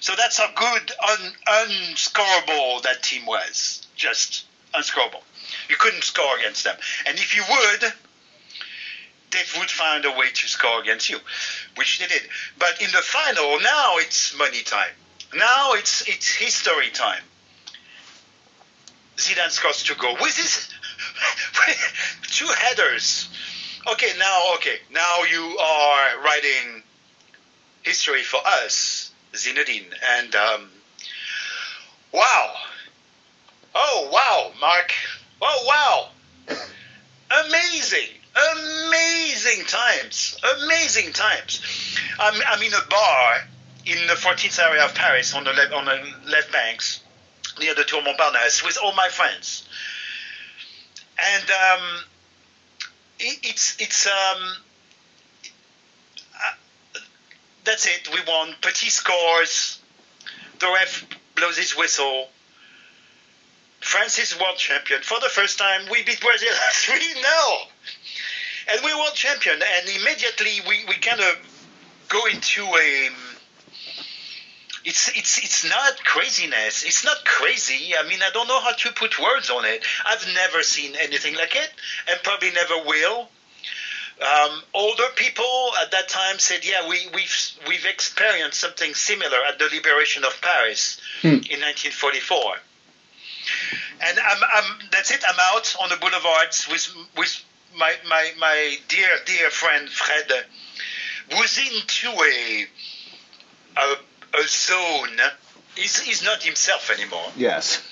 So 0.00 0.14
that's 0.16 0.38
how 0.38 0.50
good, 0.54 0.92
un, 1.08 1.32
unscorable 1.46 2.82
that 2.82 3.02
team 3.02 3.26
was. 3.26 3.86
Just 3.96 4.46
unscorable. 4.74 5.22
You 5.68 5.76
couldn't 5.76 6.04
score 6.04 6.38
against 6.38 6.64
them. 6.64 6.76
And 7.06 7.16
if 7.18 7.36
you 7.36 7.42
would, 7.48 7.92
they 9.30 9.58
would 9.58 9.70
find 9.70 10.04
a 10.04 10.10
way 10.10 10.30
to 10.32 10.48
score 10.48 10.80
against 10.80 11.10
you, 11.10 11.18
which 11.76 11.98
they 11.98 12.06
did. 12.06 12.22
But 12.58 12.80
in 12.80 12.90
the 12.90 12.98
final, 12.98 13.60
now 13.60 13.98
it's 13.98 14.36
money 14.36 14.62
time. 14.62 14.94
Now 15.34 15.72
it's 15.72 16.06
it's 16.08 16.28
history 16.28 16.90
time. 16.92 17.22
Zidane 19.16 19.50
scores 19.50 19.82
two 19.82 19.94
goals 19.94 20.20
with 20.20 20.36
his 20.36 20.68
two 22.22 22.48
headers. 22.58 23.28
Okay, 23.92 24.12
now 24.18 24.54
okay, 24.54 24.78
now 24.90 25.22
you 25.30 25.58
are 25.58 26.22
writing 26.24 26.82
history 27.82 28.22
for 28.22 28.40
us, 28.44 29.12
Zinedine, 29.34 29.92
and 30.18 30.34
um, 30.34 30.70
wow, 32.12 32.54
oh 33.74 34.08
wow, 34.10 34.52
Mark, 34.60 34.92
oh 35.42 36.10
wow, 36.48 36.56
amazing, 37.46 38.08
amazing 38.56 39.64
times, 39.66 40.40
amazing 40.62 41.12
times. 41.12 41.98
I'm, 42.18 42.40
I'm 42.48 42.62
in 42.62 42.72
a 42.72 42.88
bar 42.88 43.48
in 43.86 44.06
the 44.06 44.14
14th 44.14 44.58
area 44.58 44.84
of 44.84 44.94
Paris 44.94 45.34
on 45.34 45.44
the 45.44 45.52
left, 45.52 45.72
on 45.72 45.84
the 45.84 46.30
left 46.30 46.50
banks 46.52 47.03
near 47.60 47.74
the 47.74 47.84
Tour 47.84 48.02
Montparnasse 48.02 48.64
with 48.64 48.78
all 48.82 48.94
my 48.94 49.08
friends, 49.08 49.68
and 51.18 51.50
um, 51.50 52.04
it, 53.18 53.38
it's 53.42 53.76
it's 53.80 54.06
um, 54.06 54.56
uh, 56.34 57.00
that's 57.64 57.86
it. 57.86 58.08
We 58.12 58.20
won. 58.26 58.54
Petit 58.60 58.90
scores. 58.90 59.80
The 60.60 60.66
ref 60.66 61.06
blows 61.34 61.56
his 61.56 61.76
whistle. 61.76 62.28
France 63.80 64.18
is 64.18 64.38
world 64.40 64.56
champion. 64.56 65.02
For 65.02 65.20
the 65.20 65.28
first 65.28 65.58
time, 65.58 65.82
we 65.90 66.02
beat 66.02 66.20
Brazil 66.20 66.48
3 66.72 66.98
0. 66.98 67.22
And 68.72 68.80
we 68.82 68.94
world 68.94 69.14
champion. 69.14 69.60
And 69.62 69.88
immediately 69.88 70.60
we, 70.66 70.84
we 70.88 70.94
kind 70.94 71.20
of 71.20 71.36
go 72.08 72.24
into 72.26 72.64
a. 72.64 73.10
It's, 74.84 75.08
it's, 75.16 75.38
it's 75.38 75.64
not 75.68 76.04
craziness. 76.04 76.82
It's 76.82 77.04
not 77.04 77.24
crazy. 77.24 77.94
I 77.96 78.06
mean, 78.06 78.20
I 78.22 78.30
don't 78.30 78.46
know 78.48 78.60
how 78.60 78.72
to 78.72 78.92
put 78.92 79.18
words 79.18 79.48
on 79.50 79.64
it. 79.64 79.82
I've 80.04 80.26
never 80.34 80.62
seen 80.62 80.94
anything 80.96 81.34
like 81.36 81.54
it 81.56 81.70
and 82.08 82.22
probably 82.22 82.50
never 82.50 82.78
will. 82.86 83.28
Um, 84.20 84.62
older 84.72 85.08
people 85.16 85.72
at 85.82 85.90
that 85.90 86.08
time 86.08 86.38
said, 86.38 86.64
"Yeah, 86.64 86.88
we, 86.88 87.08
we've 87.12 87.50
we've 87.66 87.84
experienced 87.84 88.60
something 88.60 88.94
similar 88.94 89.38
at 89.48 89.58
the 89.58 89.64
liberation 89.74 90.22
of 90.24 90.40
Paris 90.40 91.00
Hmm. 91.20 91.42
in 91.50 91.60
1944." 91.60 92.54
And 94.00 94.18
I'm, 94.20 94.38
I'm 94.54 94.78
that's 94.92 95.10
it. 95.10 95.24
I'm 95.28 95.40
out 95.40 95.74
on 95.82 95.88
the 95.88 95.96
boulevards 95.96 96.68
with 96.68 96.94
with 97.16 97.44
my 97.76 97.96
my, 98.06 98.30
my 98.38 98.76
dear 98.88 99.08
dear 99.26 99.50
friend 99.50 99.88
Fred, 99.88 100.30
who's 101.32 101.58
into 101.58 102.08
a 102.10 102.66
a, 103.76 103.96
a 104.38 104.46
zone. 104.46 105.18
He's, 105.76 105.98
he's 106.00 106.22
not 106.24 106.42
himself 106.42 106.90
anymore 106.90 107.32
Yes. 107.36 107.82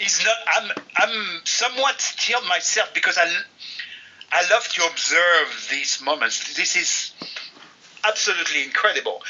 is 0.00 0.24
not 0.24 0.36
I'm 0.46 0.70
I'm 0.96 1.40
somewhat 1.44 2.00
still 2.00 2.40
myself 2.42 2.92
because 2.94 3.16
I 3.18 3.26
I 4.30 4.48
love 4.50 4.66
to 4.68 4.86
observe 4.86 5.68
these 5.70 6.00
moments. 6.02 6.54
This 6.54 6.76
is 6.76 7.12
absolutely 8.04 8.62
incredible. 8.62 9.22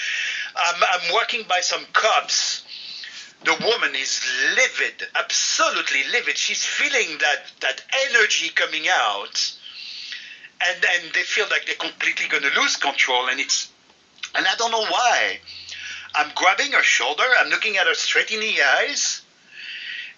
I'm, 0.56 0.82
I'm 0.82 1.14
working 1.14 1.44
by 1.48 1.60
some 1.60 1.84
cops. 1.92 2.64
The 3.44 3.54
woman 3.64 3.94
is 3.94 4.20
livid, 4.56 5.06
absolutely 5.14 6.02
livid. 6.12 6.36
She's 6.36 6.64
feeling 6.64 7.18
that 7.18 7.44
that 7.60 7.80
energy 8.10 8.48
coming 8.48 8.86
out, 8.90 9.52
and 10.66 10.84
and 10.84 11.12
they 11.14 11.22
feel 11.22 11.46
like 11.48 11.66
they're 11.66 11.76
completely 11.76 12.26
going 12.28 12.42
to 12.42 12.60
lose 12.60 12.74
control. 12.76 13.28
And 13.28 13.38
it's 13.38 13.68
and 14.34 14.46
I 14.46 14.54
don't 14.56 14.72
know 14.72 14.84
why. 14.86 15.38
I'm 16.14 16.30
grabbing 16.34 16.72
her 16.72 16.82
shoulder. 16.82 17.24
I'm 17.38 17.48
looking 17.48 17.76
at 17.76 17.86
her 17.86 17.94
straight 17.94 18.30
in 18.30 18.40
the 18.40 18.62
eyes 18.62 19.22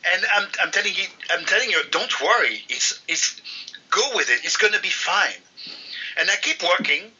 and 0.05 0.24
I'm, 0.35 0.48
I'm 0.61 0.70
telling 0.70 0.94
you, 0.94 1.05
I'm 1.31 1.44
telling 1.44 1.70
you, 1.70 1.83
don't 1.90 2.20
worry. 2.20 2.64
It's, 2.68 3.00
it's, 3.07 3.40
go 3.90 4.14
with 4.14 4.31
it. 4.31 4.40
It's 4.44 4.57
going 4.57 4.72
to 4.72 4.81
be 4.81 4.88
fine. 4.88 5.35
And 6.16 6.31
I 6.31 6.37
keep 6.37 6.62
working. 6.62 7.12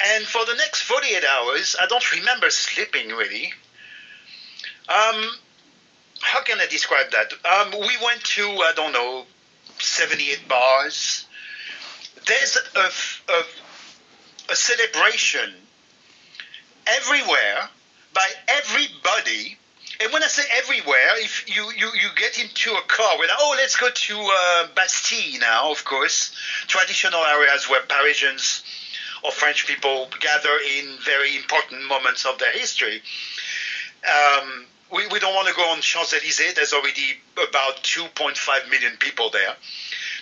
And 0.00 0.24
for 0.24 0.44
the 0.44 0.54
next 0.54 0.82
48 0.82 1.24
hours, 1.24 1.76
I 1.80 1.86
don't 1.86 2.12
remember 2.12 2.50
sleeping 2.50 3.08
really. 3.10 3.52
Um, 4.88 5.30
how 6.20 6.42
can 6.42 6.60
I 6.60 6.66
describe 6.66 7.12
that? 7.12 7.32
Um, 7.44 7.70
we 7.80 7.96
went 8.02 8.22
to, 8.24 8.48
I 8.48 8.72
don't 8.74 8.92
know, 8.92 9.24
78 9.78 10.48
bars. 10.48 11.26
There's 12.26 12.58
a, 12.74 13.32
a, 13.32 13.44
a 14.50 14.56
celebration 14.56 15.54
everywhere 16.86 17.68
by 18.12 18.28
everybody 18.48 19.56
and 20.00 20.12
when 20.12 20.22
I 20.22 20.26
say 20.26 20.42
everywhere, 20.50 21.10
if 21.18 21.44
you, 21.54 21.70
you, 21.72 21.86
you 21.94 22.08
get 22.16 22.38
into 22.40 22.72
a 22.74 22.82
car 22.82 23.18
with, 23.18 23.30
oh, 23.32 23.54
let's 23.56 23.76
go 23.76 23.88
to 23.88 24.14
uh, 24.18 24.66
Bastille 24.74 25.38
now, 25.38 25.70
of 25.70 25.84
course, 25.84 26.34
traditional 26.66 27.24
areas 27.24 27.68
where 27.68 27.80
Parisians 27.82 28.62
or 29.22 29.30
French 29.30 29.66
people 29.66 30.08
gather 30.20 30.58
in 30.78 30.98
very 31.04 31.36
important 31.36 31.84
moments 31.84 32.26
of 32.26 32.38
their 32.38 32.50
history. 32.50 33.02
Um, 34.04 34.66
we, 34.92 35.06
we 35.06 35.18
don't 35.20 35.34
want 35.34 35.48
to 35.48 35.54
go 35.54 35.70
on 35.70 35.80
Champs 35.80 36.12
Elysees. 36.12 36.54
There's 36.54 36.72
already 36.72 37.18
about 37.36 37.82
2.5 37.84 38.70
million 38.70 38.96
people 38.98 39.30
there. 39.30 39.54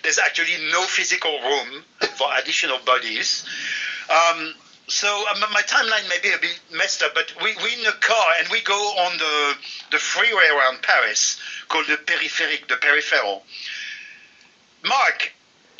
There's 0.02 0.18
actually 0.18 0.70
no 0.70 0.82
physical 0.84 1.40
room 1.40 1.82
for 2.16 2.28
additional 2.36 2.78
bodies. 2.78 3.44
Um, 4.10 4.54
so 4.92 5.24
uh, 5.30 5.34
my 5.50 5.62
timeline 5.62 6.06
may 6.10 6.18
be 6.22 6.28
a 6.34 6.38
bit 6.38 6.60
messed 6.70 7.02
up, 7.02 7.14
but 7.14 7.32
we, 7.42 7.56
we're 7.56 7.80
in 7.80 7.86
a 7.86 7.92
car 7.92 8.26
and 8.38 8.46
we 8.50 8.60
go 8.60 8.74
on 8.74 9.16
the, 9.16 9.54
the 9.90 9.98
freeway 9.98 10.46
around 10.52 10.82
Paris 10.82 11.40
called 11.68 11.86
the 11.86 11.96
Périphérique, 11.96 12.68
the 12.68 12.76
Peripheral. 12.76 13.42
Mark, 14.84 15.32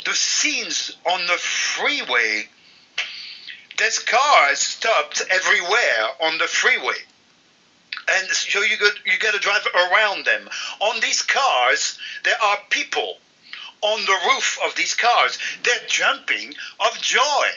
the 0.07 0.15
scenes 0.15 0.97
on 1.05 1.27
the 1.27 1.35
freeway, 1.35 2.49
there's 3.77 3.99
cars 3.99 4.61
stopped 4.61 5.23
everywhere 5.31 6.09
on 6.23 6.39
the 6.39 6.47
freeway. 6.47 6.97
And 8.11 8.29
so 8.29 8.63
you 8.63 8.79
got, 8.79 8.95
you 9.05 9.19
got 9.19 9.35
to 9.35 9.41
drive 9.41 9.67
around 9.75 10.25
them. 10.25 10.49
On 10.81 11.01
these 11.01 11.21
cars, 11.21 11.99
there 12.25 12.43
are 12.43 12.57
people 12.71 13.19
on 13.83 14.01
the 14.07 14.19
roof 14.33 14.59
of 14.65 14.75
these 14.75 14.95
cars. 14.95 15.39
They're 15.65 15.87
jumping 15.87 16.55
of 16.81 16.99
joy 17.03 17.51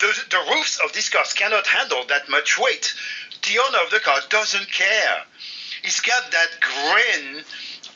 the, 0.00 0.12
the 0.30 0.54
roofs 0.54 0.80
of 0.80 0.92
these 0.92 1.08
cars 1.08 1.32
cannot 1.32 1.66
handle 1.66 2.04
that 2.08 2.28
much 2.28 2.58
weight. 2.58 2.94
The 3.46 3.58
owner 3.58 3.78
of 3.84 3.90
the 3.90 4.00
car 4.00 4.18
doesn't 4.28 4.70
care. 4.72 5.22
He's 5.82 6.00
got 6.00 6.30
that 6.32 6.48
grin 6.60 7.44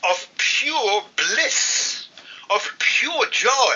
of 0.09 0.27
pure 0.37 1.03
bliss, 1.15 2.07
of 2.49 2.67
pure 2.79 3.25
joy. 3.27 3.75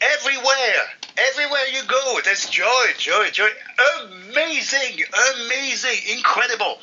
Everywhere, 0.00 0.82
everywhere 1.16 1.66
you 1.72 1.82
go, 1.86 2.20
there's 2.24 2.46
joy, 2.46 2.86
joy, 2.98 3.30
joy. 3.30 3.48
Amazing, 4.04 5.04
amazing, 5.34 6.16
incredible. 6.16 6.78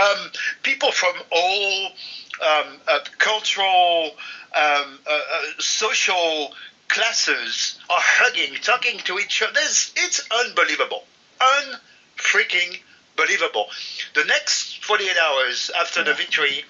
Um, 0.00 0.30
people 0.62 0.90
from 0.90 1.14
all 1.30 1.86
um, 1.86 2.80
uh, 2.88 3.00
cultural, 3.18 4.10
um, 4.54 4.98
uh, 5.06 5.20
uh, 5.32 5.42
social 5.58 6.52
classes 6.92 7.78
are 7.88 7.98
hugging, 7.98 8.54
talking 8.60 8.98
to 9.00 9.18
each 9.18 9.42
other. 9.42 9.52
It's, 9.56 9.92
it's 9.96 10.28
unbelievable. 10.30 11.04
Unfreaking 11.40 12.78
believable. 13.16 13.66
The 14.14 14.24
next 14.24 14.84
48 14.84 15.16
hours 15.16 15.70
after 15.78 16.04
the 16.04 16.12
victory, 16.12 16.64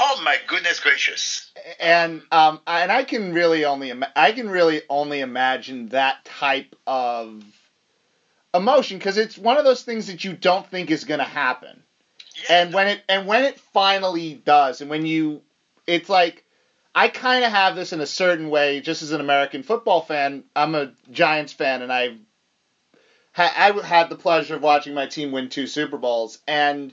oh 0.00 0.20
my 0.24 0.36
goodness 0.46 0.80
gracious. 0.80 1.50
And 1.80 2.22
um 2.30 2.60
and 2.66 2.90
I 2.90 3.04
can 3.04 3.34
really 3.34 3.64
only 3.64 3.92
I 4.16 4.32
can 4.32 4.48
really 4.48 4.82
only 4.88 5.20
imagine 5.20 5.88
that 5.88 6.24
type 6.24 6.74
of 6.86 7.44
emotion 8.54 8.98
because 8.98 9.16
it's 9.18 9.36
one 9.36 9.58
of 9.58 9.64
those 9.64 9.82
things 9.82 10.06
that 10.06 10.24
you 10.24 10.32
don't 10.34 10.66
think 10.66 10.90
is 10.90 11.04
going 11.04 11.18
to 11.18 11.24
happen. 11.24 11.82
Yeah, 12.48 12.62
and 12.62 12.74
when 12.74 12.88
it 12.88 13.02
and 13.08 13.26
when 13.26 13.44
it 13.44 13.58
finally 13.58 14.34
does, 14.34 14.80
and 14.80 14.88
when 14.88 15.04
you, 15.04 15.42
it's 15.86 16.08
like 16.08 16.44
I 16.98 17.06
kind 17.06 17.44
of 17.44 17.52
have 17.52 17.76
this 17.76 17.92
in 17.92 18.00
a 18.00 18.06
certain 18.06 18.50
way, 18.50 18.80
just 18.80 19.02
as 19.02 19.12
an 19.12 19.20
American 19.20 19.62
football 19.62 20.00
fan. 20.00 20.42
I'm 20.56 20.74
a 20.74 20.94
Giants 21.12 21.52
fan, 21.52 21.82
and 21.82 21.92
I've 21.92 22.18
ha- 23.30 23.54
I 23.56 23.86
had 23.86 24.08
the 24.08 24.16
pleasure 24.16 24.56
of 24.56 24.62
watching 24.62 24.94
my 24.94 25.06
team 25.06 25.30
win 25.30 25.48
two 25.48 25.68
Super 25.68 25.96
Bowls, 25.96 26.40
and 26.48 26.92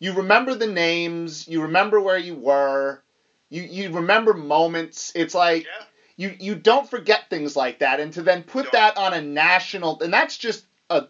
you 0.00 0.14
remember 0.14 0.56
the 0.56 0.66
names, 0.66 1.46
you 1.46 1.62
remember 1.62 2.00
where 2.00 2.18
you 2.18 2.34
were, 2.34 3.00
you 3.48 3.62
you 3.62 3.92
remember 3.92 4.34
moments. 4.34 5.12
It's 5.14 5.36
like 5.36 5.66
yeah, 5.66 5.84
you 6.16 6.36
you 6.40 6.54
don't 6.56 6.90
forget 6.90 7.30
things 7.30 7.54
like 7.54 7.78
that, 7.78 8.00
and 8.00 8.12
to 8.14 8.22
then 8.22 8.42
put 8.42 8.64
Don't. 8.64 8.72
that 8.72 8.96
on 8.96 9.14
a 9.14 9.20
national, 9.20 10.02
and 10.02 10.12
that's 10.12 10.36
just 10.36 10.66
a, 10.90 11.04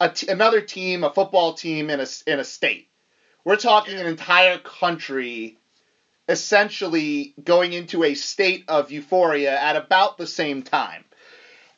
a 0.00 0.10
t- 0.10 0.28
another 0.28 0.60
team, 0.60 1.02
a 1.02 1.10
football 1.10 1.54
team 1.54 1.88
in 1.88 1.98
a 1.98 2.06
in 2.26 2.40
a 2.40 2.44
state. 2.44 2.88
We're 3.42 3.56
talking 3.56 3.98
an 3.98 4.06
entire 4.06 4.58
country, 4.58 5.56
essentially 6.28 7.34
going 7.42 7.72
into 7.72 8.04
a 8.04 8.14
state 8.14 8.64
of 8.68 8.90
euphoria 8.90 9.58
at 9.58 9.76
about 9.76 10.16
the 10.18 10.26
same 10.26 10.62
time. 10.62 11.04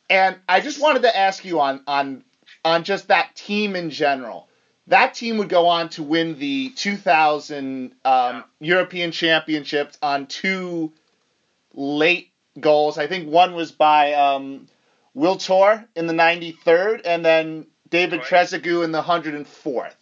And 0.08 0.36
I 0.48 0.60
just 0.60 0.80
wanted 0.80 1.02
to 1.02 1.16
ask 1.16 1.44
you 1.44 1.60
on 1.60 1.82
on 1.86 2.24
on 2.64 2.84
just 2.84 3.08
that 3.08 3.34
team 3.34 3.74
in 3.76 3.90
general. 3.90 4.48
That 4.88 5.14
team 5.14 5.38
would 5.38 5.48
go 5.48 5.66
on 5.66 5.88
to 5.90 6.04
win 6.04 6.38
the 6.38 6.70
2000 6.70 7.92
um, 8.04 8.44
European 8.60 9.10
Championships 9.10 9.98
on 10.00 10.26
two 10.26 10.92
late 11.74 12.30
goals. 12.60 12.96
I 12.96 13.08
think 13.08 13.28
one 13.28 13.54
was 13.54 13.72
by 13.72 14.12
um, 14.14 14.68
Wiltord 15.16 15.86
in 15.96 16.06
the 16.06 16.12
93rd, 16.12 17.00
and 17.04 17.24
then 17.24 17.66
David 17.90 18.20
Right. 18.20 18.28
Trezeguet 18.28 18.84
in 18.84 18.92
the 18.92 19.02
104th. 19.02 19.94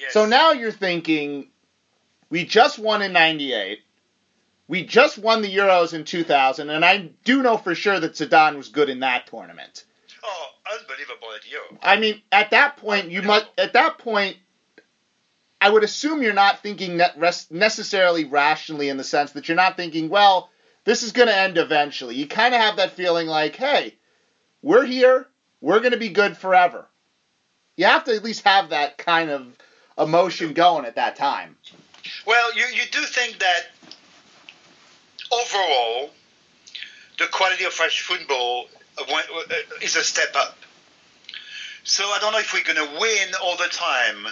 yes. 0.00 0.12
So 0.12 0.26
now 0.26 0.52
you're 0.52 0.70
thinking, 0.70 1.48
we 2.32 2.46
just 2.46 2.78
won 2.78 3.02
in 3.02 3.12
'98. 3.12 3.80
We 4.66 4.86
just 4.86 5.18
won 5.18 5.42
the 5.42 5.54
Euros 5.54 5.92
in 5.92 6.04
2000, 6.04 6.70
and 6.70 6.82
I 6.82 7.10
do 7.24 7.42
know 7.42 7.58
for 7.58 7.74
sure 7.74 8.00
that 8.00 8.14
Zidane 8.14 8.56
was 8.56 8.70
good 8.70 8.88
in 8.88 9.00
that 9.00 9.26
tournament. 9.26 9.84
oh, 10.24 10.46
unbelievable 10.72 11.28
at 11.36 11.46
Euro. 11.50 11.78
I 11.82 11.98
mean, 11.98 12.22
at 12.32 12.52
that 12.52 12.78
point, 12.78 13.10
you 13.10 13.20
must. 13.20 13.46
At 13.58 13.74
that 13.74 13.98
point, 13.98 14.38
I 15.60 15.68
would 15.68 15.84
assume 15.84 16.22
you're 16.22 16.32
not 16.32 16.62
thinking 16.62 16.98
necessarily 17.50 18.24
rationally 18.24 18.88
in 18.88 18.96
the 18.96 19.04
sense 19.04 19.32
that 19.32 19.46
you're 19.46 19.54
not 19.56 19.76
thinking, 19.76 20.08
well, 20.08 20.48
this 20.84 21.02
is 21.02 21.12
going 21.12 21.28
to 21.28 21.36
end 21.36 21.58
eventually. 21.58 22.14
You 22.14 22.26
kind 22.26 22.54
of 22.54 22.62
have 22.62 22.76
that 22.76 22.92
feeling 22.92 23.26
like, 23.26 23.56
hey, 23.56 23.94
we're 24.62 24.86
here. 24.86 25.28
We're 25.60 25.80
going 25.80 25.92
to 25.92 25.98
be 25.98 26.08
good 26.08 26.38
forever. 26.38 26.88
You 27.76 27.84
have 27.84 28.04
to 28.04 28.16
at 28.16 28.24
least 28.24 28.44
have 28.44 28.70
that 28.70 28.96
kind 28.96 29.28
of 29.28 29.46
emotion 29.98 30.54
going 30.54 30.86
at 30.86 30.96
that 30.96 31.16
time. 31.16 31.56
Well, 32.26 32.54
you, 32.54 32.64
you 32.66 32.82
do 32.90 33.00
think 33.04 33.38
that 33.38 33.66
overall, 35.30 36.10
the 37.18 37.26
quality 37.26 37.64
of 37.64 37.72
French 37.72 38.02
football 38.02 38.68
uh, 38.98 39.02
uh, 39.02 39.54
is 39.80 39.96
a 39.96 40.02
step 40.02 40.34
up. 40.34 40.56
So 41.84 42.04
I 42.04 42.18
don't 42.20 42.32
know 42.32 42.38
if 42.38 42.52
we're 42.52 42.62
going 42.62 42.76
to 42.76 43.00
win 43.00 43.28
all 43.42 43.56
the 43.56 43.68
time, 43.68 44.26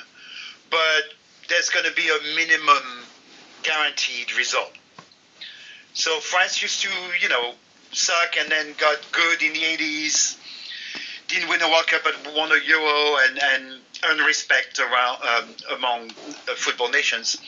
but 0.71 1.03
there's 1.49 1.69
going 1.69 1.85
to 1.85 1.93
be 1.93 2.09
a 2.09 2.35
minimum 2.37 3.05
guaranteed 3.63 4.37
result. 4.37 4.73
So 5.95 6.21
France 6.21 6.63
used 6.63 6.83
to, 6.83 6.89
you 7.21 7.29
know, 7.29 7.55
suck 7.93 8.37
and 8.39 8.51
then 8.51 8.75
got 8.79 8.99
good 9.11 9.43
in 9.43 9.53
the 9.53 9.59
80s. 9.61 10.37
Didn't 11.27 11.49
win 11.49 11.61
a 11.63 11.69
World 11.69 11.87
Cup, 11.89 12.03
but 12.05 12.35
won 12.35 12.53
a 12.53 12.59
Euro 12.65 13.17
and, 13.25 13.41
and 13.43 13.80
earned 14.05 14.21
respect 14.21 14.79
around 14.79 15.19
um, 15.23 15.49
among 15.77 16.11
uh, 16.11 16.55
football 16.57 16.91
nations. 16.91 17.39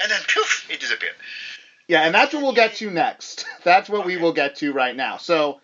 And 0.00 0.10
then, 0.10 0.20
poof, 0.28 0.66
it 0.70 0.80
disappeared. 0.80 1.14
Yeah, 1.88 2.02
and 2.02 2.14
that's 2.14 2.32
what 2.32 2.42
we'll 2.42 2.52
get 2.52 2.76
to 2.76 2.90
next. 2.90 3.44
That's 3.64 3.88
what 3.88 4.06
we 4.06 4.16
will 4.16 4.32
get 4.32 4.56
to 4.56 4.72
right 4.72 4.94
now. 4.94 5.18
So 5.18 5.60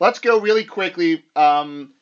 let's 0.00 0.18
go 0.18 0.40
really 0.40 0.64
quickly 0.64 1.24
um, 1.36 1.94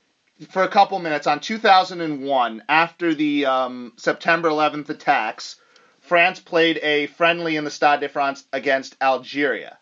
for 0.48 0.62
a 0.62 0.68
couple 0.68 0.98
minutes 0.98 1.26
on 1.26 1.40
2001. 1.40 2.62
After 2.68 3.14
the 3.14 3.46
um, 3.46 3.92
September 3.96 4.48
11th 4.48 4.88
attacks, 4.88 5.56
France 6.00 6.40
played 6.40 6.78
a 6.82 7.06
friendly 7.08 7.56
in 7.56 7.64
the 7.64 7.70
Stade 7.70 8.00
de 8.00 8.08
France 8.08 8.44
against 8.52 8.96
Algeria. 9.00 9.78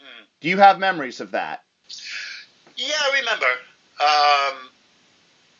Mm. 0.00 0.26
Do 0.40 0.48
you 0.48 0.58
have 0.58 0.78
memories 0.78 1.20
of 1.20 1.30
that? 1.30 1.64
Yeah, 2.76 2.94
I 3.00 3.20
remember. 3.20 3.46
Um, 4.00 4.70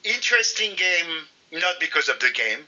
interesting 0.05 0.75
game, 0.75 1.25
not 1.53 1.81
because 1.81 2.09
of 2.09 2.19
the 2.21 2.31
game, 2.31 2.61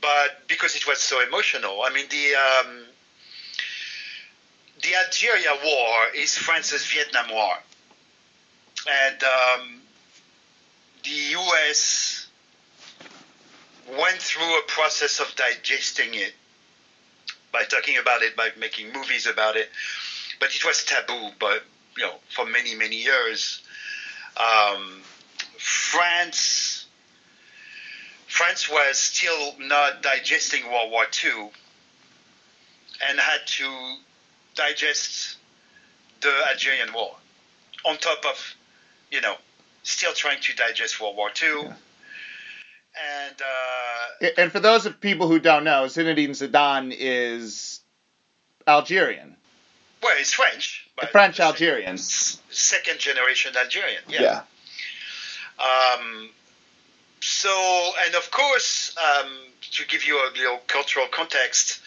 but 0.00 0.46
because 0.46 0.76
it 0.76 0.86
was 0.86 0.98
so 0.98 1.20
emotional. 1.20 1.82
I 1.82 1.90
mean, 1.90 2.06
the 2.08 2.34
um, 2.34 2.78
the 4.82 4.94
Algeria 4.96 5.52
War 5.64 6.06
is 6.14 6.36
France's 6.36 6.86
Vietnam 6.86 7.30
War, 7.30 7.54
and 8.88 9.22
um, 9.22 9.80
the 11.02 11.10
U.S. 11.10 12.28
went 13.98 14.18
through 14.18 14.58
a 14.58 14.62
process 14.66 15.20
of 15.20 15.34
digesting 15.36 16.14
it 16.14 16.32
by 17.52 17.64
talking 17.64 17.98
about 17.98 18.22
it, 18.22 18.36
by 18.36 18.50
making 18.58 18.92
movies 18.92 19.26
about 19.26 19.56
it, 19.56 19.68
but 20.38 20.54
it 20.54 20.64
was 20.64 20.84
taboo, 20.84 21.30
but 21.40 21.64
you 21.96 22.04
know, 22.04 22.14
for 22.34 22.44
many 22.44 22.74
many 22.74 22.96
years. 22.96 23.62
Um, 24.36 25.02
France 25.58 26.79
France 28.40 28.70
was 28.70 28.96
still 28.96 29.54
not 29.58 30.02
digesting 30.02 30.64
World 30.72 30.90
War 30.90 31.04
II 31.22 31.50
and 33.06 33.20
had 33.20 33.46
to 33.46 33.96
digest 34.54 35.36
the 36.22 36.32
Algerian 36.48 36.90
War 36.94 37.14
on 37.84 37.98
top 37.98 38.24
of, 38.24 38.54
you 39.10 39.20
know, 39.20 39.34
still 39.82 40.14
trying 40.14 40.40
to 40.40 40.56
digest 40.56 40.98
World 41.02 41.18
War 41.18 41.28
II. 41.28 41.48
Yeah. 41.50 41.74
And 43.26 43.36
uh, 43.42 44.28
And 44.38 44.50
for 44.50 44.60
those 44.60 44.86
of 44.86 44.98
people 45.02 45.28
who 45.28 45.38
don't 45.38 45.64
know, 45.64 45.84
Zinedine 45.84 46.30
Zidane 46.30 46.96
is 46.98 47.80
Algerian, 48.66 49.36
well, 50.02 50.14
it's 50.18 50.32
French, 50.32 50.88
but 50.96 51.10
French 51.10 51.40
Algerian. 51.40 51.98
second 51.98 53.00
generation 53.00 53.52
Algerian. 53.54 54.00
Yeah. 54.08 54.44
Um, 55.58 56.30
so, 57.22 57.92
and 58.04 58.14
of 58.14 58.30
course, 58.30 58.94
um, 58.96 59.28
to 59.72 59.86
give 59.86 60.04
you 60.04 60.16
a 60.16 60.30
little 60.36 60.60
cultural 60.66 61.06
context, 61.06 61.80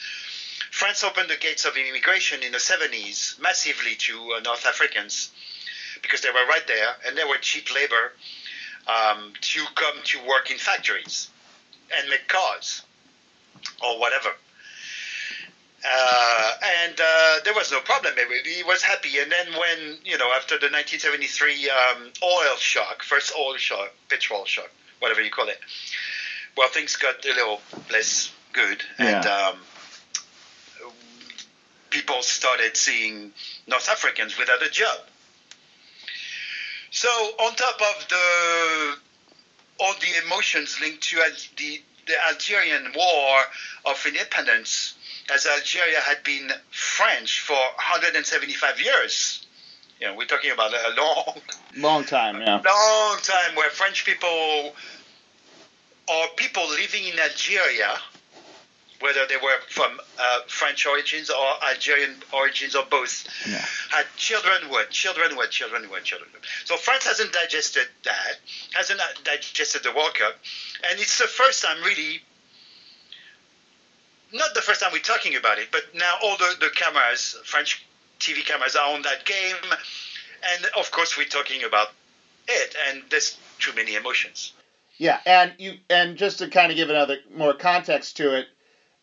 France 0.71 1.03
opened 1.03 1.29
the 1.29 1.37
gates 1.37 1.65
of 1.65 1.77
immigration 1.77 2.43
in 2.43 2.51
the 2.51 2.57
70s 2.57 3.39
massively 3.39 3.95
to 3.95 4.33
uh, 4.33 4.39
North 4.41 4.65
Africans 4.65 5.31
because 6.01 6.21
they 6.21 6.29
were 6.29 6.45
right 6.47 6.65
there 6.67 6.95
and 7.05 7.17
they 7.17 7.23
were 7.23 7.37
cheap 7.37 7.73
labor 7.73 8.13
um, 8.87 9.33
to 9.41 9.63
come 9.75 9.95
to 10.03 10.19
work 10.27 10.51
in 10.51 10.57
factories 10.57 11.29
and 11.97 12.09
make 12.09 12.27
cars 12.27 12.81
or 13.83 13.99
whatever. 13.99 14.29
Uh, 15.85 16.51
and 16.85 16.99
uh, 16.99 17.39
there 17.43 17.53
was 17.53 17.71
no 17.71 17.79
problem. 17.81 18.13
He 18.45 18.63
was 18.63 18.81
happy. 18.81 19.19
And 19.19 19.31
then 19.31 19.47
when, 19.59 19.97
you 20.05 20.17
know, 20.17 20.31
after 20.33 20.55
the 20.55 20.67
1973 20.67 21.69
um, 21.69 22.11
oil 22.23 22.55
shock, 22.57 23.03
first 23.03 23.33
oil 23.37 23.57
shock, 23.57 23.93
petrol 24.09 24.45
shock, 24.45 24.71
whatever 25.03 25.21
you 25.21 25.29
call 25.29 25.49
it, 25.49 25.59
well, 26.55 26.69
things 26.69 26.95
got 26.95 27.23
a 27.25 27.33
little 27.33 27.59
less 27.91 28.31
good. 28.53 28.81
And 28.97 29.25
um, 29.25 29.57
people 31.89 32.21
started 32.21 32.77
seeing 32.77 33.33
North 33.67 33.89
Africans 33.89 34.37
without 34.37 34.63
a 34.63 34.69
job. 34.69 34.97
So 36.89 37.09
on 37.09 37.53
top 37.55 37.81
of 37.81 38.07
the 38.07 38.95
all 39.79 39.93
the 39.99 40.25
emotions 40.25 40.79
linked 40.79 41.03
to 41.03 41.17
the, 41.57 41.81
the 42.07 42.13
Algerian 42.29 42.93
War 42.95 43.41
of 43.85 44.05
Independence, 44.05 44.93
as 45.33 45.45
Algeria 45.45 45.99
had 45.99 46.23
been 46.23 46.49
French 46.71 47.41
for 47.41 47.55
175 47.55 48.79
years. 48.79 49.45
You 49.99 50.07
know, 50.07 50.15
we're 50.15 50.25
talking 50.25 50.51
about 50.51 50.73
a 50.73 50.93
long, 51.01 51.41
Long 51.77 52.03
time, 52.03 52.41
yeah. 52.41 52.61
long 52.65 53.17
time 53.21 53.55
where 53.55 53.69
French 53.69 54.05
people 54.05 54.73
or 56.07 56.25
people 56.35 56.67
living 56.69 57.05
in 57.07 57.17
Algeria, 57.19 57.97
whether 58.99 59.25
they 59.27 59.37
were 59.37 59.57
from 59.69 59.99
uh, 60.19 60.39
French 60.47 60.85
origins 60.85 61.29
or 61.29 61.45
Algerian 61.69 62.15
origins 62.33 62.75
or 62.75 62.83
both, 62.89 63.25
Yeah. 63.49 63.63
had 63.91 64.05
children 64.17 64.69
were 64.69 64.83
children 64.85 65.35
were 65.37 65.47
children 65.47 65.89
were 65.89 66.01
children. 66.01 66.29
So 66.65 66.75
France 66.75 67.05
hasn't 67.05 67.31
digested 67.31 67.87
that, 68.03 68.33
hasn't 68.73 68.99
digested 69.23 69.83
the 69.83 69.91
World 69.93 70.15
Cup, 70.15 70.35
and 70.89 70.99
it's 70.99 71.17
the 71.17 71.27
first 71.27 71.63
time 71.63 71.81
really. 71.83 72.21
Not 74.35 74.55
the 74.55 74.61
first 74.63 74.81
time 74.81 74.91
we're 74.91 74.97
talking 74.99 75.35
about 75.35 75.59
it, 75.59 75.67
but 75.71 75.83
now 75.93 76.15
all 76.23 76.35
the, 76.37 76.55
the 76.59 76.71
cameras, 76.71 77.37
French 77.45 77.85
TV 78.23 78.45
cameras, 78.45 78.75
are 78.75 78.93
on 78.93 79.01
that 79.01 79.25
game, 79.25 79.55
and 80.55 80.65
of 80.77 80.89
course 80.91 81.17
we're 81.17 81.25
talking 81.25 81.63
about 81.63 81.89
it, 82.47 82.75
and 82.87 83.03
there's 83.09 83.37
too 83.59 83.73
many 83.75 83.95
emotions. 83.95 84.53
Yeah, 84.97 85.19
and 85.25 85.53
you 85.57 85.73
and 85.89 86.17
just 86.17 86.39
to 86.39 86.47
kind 86.47 86.71
of 86.71 86.77
give 86.77 86.89
another 86.89 87.17
more 87.33 87.53
context 87.53 88.17
to 88.17 88.37
it, 88.37 88.47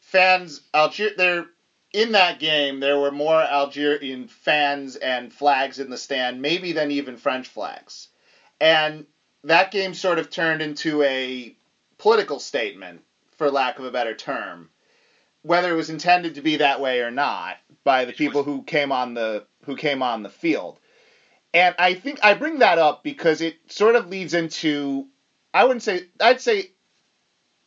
fans 0.00 0.62
Alger 0.72 1.10
there 1.16 1.46
in 1.92 2.12
that 2.12 2.38
game 2.38 2.80
there 2.80 2.98
were 2.98 3.10
more 3.10 3.40
Algerian 3.40 4.28
fans 4.28 4.96
and 4.96 5.32
flags 5.32 5.78
in 5.78 5.90
the 5.90 5.98
stand 5.98 6.40
maybe 6.40 6.72
than 6.72 6.90
even 6.90 7.16
French 7.16 7.48
flags. 7.48 8.08
And 8.60 9.06
that 9.44 9.70
game 9.70 9.94
sort 9.94 10.18
of 10.18 10.30
turned 10.30 10.62
into 10.62 11.02
a 11.02 11.54
political 11.98 12.38
statement 12.38 13.02
for 13.36 13.50
lack 13.50 13.78
of 13.78 13.84
a 13.84 13.90
better 13.90 14.14
term. 14.14 14.70
Whether 15.42 15.72
it 15.72 15.76
was 15.76 15.90
intended 15.90 16.34
to 16.34 16.42
be 16.42 16.56
that 16.56 16.80
way 16.80 17.00
or 17.00 17.10
not 17.10 17.56
by 17.84 18.04
the 18.04 18.12
people 18.12 18.42
who 18.42 18.62
came 18.62 18.92
on 18.92 19.14
the 19.14 19.44
who 19.64 19.76
came 19.76 20.02
on 20.02 20.22
the 20.22 20.28
field. 20.28 20.78
And 21.52 21.74
I 21.78 21.94
think 21.94 22.20
I 22.22 22.34
bring 22.34 22.60
that 22.60 22.78
up 22.78 23.02
because 23.02 23.40
it 23.40 23.56
sort 23.68 23.96
of 23.96 24.08
leads 24.08 24.34
into 24.34 25.06
I 25.52 25.64
wouldn't 25.64 25.82
say 25.82 26.04
I'd 26.20 26.40
say 26.40 26.70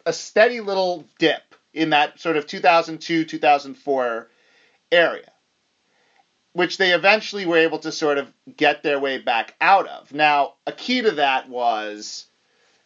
a 0.05 0.13
steady 0.13 0.59
little 0.61 1.05
dip 1.19 1.55
in 1.73 1.89
that 1.91 2.19
sort 2.19 2.37
of 2.37 2.47
2002 2.47 3.25
2004 3.25 4.29
area 4.91 5.31
which 6.53 6.77
they 6.77 6.91
eventually 6.91 7.47
were 7.47 7.57
able 7.57 7.79
to 7.79 7.91
sort 7.91 8.19
of 8.19 8.31
get 8.55 8.83
their 8.83 8.99
way 8.99 9.17
back 9.17 9.55
out 9.59 9.87
of 9.87 10.13
now 10.13 10.53
a 10.67 10.71
key 10.71 11.01
to 11.01 11.11
that 11.11 11.49
was 11.49 12.27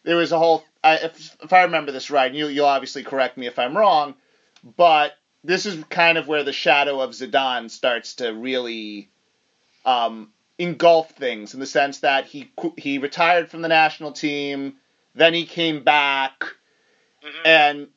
there 0.04 0.16
was 0.16 0.32
a 0.32 0.38
whole 0.38 0.64
if, 0.82 1.36
if 1.42 1.52
i 1.52 1.62
remember 1.62 1.92
this 1.92 2.10
right 2.10 2.32
you, 2.32 2.46
you'll 2.48 2.66
obviously 2.66 3.02
correct 3.02 3.36
me 3.36 3.46
if 3.46 3.58
i'm 3.58 3.76
wrong 3.76 4.14
but 4.76 5.12
this 5.44 5.66
is 5.66 5.82
kind 5.84 6.18
of 6.18 6.28
where 6.28 6.44
the 6.44 6.52
shadow 6.52 7.00
of 7.00 7.10
zidane 7.10 7.70
starts 7.70 8.16
to 8.16 8.32
really 8.32 9.10
um, 9.84 10.32
engulf 10.58 11.10
things 11.12 11.54
in 11.54 11.60
the 11.60 11.66
sense 11.66 12.00
that 12.00 12.26
he 12.26 12.50
he 12.76 12.98
retired 12.98 13.50
from 13.50 13.62
the 13.62 13.68
national 13.68 14.12
team 14.12 14.74
then 15.14 15.34
he 15.34 15.46
came 15.46 15.84
back 15.84 16.44
mm-hmm. 17.24 17.46
and 17.46 17.88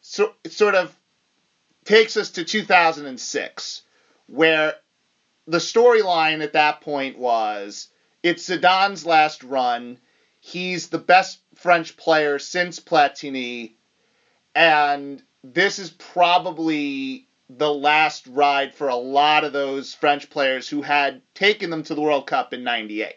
so 0.00 0.34
it 0.44 0.52
sort 0.52 0.74
of 0.74 0.94
takes 1.84 2.16
us 2.16 2.30
to 2.32 2.44
2006, 2.44 3.82
where 4.26 4.74
the 5.46 5.58
storyline 5.58 6.42
at 6.42 6.52
that 6.52 6.80
point 6.80 7.18
was 7.18 7.88
it's 8.22 8.48
Zidane's 8.48 9.06
last 9.06 9.42
run. 9.42 9.98
He's 10.40 10.88
the 10.88 10.98
best 10.98 11.40
French 11.54 11.96
player 11.96 12.38
since 12.38 12.80
Platini, 12.80 13.72
and 14.54 15.22
this 15.42 15.78
is 15.78 15.90
probably 15.90 17.26
the 17.48 17.72
last 17.72 18.26
ride 18.26 18.74
for 18.74 18.88
a 18.88 18.96
lot 18.96 19.44
of 19.44 19.52
those 19.52 19.94
French 19.94 20.30
players 20.30 20.68
who 20.68 20.82
had 20.82 21.22
taken 21.34 21.70
them 21.70 21.82
to 21.82 21.94
the 21.94 22.00
World 22.00 22.26
Cup 22.26 22.52
in 22.52 22.62
98. 22.62 23.14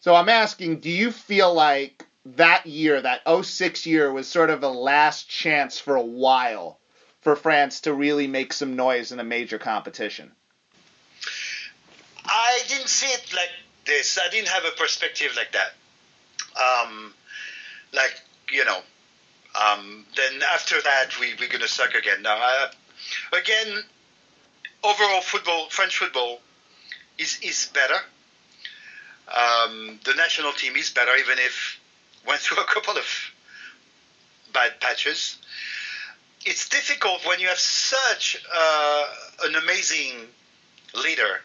So 0.00 0.14
I'm 0.14 0.30
asking, 0.30 0.80
do 0.80 0.90
you 0.90 1.12
feel 1.12 1.52
like 1.52 2.06
that 2.24 2.66
year, 2.66 3.00
that 3.00 3.22
06 3.44 3.86
year, 3.86 4.12
was 4.12 4.28
sort 4.28 4.50
of 4.50 4.62
a 4.62 4.68
last 4.68 5.28
chance 5.28 5.78
for 5.78 5.96
a 5.96 6.02
while 6.02 6.78
for 7.20 7.36
France 7.36 7.82
to 7.82 7.92
really 7.92 8.26
make 8.26 8.52
some 8.52 8.76
noise 8.76 9.12
in 9.12 9.20
a 9.20 9.24
major 9.24 9.58
competition? 9.58 10.32
I 12.24 12.60
didn't 12.68 12.88
see 12.88 13.08
it 13.08 13.32
like 13.34 13.50
this. 13.84 14.18
I 14.18 14.30
didn't 14.30 14.48
have 14.48 14.64
a 14.64 14.70
perspective 14.78 15.32
like 15.36 15.52
that. 15.52 15.74
Um, 16.56 17.12
like, 17.92 18.20
you 18.50 18.64
know, 18.64 18.80
um, 19.54 20.04
then 20.16 20.42
after 20.52 20.80
that, 20.82 21.18
we, 21.18 21.34
we're 21.38 21.48
going 21.48 21.60
to 21.60 21.68
suck 21.68 21.94
again. 21.94 22.22
Now, 22.22 22.36
uh, 22.40 22.68
again, 23.36 23.82
overall 24.84 25.20
football, 25.20 25.68
French 25.70 25.98
football 25.98 26.40
is, 27.18 27.38
is 27.42 27.70
better. 27.72 27.98
Um, 29.28 29.98
the 30.04 30.14
national 30.14 30.52
team 30.52 30.76
is 30.76 30.90
better, 30.90 31.14
even 31.16 31.38
if 31.38 31.80
went 32.26 32.40
through 32.40 32.62
a 32.62 32.66
couple 32.66 32.96
of 32.96 33.06
bad 34.52 34.80
patches. 34.80 35.38
It's 36.44 36.68
difficult 36.68 37.26
when 37.26 37.40
you 37.40 37.48
have 37.48 37.58
such 37.58 38.42
uh, 38.52 39.14
an 39.44 39.54
amazing 39.56 40.14
leader, 40.94 41.42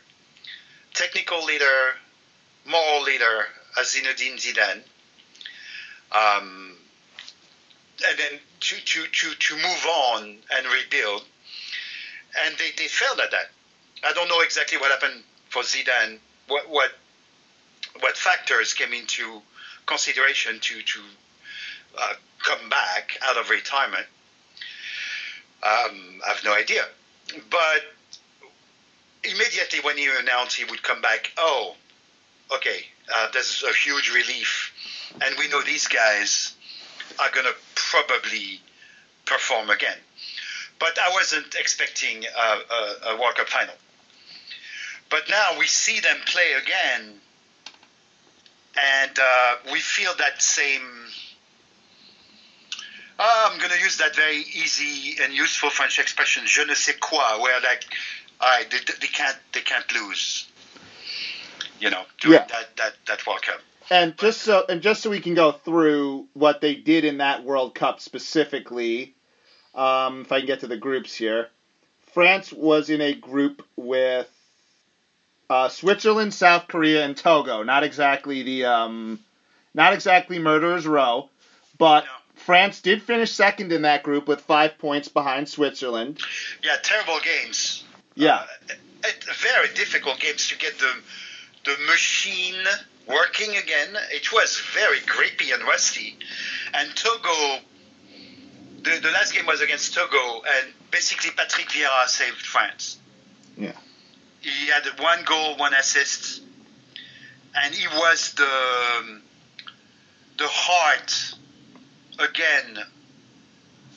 technical 0.93 1.43
leader, 1.43 1.95
moral 2.65 3.03
leader 3.03 3.45
as 3.79 3.93
Zinedine 3.93 4.37
Zidane. 4.37 4.81
Um, 6.11 6.77
and 8.09 8.19
then 8.19 8.39
to, 8.59 8.75
to, 8.75 9.07
to, 9.07 9.35
to 9.35 9.55
move 9.55 9.85
on 9.85 10.37
and 10.55 10.67
rebuild. 10.67 11.23
And 12.45 12.55
they, 12.57 12.71
they 12.77 12.87
failed 12.87 13.19
at 13.19 13.31
that. 13.31 13.49
I 14.03 14.13
don't 14.13 14.27
know 14.27 14.41
exactly 14.41 14.77
what 14.77 14.91
happened 14.91 15.23
for 15.49 15.63
Zidane, 15.63 16.19
what, 16.47 16.69
what, 16.69 16.91
what 18.01 18.17
factors 18.17 18.73
came 18.73 18.93
into 18.93 19.41
consideration 19.85 20.59
to 20.59 20.81
to 20.81 20.99
uh, 21.97 22.13
come 22.39 22.69
back 22.69 23.17
out 23.23 23.37
of 23.37 23.49
retirement. 23.49 24.05
Um, 25.63 26.21
I 26.25 26.29
have 26.29 26.43
no 26.43 26.53
idea, 26.53 26.83
but 27.49 27.81
immediately 29.23 29.79
when 29.79 29.97
he 29.97 30.07
announced 30.19 30.55
he 30.55 30.65
would 30.65 30.83
come 30.83 31.01
back, 31.01 31.31
oh, 31.37 31.75
okay, 32.53 32.85
uh, 33.15 33.27
there's 33.33 33.63
a 33.63 33.73
huge 33.73 34.13
relief, 34.13 34.71
and 35.25 35.35
we 35.39 35.47
know 35.47 35.61
these 35.61 35.87
guys 35.87 36.53
are 37.19 37.29
gonna 37.31 37.53
probably 37.89 38.61
perform 39.25 39.69
again. 39.69 39.97
But 40.79 40.97
I 40.99 41.11
wasn't 41.13 41.55
expecting 41.55 42.25
a, 42.25 42.73
a, 42.73 43.13
a 43.13 43.21
World 43.21 43.35
Cup 43.35 43.47
final. 43.47 43.73
But 45.09 45.29
now 45.29 45.57
we 45.57 45.67
see 45.67 45.99
them 45.99 46.17
play 46.25 46.53
again 46.53 47.21
and 48.77 49.17
uh, 49.19 49.55
we 49.71 49.79
feel 49.79 50.13
that 50.17 50.41
same. 50.41 50.81
Uh, 53.17 53.49
I'm 53.49 53.57
going 53.59 53.71
to 53.71 53.79
use 53.79 53.97
that 53.97 54.15
very 54.15 54.39
easy 54.39 55.23
and 55.23 55.33
useful 55.33 55.69
French 55.69 55.99
expression, 55.99 56.43
"je 56.45 56.65
ne 56.65 56.73
sais 56.73 56.97
quoi," 56.99 57.39
where 57.39 57.59
like, 57.61 57.85
I 58.41 58.65
they, 58.69 58.79
they 58.99 59.07
can't 59.07 59.37
they 59.53 59.61
can't 59.61 59.89
lose. 59.93 60.47
You 61.79 61.89
know, 61.89 62.03
doing 62.19 62.33
yeah. 62.33 62.45
that 62.47 62.75
that 62.77 62.93
that 63.07 63.27
World 63.27 63.41
Cup. 63.41 63.61
And 63.89 64.17
just 64.17 64.41
so 64.41 64.65
and 64.67 64.81
just 64.81 65.03
so 65.03 65.09
we 65.09 65.19
can 65.19 65.35
go 65.35 65.51
through 65.51 66.27
what 66.33 66.61
they 66.61 66.75
did 66.75 67.05
in 67.05 67.19
that 67.19 67.43
World 67.43 67.75
Cup 67.75 67.99
specifically, 67.99 69.13
um, 69.75 70.21
if 70.21 70.31
I 70.31 70.39
can 70.39 70.47
get 70.47 70.61
to 70.61 70.67
the 70.67 70.77
groups 70.77 71.13
here, 71.13 71.49
France 72.13 72.51
was 72.51 72.89
in 72.89 73.01
a 73.01 73.13
group 73.13 73.63
with 73.75 74.27
uh, 75.49 75.69
Switzerland, 75.69 76.33
South 76.33 76.67
Korea, 76.67 77.05
and 77.05 77.15
Togo. 77.15 77.61
Not 77.63 77.83
exactly 77.83 78.41
the 78.41 78.65
um, 78.65 79.19
not 79.73 79.93
exactly 79.93 80.39
murderers 80.39 80.87
row, 80.87 81.29
but 81.77 82.05
no. 82.05 82.11
France 82.35 82.81
did 82.81 83.03
finish 83.03 83.31
second 83.31 83.71
in 83.71 83.83
that 83.83 84.01
group 84.01 84.27
with 84.27 84.41
five 84.41 84.77
points 84.79 85.09
behind 85.09 85.47
Switzerland. 85.47 86.19
Yeah, 86.63 86.75
terrible 86.81 87.19
games. 87.23 87.83
Yeah, 88.15 88.45
uh, 88.69 89.07
very 89.41 89.67
difficult 89.75 90.19
games 90.19 90.47
to 90.49 90.57
get 90.57 90.79
the 90.79 90.91
the 91.65 91.75
machine 91.85 92.63
working 93.07 93.55
again. 93.55 93.95
It 94.11 94.31
was 94.31 94.59
very 94.73 94.99
grippy 95.05 95.51
and 95.51 95.63
rusty, 95.63 96.17
and 96.73 96.95
Togo. 96.95 97.59
The, 98.83 98.99
the 99.01 99.09
last 99.11 99.33
game 99.33 99.47
was 99.47 99.61
against 99.61 99.95
Togo, 99.95 100.43
and 100.57 100.73
basically 100.91 101.31
Patrick 101.31 101.69
Vieira 101.69 102.07
saved 102.07 102.45
France. 102.45 102.97
Yeah 103.57 103.71
he 104.45 104.67
had 104.67 104.85
one 104.99 105.23
goal, 105.23 105.57
one 105.57 105.73
assist, 105.73 106.41
and 107.55 107.73
he 107.73 107.87
was 107.87 108.33
the 108.33 109.21
the 110.37 110.47
heart 110.47 111.33
again 112.19 112.77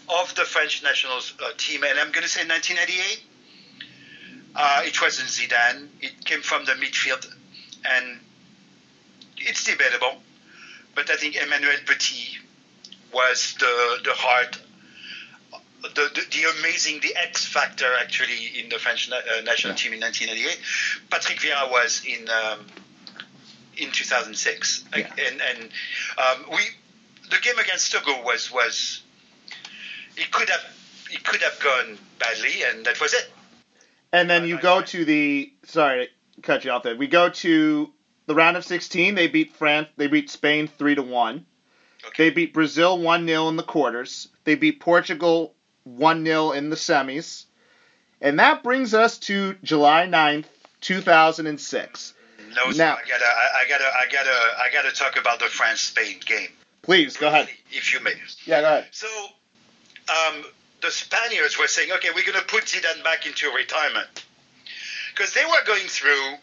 of 0.09 0.35
the 0.37 0.45
French 0.45 0.83
national 0.83 1.19
uh, 1.19 1.51
team. 1.59 1.85
And 1.85 1.99
I'm 1.99 2.13
going 2.13 2.23
to 2.23 2.29
say 2.29 2.47
1998. 2.47 3.23
Uh, 4.55 4.83
it 4.85 5.03
wasn't 5.03 5.29
Zidane. 5.29 5.89
It 6.01 6.25
came 6.25 6.41
from 6.41 6.65
the 6.65 6.73
midfield, 6.73 7.31
and 7.85 8.19
it's 9.41 9.65
debatable. 9.65 10.17
But 10.95 11.11
I 11.11 11.17
think 11.17 11.37
Emmanuel 11.37 11.77
Petit 11.87 12.39
was 13.13 13.55
the 13.59 13.99
the 14.05 14.13
heart 14.13 14.59
the, 15.83 15.89
the, 15.89 16.27
the, 16.31 16.59
amazing, 16.59 17.01
the 17.01 17.15
X 17.17 17.45
factor 17.45 17.87
actually 18.01 18.59
in 18.59 18.69
the 18.69 18.79
French 18.79 19.09
na- 19.09 19.17
uh, 19.17 19.41
national 19.43 19.73
yeah. 19.73 19.77
team 19.77 19.93
in 19.93 20.01
1998. 20.01 20.59
Patrick 21.11 21.39
Vieira 21.39 21.71
was 21.71 22.03
in 22.05 22.29
um, 22.29 22.67
in 23.77 23.91
2006, 23.93 24.85
yeah. 24.97 25.07
and 25.29 25.41
and 25.41 25.71
um, 26.19 26.51
we 26.51 26.59
the 27.31 27.37
game 27.43 27.59
against 27.59 27.93
Togo 27.93 28.23
was 28.25 28.51
was 28.53 29.03
it 30.17 30.31
could 30.31 30.49
have 30.49 30.65
it 31.11 31.23
could 31.25 31.43
have 31.43 31.59
gone 31.61 31.99
badly, 32.19 32.63
and 32.65 32.85
that 32.85 33.01
was 33.01 33.15
it. 33.15 33.31
And 34.13 34.29
then 34.29 34.47
you 34.47 34.59
go 34.59 34.83
to 34.83 35.05
the 35.05 35.53
sorry 35.65 36.09
to 36.35 36.41
cut 36.41 36.65
you 36.65 36.73
off 36.73 36.83
there. 36.83 36.97
We 36.97 37.07
go 37.07 37.29
to 37.29 37.93
the 38.29 38.35
round 38.35 38.57
of 38.57 38.65
16. 38.65 39.17
They 39.17 39.27
beat 39.27 39.57
France. 39.57 39.89
They 39.97 40.07
beat 40.07 40.31
Spain 40.31 40.69
three 40.69 40.95
to 40.95 41.03
one. 41.03 41.47
They 42.17 42.31
beat 42.31 42.55
Brazil 42.55 42.99
1 43.01 43.27
0 43.27 43.49
in 43.49 43.57
the 43.57 43.63
quarters. 43.63 44.29
They 44.45 44.55
beat 44.55 44.81
Portugal 44.81 45.55
1 45.85 46.25
0 46.25 46.53
in 46.53 46.71
the 46.71 46.77
semis. 46.77 47.47
And 48.21 48.39
that 48.39 48.63
brings 48.63 48.95
us 48.95 49.19
to 49.19 49.57
July 49.65 50.07
9th, 50.07 50.47
2006. 50.81 52.15
No, 52.55 52.71
now, 52.71 52.95
I 52.95 53.01
gotta, 53.07 53.25
I 53.25 53.65
gotta, 53.69 53.85
I 53.85 54.07
gotta, 54.11 54.31
I 54.31 54.71
gotta 54.73 54.95
talk 54.95 55.19
about 55.19 55.39
the 55.39 55.47
France 55.47 55.81
Spain 55.81 56.19
game. 56.25 56.49
Please 56.83 57.17
go 57.17 57.29
ahead, 57.29 57.49
if 57.71 57.93
you 57.93 58.01
may. 58.01 58.15
Yeah, 58.45 58.61
go 58.61 58.67
ahead. 58.67 58.87
So, 58.93 59.07
um, 60.09 60.45
the 60.81 60.91
Spaniards 60.91 61.59
were 61.59 61.67
saying, 61.67 61.93
okay, 61.93 62.09
we're 62.15 62.25
going 62.25 62.39
to 62.39 62.47
put 62.47 62.65
Zidane 62.65 63.05
back 63.05 63.27
into 63.27 63.51
retirement. 63.51 64.25
Because 65.15 65.35
they 65.35 65.45
were 65.45 65.65
going 65.67 65.87
through 65.87 66.37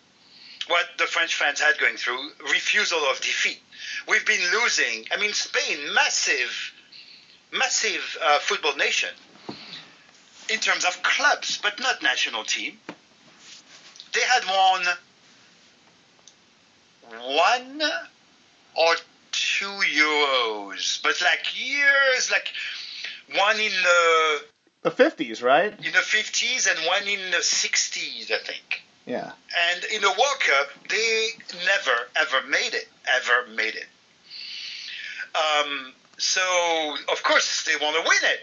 what 0.67 0.85
the 0.97 1.05
French 1.05 1.35
fans 1.35 1.59
had 1.59 1.77
going 1.79 1.97
through 1.97 2.29
refusal 2.51 2.99
of 3.11 3.17
defeat. 3.21 3.61
We've 4.07 4.25
been 4.25 4.41
losing. 4.51 5.05
I 5.11 5.17
mean, 5.17 5.33
Spain, 5.33 5.93
massive, 5.93 6.73
massive 7.51 8.17
uh, 8.21 8.39
football 8.39 8.75
nation 8.75 9.09
in 10.49 10.59
terms 10.59 10.85
of 10.85 11.01
clubs, 11.03 11.59
but 11.61 11.79
not 11.79 12.01
national 12.01 12.43
team. 12.43 12.77
They 14.13 14.21
had 14.21 14.43
won 14.45 14.85
one 17.21 17.81
or 18.75 18.95
two 19.31 19.65
Euros, 19.65 21.01
but 21.03 21.21
like 21.21 21.45
years, 21.55 22.31
like 22.31 22.47
one 23.35 23.59
in 23.59 23.71
the 23.71 24.41
the 24.83 24.91
50s, 24.91 25.41
right? 25.41 25.73
In 25.83 25.91
the 25.91 25.97
50s 25.97 26.69
and 26.69 26.85
one 26.85 27.07
in 27.07 27.31
the 27.31 27.37
60s, 27.37 28.31
I 28.31 28.37
think. 28.37 28.84
Yeah. 29.05 29.31
And 29.71 29.83
in 29.85 30.01
the 30.01 30.09
World 30.09 30.39
Cup, 30.39 30.69
they 30.89 31.29
never 31.65 32.09
ever 32.15 32.47
made 32.47 32.73
it. 32.73 32.87
Ever 33.07 33.47
made 33.55 33.75
it. 33.75 33.85
Um, 35.35 35.93
so 36.17 36.95
of 37.11 37.21
course 37.23 37.65
they 37.65 37.75
want 37.75 37.95
to 37.95 38.01
win 38.01 38.31
it. 38.31 38.41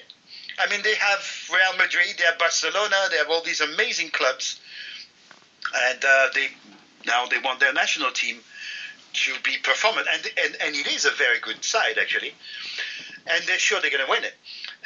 I 0.59 0.69
mean, 0.71 0.83
they 0.83 0.95
have 0.95 1.49
Real 1.51 1.77
Madrid, 1.79 2.15
they 2.19 2.25
have 2.25 2.39
Barcelona, 2.39 2.97
they 3.11 3.17
have 3.17 3.31
all 3.31 3.43
these 3.43 3.61
amazing 3.61 4.11
clubs, 4.11 4.61
and 5.91 6.05
uh, 6.05 6.29
they 6.35 6.49
now 7.07 7.27
they 7.27 7.39
want 7.39 7.59
their 7.59 7.73
national 7.73 8.13
team 8.13 8.39
to 9.15 9.33
be 9.43 9.57
performant, 9.63 10.07
and, 10.13 10.23
and 10.45 10.57
and 10.61 10.77
it 10.77 10.87
is 10.93 11.05
a 11.05 11.11
very 11.11 11.41
good 11.41 11.65
side 11.65 11.99
actually, 11.99 12.35
and 13.27 13.45
they're 13.47 13.59
sure 13.59 13.81
they're 13.81 13.91
going 13.91 14.05
to 14.05 14.11
win 14.11 14.25
it. 14.25 14.35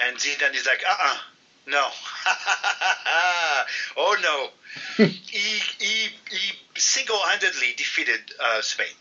And 0.01 0.17
Zidane 0.17 0.55
is 0.55 0.67
like, 0.67 0.83
uh 0.87 0.91
uh-uh, 0.91 1.15
uh 1.15 1.19
no. 1.67 1.87
oh 3.97 4.17
no. 4.23 4.49
he, 5.07 5.61
he, 5.79 6.09
he 6.31 6.53
single 6.77 7.19
handedly 7.19 7.75
defeated 7.77 8.21
uh, 8.41 8.63
Spain. 8.63 8.95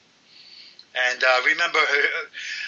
And 0.96 1.24
uh, 1.24 1.42
remember, 1.46 1.80
uh, 1.80 2.08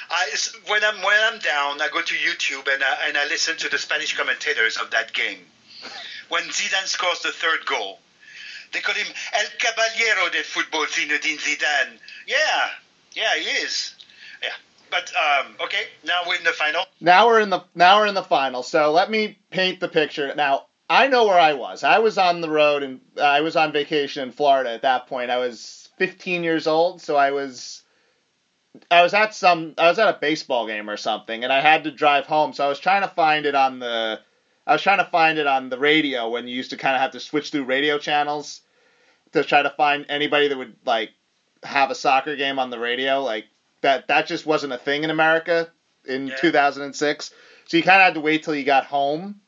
I, 0.09 0.29
when 0.67 0.83
I'm 0.83 1.01
when 1.01 1.17
I'm 1.21 1.39
down, 1.39 1.81
I 1.81 1.87
go 1.91 2.01
to 2.01 2.15
YouTube 2.15 2.67
and 2.71 2.83
I, 2.83 3.07
and 3.07 3.17
I 3.17 3.25
listen 3.25 3.57
to 3.57 3.69
the 3.69 3.77
Spanish 3.77 4.15
commentators 4.17 4.77
of 4.77 4.91
that 4.91 5.13
game. 5.13 5.39
When 6.27 6.43
Zidane 6.43 6.87
scores 6.87 7.21
the 7.21 7.31
third 7.31 7.65
goal, 7.65 7.99
they 8.73 8.81
call 8.81 8.95
him 8.95 9.07
El 9.33 9.45
Caballero 9.59 10.29
del 10.29 10.43
Fútbol, 10.43 10.87
Zinedine 10.87 11.39
Zidane. 11.39 11.99
Yeah, 12.25 12.69
yeah, 13.13 13.35
he 13.35 13.49
is. 13.63 13.95
Yeah, 14.43 14.49
but 14.89 15.11
um, 15.15 15.55
okay, 15.61 15.83
now 16.05 16.21
we're 16.27 16.35
in 16.35 16.43
the 16.43 16.51
final. 16.51 16.83
Now 16.99 17.27
we're 17.27 17.41
in 17.41 17.49
the 17.49 17.63
now 17.75 17.99
we're 17.99 18.07
in 18.07 18.15
the 18.15 18.23
final. 18.23 18.63
So 18.63 18.91
let 18.91 19.09
me 19.09 19.39
paint 19.51 19.79
the 19.79 19.87
picture. 19.87 20.33
Now 20.35 20.67
I 20.89 21.07
know 21.07 21.25
where 21.25 21.39
I 21.39 21.53
was. 21.53 21.83
I 21.83 21.99
was 21.99 22.17
on 22.17 22.41
the 22.41 22.49
road 22.49 22.83
and 22.83 23.01
uh, 23.17 23.21
I 23.21 23.41
was 23.41 23.55
on 23.55 23.71
vacation 23.71 24.23
in 24.23 24.31
Florida 24.31 24.71
at 24.71 24.83
that 24.83 25.07
point. 25.07 25.31
I 25.31 25.37
was 25.37 25.89
15 25.97 26.43
years 26.43 26.67
old, 26.67 27.01
so 27.01 27.15
I 27.15 27.31
was 27.31 27.83
I 28.89 29.01
was 29.01 29.13
at 29.13 29.35
some 29.35 29.73
I 29.77 29.89
was 29.89 29.99
at 29.99 30.15
a 30.15 30.19
baseball 30.19 30.67
game 30.67 30.89
or 30.89 30.97
something, 30.97 31.43
and 31.43 31.51
I 31.51 31.61
had 31.61 31.83
to 31.83 31.91
drive 31.91 32.25
home. 32.25 32.53
So 32.53 32.65
I 32.65 32.69
was 32.69 32.79
trying 32.79 33.01
to 33.01 33.09
find 33.09 33.45
it 33.45 33.55
on 33.55 33.79
the 33.79 34.19
I 34.65 34.73
was 34.73 34.81
trying 34.81 34.99
to 34.99 35.05
find 35.05 35.39
it 35.39 35.47
on 35.47 35.69
the 35.69 35.79
radio 35.79 36.29
when 36.29 36.47
you 36.47 36.55
used 36.55 36.71
to 36.71 36.77
kind 36.77 36.95
of 36.95 37.01
have 37.01 37.11
to 37.11 37.19
switch 37.19 37.51
through 37.51 37.63
radio 37.63 37.97
channels 37.97 38.61
to 39.31 39.43
try 39.43 39.61
to 39.61 39.69
find 39.71 40.05
anybody 40.09 40.47
that 40.47 40.57
would 40.57 40.75
like 40.85 41.11
have 41.63 41.91
a 41.91 41.95
soccer 41.95 42.35
game 42.35 42.59
on 42.59 42.69
the 42.69 42.79
radio. 42.79 43.21
Like 43.21 43.45
that 43.81 44.07
that 44.07 44.27
just 44.27 44.45
wasn't 44.45 44.73
a 44.73 44.77
thing 44.77 45.03
in 45.03 45.09
America 45.09 45.69
in 46.05 46.27
yeah. 46.27 46.35
2006. 46.35 47.33
So 47.65 47.77
you 47.77 47.83
kind 47.83 48.01
of 48.01 48.05
had 48.05 48.13
to 48.15 48.21
wait 48.21 48.43
till 48.43 48.55
you 48.55 48.63
got 48.63 48.85
home. 48.85 49.41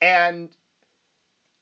And 0.00 0.54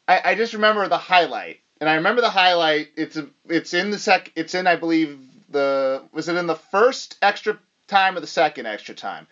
I, 0.08 0.20
I 0.24 0.34
just 0.34 0.52
remember 0.52 0.86
the 0.88 0.98
highlight, 0.98 1.60
and 1.80 1.88
I 1.88 1.94
remember 1.94 2.20
the 2.20 2.30
highlight. 2.30 2.88
It's 2.96 3.16
a, 3.16 3.28
it's 3.48 3.74
in 3.74 3.90
the 3.90 3.98
sec. 3.98 4.32
It's 4.36 4.54
in 4.54 4.66
I 4.66 4.76
believe 4.76 5.18
the 5.48 6.02
was 6.12 6.28
it 6.28 6.36
in 6.36 6.46
the 6.46 6.54
first 6.54 7.16
extra 7.22 7.58
time 7.88 8.16
or 8.16 8.20
the 8.20 8.26
second 8.26 8.66
extra 8.66 8.94
time? 8.94 9.26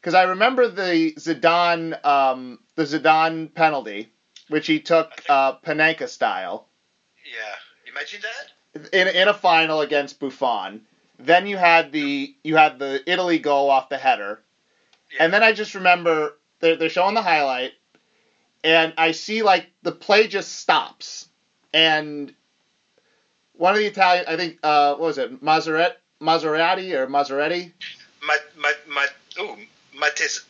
Because 0.00 0.14
I 0.14 0.24
remember 0.24 0.68
the 0.68 1.14
Zidane 1.16 2.04
um, 2.04 2.58
the 2.74 2.84
Zidane 2.84 3.52
penalty, 3.54 4.12
which 4.48 4.66
he 4.66 4.80
took 4.80 5.10
uh, 5.28 5.56
Panenka 5.58 6.08
style. 6.08 6.68
Yeah, 7.24 7.90
imagine 7.90 8.20
that. 8.22 8.92
In 8.92 9.08
in 9.08 9.28
a 9.28 9.34
final 9.34 9.80
against 9.80 10.20
Buffon. 10.20 10.82
Then 11.18 11.46
you 11.46 11.56
had 11.56 11.92
the 11.92 12.34
you 12.44 12.56
had 12.56 12.78
the 12.78 13.02
Italy 13.10 13.38
goal 13.38 13.70
off 13.70 13.88
the 13.88 13.98
header, 13.98 14.40
yeah. 15.12 15.24
and 15.24 15.32
then 15.32 15.42
I 15.42 15.52
just 15.52 15.74
remember 15.74 16.38
they're, 16.60 16.76
they're 16.76 16.88
showing 16.88 17.14
the 17.14 17.22
highlight, 17.22 17.72
and 18.62 18.94
I 18.96 19.12
see 19.12 19.42
like 19.42 19.68
the 19.82 19.92
play 19.92 20.28
just 20.28 20.56
stops, 20.56 21.28
and 21.74 22.32
one 23.54 23.74
of 23.74 23.80
the 23.80 23.86
Italian 23.86 24.26
I 24.28 24.36
think 24.36 24.58
uh, 24.62 24.94
what 24.94 25.00
was 25.00 25.18
it 25.18 25.42
Maserati 25.42 25.94
Maserati 26.20 26.92
or 26.92 27.08
Maserati? 27.08 27.72
Ma, 28.24 28.34
ma, 28.56 28.68
ma, 28.88 29.02
ooh, 29.42 29.56
Matez, 29.96 30.44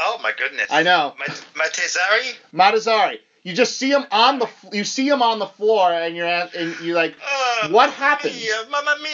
oh 0.00 0.18
my 0.22 0.32
goodness. 0.32 0.68
I 0.70 0.82
know. 0.82 1.14
Matezari? 1.54 2.34
Matezari. 2.52 3.18
You 3.44 3.52
just 3.52 3.76
see 3.76 3.90
him 3.90 4.06
on 4.10 4.38
the 4.38 4.48
you 4.72 4.84
see 4.84 5.06
him 5.06 5.20
on 5.20 5.38
the 5.38 5.46
floor, 5.46 5.92
and 5.92 6.16
you're 6.16 6.26
at, 6.26 6.54
and 6.54 6.74
you're 6.80 6.96
like, 6.96 7.14
uh, 7.22 7.68
what 7.68 7.90
happened? 7.90 8.34
Mia, 8.34 8.64
Mamma 8.70 8.96
mia! 9.02 9.10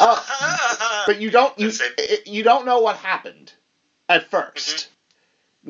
uh, 0.00 1.04
but 1.06 1.20
you 1.20 1.30
don't 1.30 1.56
you 1.58 1.70
you 2.24 2.42
don't 2.42 2.64
know 2.64 2.80
what 2.80 2.96
happened 2.96 3.52
at 4.08 4.30
1st 4.30 4.54
mm-hmm. 4.54 4.90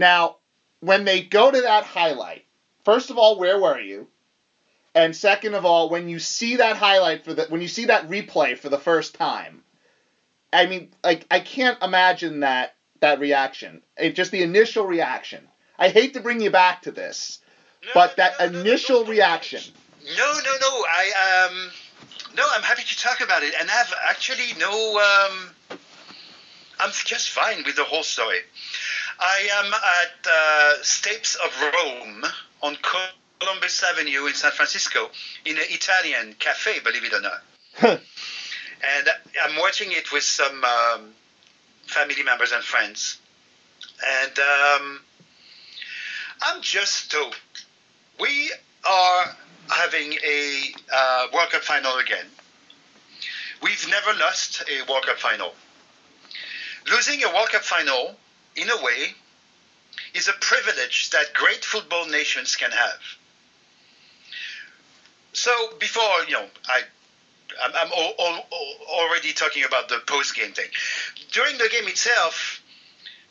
Now, 0.00 0.36
when 0.80 1.04
they 1.04 1.20
go 1.22 1.50
to 1.50 1.60
that 1.62 1.84
highlight, 1.84 2.44
first 2.84 3.10
of 3.10 3.18
all, 3.18 3.38
where 3.38 3.60
were 3.60 3.80
you? 3.80 4.08
And 4.94 5.14
second 5.14 5.54
of 5.54 5.64
all, 5.64 5.88
when 5.88 6.08
you 6.08 6.18
see 6.20 6.56
that 6.56 6.76
highlight 6.76 7.24
for 7.24 7.34
the 7.34 7.46
when 7.46 7.60
you 7.60 7.68
see 7.68 7.86
that 7.86 8.08
replay 8.08 8.56
for 8.56 8.68
the 8.68 8.78
first 8.78 9.14
time, 9.16 9.64
I 10.52 10.66
mean, 10.66 10.92
like 11.02 11.26
I 11.28 11.40
can't 11.40 11.82
imagine 11.82 12.40
that 12.40 12.76
that 13.00 13.18
reaction. 13.18 13.82
It, 13.96 14.14
just 14.14 14.30
the 14.30 14.42
initial 14.42 14.86
reaction. 14.86 15.48
I 15.76 15.88
hate 15.88 16.14
to 16.14 16.20
bring 16.20 16.40
you 16.40 16.50
back 16.50 16.82
to 16.82 16.92
this, 16.92 17.40
but 17.92 18.16
that 18.16 18.40
initial 18.40 19.04
reaction. 19.04 19.60
No, 20.04 20.32
no, 20.44 20.52
no. 20.60 20.84
I 20.88 21.48
um, 21.48 21.70
no, 22.36 22.44
I'm 22.52 22.62
happy 22.62 22.82
to 22.82 22.98
talk 22.98 23.20
about 23.20 23.42
it, 23.42 23.54
and 23.58 23.68
I 23.68 23.72
have 23.72 23.92
actually 24.08 24.52
no. 24.58 24.70
Um, 24.70 25.78
I'm 26.80 26.90
just 27.04 27.30
fine 27.30 27.62
with 27.64 27.76
the 27.76 27.84
whole 27.84 28.02
story. 28.02 28.40
I 29.20 29.48
am 29.52 29.72
at 29.72 30.26
uh, 30.26 30.82
Steps 30.82 31.36
of 31.36 31.50
Rome 31.60 32.24
on 32.62 32.76
Columbus 33.40 33.82
Avenue 33.84 34.26
in 34.26 34.34
San 34.34 34.50
Francisco 34.50 35.10
in 35.44 35.56
an 35.56 35.64
Italian 35.68 36.34
cafe, 36.38 36.80
believe 36.80 37.04
it 37.04 37.12
or 37.12 37.20
not. 37.20 37.42
and 37.82 39.08
I'm 39.44 39.56
watching 39.58 39.92
it 39.92 40.12
with 40.12 40.24
some 40.24 40.64
um, 40.64 41.10
family 41.86 42.22
members 42.22 42.52
and 42.52 42.62
friends. 42.62 43.18
And 44.22 44.38
um, 44.38 45.00
I'm 46.42 46.60
just 46.60 46.94
stoked 46.94 47.64
we 48.20 48.52
are 48.88 49.36
having 49.70 50.12
a 50.12 50.74
uh, 50.92 51.26
World 51.32 51.50
Cup 51.50 51.62
final 51.62 51.96
again. 51.98 52.26
We've 53.62 53.88
never 53.88 54.18
lost 54.18 54.62
a 54.68 54.90
World 54.90 55.06
Cup 55.06 55.18
final. 55.18 55.54
Losing 56.90 57.22
a 57.24 57.28
World 57.28 57.48
Cup 57.48 57.62
final, 57.62 58.14
in 58.56 58.68
a 58.68 58.82
way, 58.82 59.14
is 60.12 60.28
a 60.28 60.34
privilege 60.40 61.10
that 61.10 61.32
great 61.34 61.64
football 61.64 62.06
nations 62.06 62.56
can 62.56 62.70
have. 62.70 63.00
So 65.32 65.72
before, 65.78 66.24
you 66.28 66.34
know, 66.34 66.46
I 66.68 66.82
I'm, 67.62 67.72
I'm 67.74 67.92
all, 67.92 68.14
all, 68.18 68.46
already 68.88 69.32
talking 69.32 69.64
about 69.64 69.88
the 69.88 70.00
post-game 70.06 70.52
thing. 70.52 70.68
During 71.30 71.56
the 71.58 71.68
game 71.68 71.88
itself, 71.88 72.60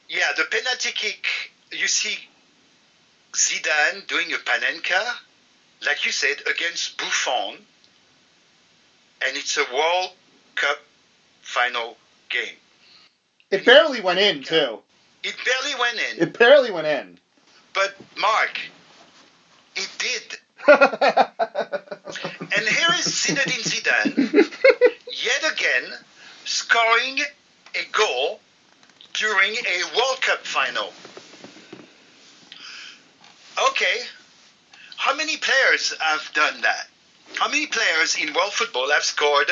yeah, 0.09 0.31
the 0.37 0.45
penalty 0.45 0.91
kick, 0.93 1.25
you 1.71 1.87
see 1.87 2.17
Zidane 3.33 4.05
doing 4.07 4.31
a 4.31 4.37
Panenka, 4.37 5.01
like 5.85 6.05
you 6.05 6.11
said, 6.11 6.37
against 6.49 6.97
Buffon, 6.97 7.57
and 9.25 9.37
it's 9.37 9.57
a 9.57 9.65
World 9.73 10.11
Cup 10.55 10.77
final 11.41 11.97
game. 12.29 12.55
It 13.49 13.65
barely 13.65 14.01
went 14.01 14.19
in, 14.19 14.43
too. 14.43 14.79
It 15.23 15.35
barely 15.45 15.75
went 15.79 15.97
in. 16.11 16.21
It 16.27 16.37
barely 16.37 16.69
went 16.71 16.87
in. 16.87 17.17
But, 17.73 17.95
Mark, 18.17 18.59
it 19.75 19.89
did. 19.97 20.37
and 20.67 22.67
here 22.67 22.93
is 22.99 23.07
Zinedine 23.07 23.63
Zidane, 23.63 24.33
yet 25.11 25.43
again, 25.51 25.91
scoring 26.45 27.19
a 27.75 27.83
goal 27.91 28.39
during 29.13 29.53
a 29.53 29.83
World 29.97 30.21
Cup 30.21 30.45
final. 30.45 30.93
Okay, 33.57 34.01
how 34.97 35.15
many 35.15 35.37
players 35.37 35.93
have 35.99 36.31
done 36.33 36.61
that? 36.61 36.87
How 37.35 37.47
many 37.47 37.67
players 37.67 38.15
in 38.15 38.33
world 38.33 38.53
football 38.53 38.89
have 38.89 39.03
scored 39.03 39.51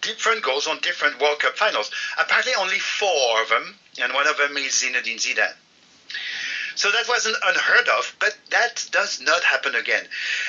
different 0.00 0.42
goals 0.42 0.66
on 0.66 0.80
different 0.80 1.20
World 1.20 1.38
Cup 1.38 1.56
finals? 1.56 1.90
Apparently, 2.18 2.54
only 2.54 2.78
four 2.80 3.42
of 3.42 3.48
them, 3.48 3.76
and 4.00 4.12
one 4.12 4.26
of 4.26 4.36
them 4.38 4.56
is 4.56 4.82
Zinedine 4.82 5.18
Zidane. 5.18 5.54
So 6.74 6.90
that 6.90 7.06
wasn't 7.08 7.36
unheard 7.44 7.88
of, 7.88 8.14
but 8.18 8.34
that 8.50 8.88
does 8.90 9.20
not 9.20 9.44
happen 9.44 9.74
again. 9.74 10.04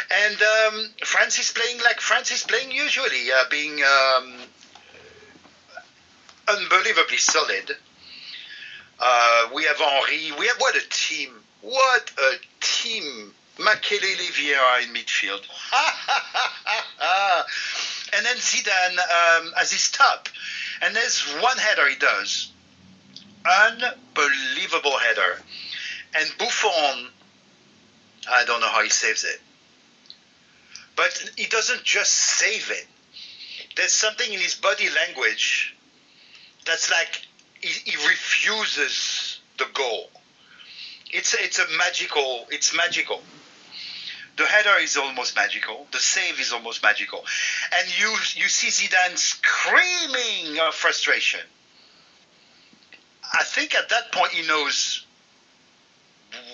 And 0.10 0.42
um, 0.42 0.90
France 1.04 1.38
is 1.38 1.52
playing 1.52 1.80
like 1.82 2.00
France 2.00 2.32
is 2.32 2.44
playing 2.44 2.72
usually, 2.72 3.32
uh, 3.32 3.44
being 3.50 3.84
um, 3.84 4.34
unbelievably 6.48 7.18
solid. 7.18 7.76
Uh, 9.02 9.50
we 9.56 9.64
have 9.64 9.78
Henry. 9.78 10.32
We 10.38 10.46
have 10.48 10.58
what 10.60 10.76
a 10.76 10.88
team. 10.90 11.30
What 11.62 12.12
a 12.20 12.34
team. 12.60 13.34
Makelele 13.58 14.32
Vieira 14.32 14.84
in 14.84 14.94
midfield. 14.94 15.42
and 18.14 18.26
then 18.26 18.36
Zidane 18.38 18.98
um, 18.98 19.54
as 19.60 19.72
his 19.72 19.90
top. 19.92 20.30
And 20.82 20.96
there's 20.96 21.22
one 21.42 21.58
header 21.58 21.90
he 21.90 21.96
does. 21.96 22.52
Unbelievable 23.46 24.98
header. 24.98 25.42
And 26.16 26.32
Buffon, 26.38 27.10
I 28.32 28.46
don't 28.46 28.62
know 28.62 28.70
how 28.70 28.84
he 28.84 28.90
saves 28.90 29.24
it. 29.24 29.42
But 30.96 31.32
he 31.38 31.48
doesn't 31.48 31.84
just 31.84 32.14
save 32.14 32.70
it. 32.70 32.86
There's 33.76 33.94
something 33.94 34.32
in 34.32 34.40
his 34.40 34.56
body 34.56 34.90
language 34.90 35.76
that's 36.66 36.92
like 36.92 37.26
he, 37.62 37.92
he 37.92 38.08
refuses 38.08 39.40
the 39.58 39.66
goal. 39.74 40.10
It's 41.12 41.34
it's 41.34 41.60
a 41.60 41.66
magical. 41.78 42.48
It's 42.50 42.76
magical. 42.76 43.22
The 44.38 44.46
header 44.46 44.82
is 44.82 44.96
almost 44.98 45.36
magical. 45.36 45.86
The 45.92 46.00
save 46.00 46.40
is 46.40 46.54
almost 46.54 46.82
magical, 46.82 47.24
and 47.78 48.00
you 48.00 48.10
you 48.36 48.48
see 48.48 48.68
Zidane 48.70 49.18
screaming 49.18 50.60
of 50.60 50.74
frustration. 50.74 51.42
I 53.34 53.44
think 53.44 53.76
at 53.76 53.90
that 53.90 54.12
point 54.12 54.32
he 54.32 54.48
knows 54.48 55.06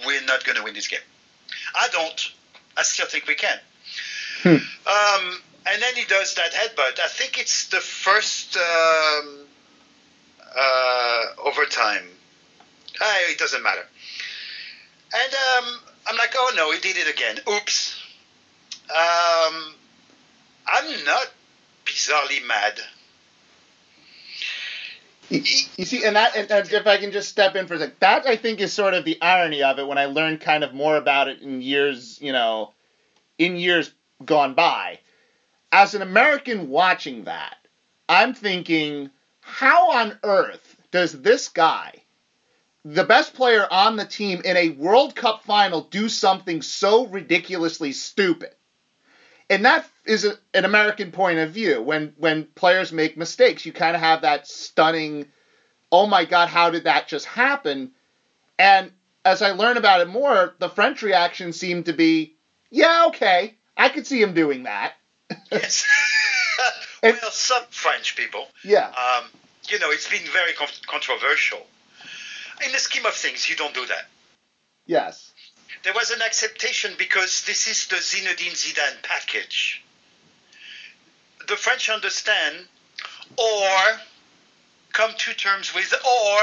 we're 0.06 0.24
not 0.24 0.44
going 0.44 0.58
to 0.58 0.64
win 0.64 0.74
this 0.74 0.88
game. 0.88 1.00
I 1.76 1.88
don't. 1.92 2.32
I 2.76 2.84
still 2.84 3.08
think 3.08 3.28
we 3.28 3.36
can. 3.36 3.60
Hmm. 4.44 4.50
Um, 4.50 5.42
and 5.66 5.82
then 5.82 5.96
he 5.96 6.06
does 6.06 6.36
that 6.36 6.52
headbutt. 6.52 7.00
I 7.00 7.08
think 7.08 7.40
it's 7.40 7.68
the 7.68 7.80
first 7.80 8.58
um, 8.58 9.47
uh, 10.58 11.22
overtime. 11.46 12.04
Uh, 13.00 13.14
it 13.30 13.38
doesn't 13.38 13.62
matter. 13.64 13.86
And 15.14 15.34
um, 15.34 15.80
I'm 16.08 16.18
like, 16.18 16.34
oh 16.36 16.52
no, 16.56 16.72
he 16.72 16.80
did 16.80 16.98
it 16.98 17.10
again. 17.10 17.38
Oops. 17.50 18.02
Um, 18.90 19.74
I'm 20.66 21.06
not 21.06 21.28
bizarrely 21.86 22.46
mad. 22.48 22.80
You, 25.30 25.42
you 25.78 25.86
see, 25.86 26.06
and 26.06 26.16
that, 26.16 26.36
and, 26.38 26.50
and, 26.50 26.72
if 26.72 26.88
I 26.88 26.98
can 26.98 27.12
just 27.12 27.28
step 27.28 27.56
in 27.56 27.68
for 27.68 27.74
a 27.74 27.80
sec, 27.80 28.00
that 28.00 28.26
I 28.26 28.38
think 28.38 28.62
is 28.62 28.72
sort 28.72 28.94
of 28.94 29.04
the 29.04 29.22
irony 29.22 29.62
of 29.62 29.78
it 29.78 29.88
when 29.88 29.98
I 29.98 30.06
learned 30.06 30.40
kind 30.40 30.64
of 30.64 30.74
more 30.74 30.96
about 30.96 31.28
it 31.28 31.42
in 31.42 31.62
years, 31.62 32.18
you 32.22 32.32
know, 32.32 32.72
in 33.38 33.58
years 33.58 33.92
gone 34.24 34.54
by. 34.54 35.00
As 35.72 35.94
an 35.96 36.02
American 36.02 36.70
watching 36.70 37.26
that, 37.26 37.58
I'm 38.08 38.34
thinking, 38.34 39.10
how 39.48 39.92
on 39.92 40.20
earth 40.24 40.76
does 40.92 41.14
this 41.22 41.48
guy, 41.48 42.04
the 42.84 43.06
best 43.06 43.34
player 43.34 43.66
on 43.72 43.96
the 43.96 44.06
team 44.06 44.42
in 44.44 44.58
a 44.58 44.70
World 44.70 45.16
Cup 45.16 45.44
final, 45.46 45.82
do 45.82 46.10
something 46.10 46.62
so 46.62 47.08
ridiculously 47.08 47.94
stupid? 47.94 48.54
And 49.50 49.64
that 49.66 49.88
is 50.06 50.26
a, 50.26 50.38
an 50.54 50.66
American 50.66 51.12
point 51.12 51.40
of 51.40 51.52
view. 51.52 51.82
When 51.82 52.14
when 52.18 52.44
players 52.56 52.92
make 52.92 53.16
mistakes, 53.16 53.66
you 53.66 53.72
kind 53.72 53.96
of 53.96 54.02
have 54.02 54.22
that 54.22 54.48
stunning, 54.48 55.28
oh 55.92 56.08
my 56.08 56.26
God, 56.26 56.50
how 56.50 56.70
did 56.70 56.84
that 56.84 57.08
just 57.08 57.26
happen? 57.26 57.92
And 58.60 58.92
as 59.24 59.42
I 59.42 59.52
learn 59.52 59.78
about 59.78 60.02
it 60.02 60.10
more, 60.10 60.56
the 60.60 60.70
French 60.70 61.02
reaction 61.02 61.54
seemed 61.54 61.86
to 61.86 61.94
be, 61.94 62.36
yeah, 62.70 63.06
okay, 63.08 63.56
I 63.78 63.88
could 63.90 64.06
see 64.06 64.22
him 64.22 64.34
doing 64.34 64.64
that. 64.64 64.94
yes. 65.52 65.86
well, 67.04 67.32
some 67.32 67.64
French 67.70 68.16
people. 68.16 68.48
Yeah. 68.64 68.88
Um, 68.88 69.26
you 69.70 69.80
know, 69.80 69.92
it's 69.92 70.10
been 70.10 70.26
very 70.32 70.54
controversial. 70.88 71.66
In 72.66 72.72
the 72.72 72.80
scheme 72.80 73.06
of 73.06 73.14
things, 73.14 73.50
you 73.50 73.56
don't 73.56 73.74
do 73.74 73.86
that. 73.86 74.08
Yes. 74.86 75.32
There 75.84 75.94
was 75.94 76.12
an 76.12 76.22
acceptation 76.22 76.94
because 76.98 77.44
this 77.44 77.68
is 77.68 77.88
the 77.88 77.98
Zinedine 77.98 78.56
Zidane 78.56 79.04
package. 79.04 79.84
The 81.48 81.56
French 81.56 81.90
understand, 81.90 82.56
or 83.38 83.70
come 84.92 85.12
to 85.18 85.34
terms 85.34 85.74
with, 85.76 85.94
or 85.94 86.40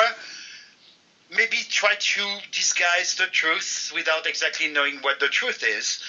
maybe 1.37 1.57
try 1.69 1.95
to 1.99 2.37
disguise 2.53 3.17
the 3.17 3.27
truth 3.27 3.93
without 3.95 4.27
exactly 4.27 4.69
knowing 4.69 4.99
what 4.99 5.21
the 5.21 5.29
truth 5.29 5.65
is. 5.67 6.03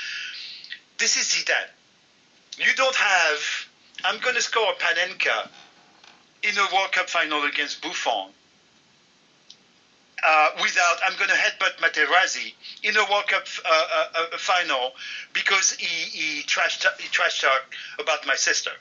This 0.98 1.18
is 1.18 1.28
Zidane. 1.28 1.70
You 2.58 2.74
don't 2.76 2.96
have, 2.96 3.65
I'm 4.04 4.20
going 4.20 4.36
to 4.36 4.42
score 4.42 4.72
a 4.72 4.76
Panenka 4.76 5.50
in 6.44 6.58
a 6.58 6.76
World 6.76 6.92
Cup 6.92 7.10
final 7.10 7.44
against 7.46 7.82
Buffon. 7.82 8.30
Uh, 10.24 10.50
without, 10.62 10.98
I'm 11.06 11.16
going 11.18 11.30
to 11.30 11.36
headbutt 11.36 11.78
Materazzi 11.78 12.54
in 12.84 12.96
a 12.98 13.12
World 13.12 13.28
Cup 13.28 13.46
uh, 13.64 13.70
uh, 13.70 14.08
uh, 14.34 14.38
final 14.38 14.94
because 15.34 15.74
he, 15.74 15.86
he 15.86 16.44
trashed 16.44 16.86
he 17.00 17.08
trash 17.10 17.42
talked 17.42 17.76
about 18.00 18.26
my 18.26 18.36
sister. 18.36 18.72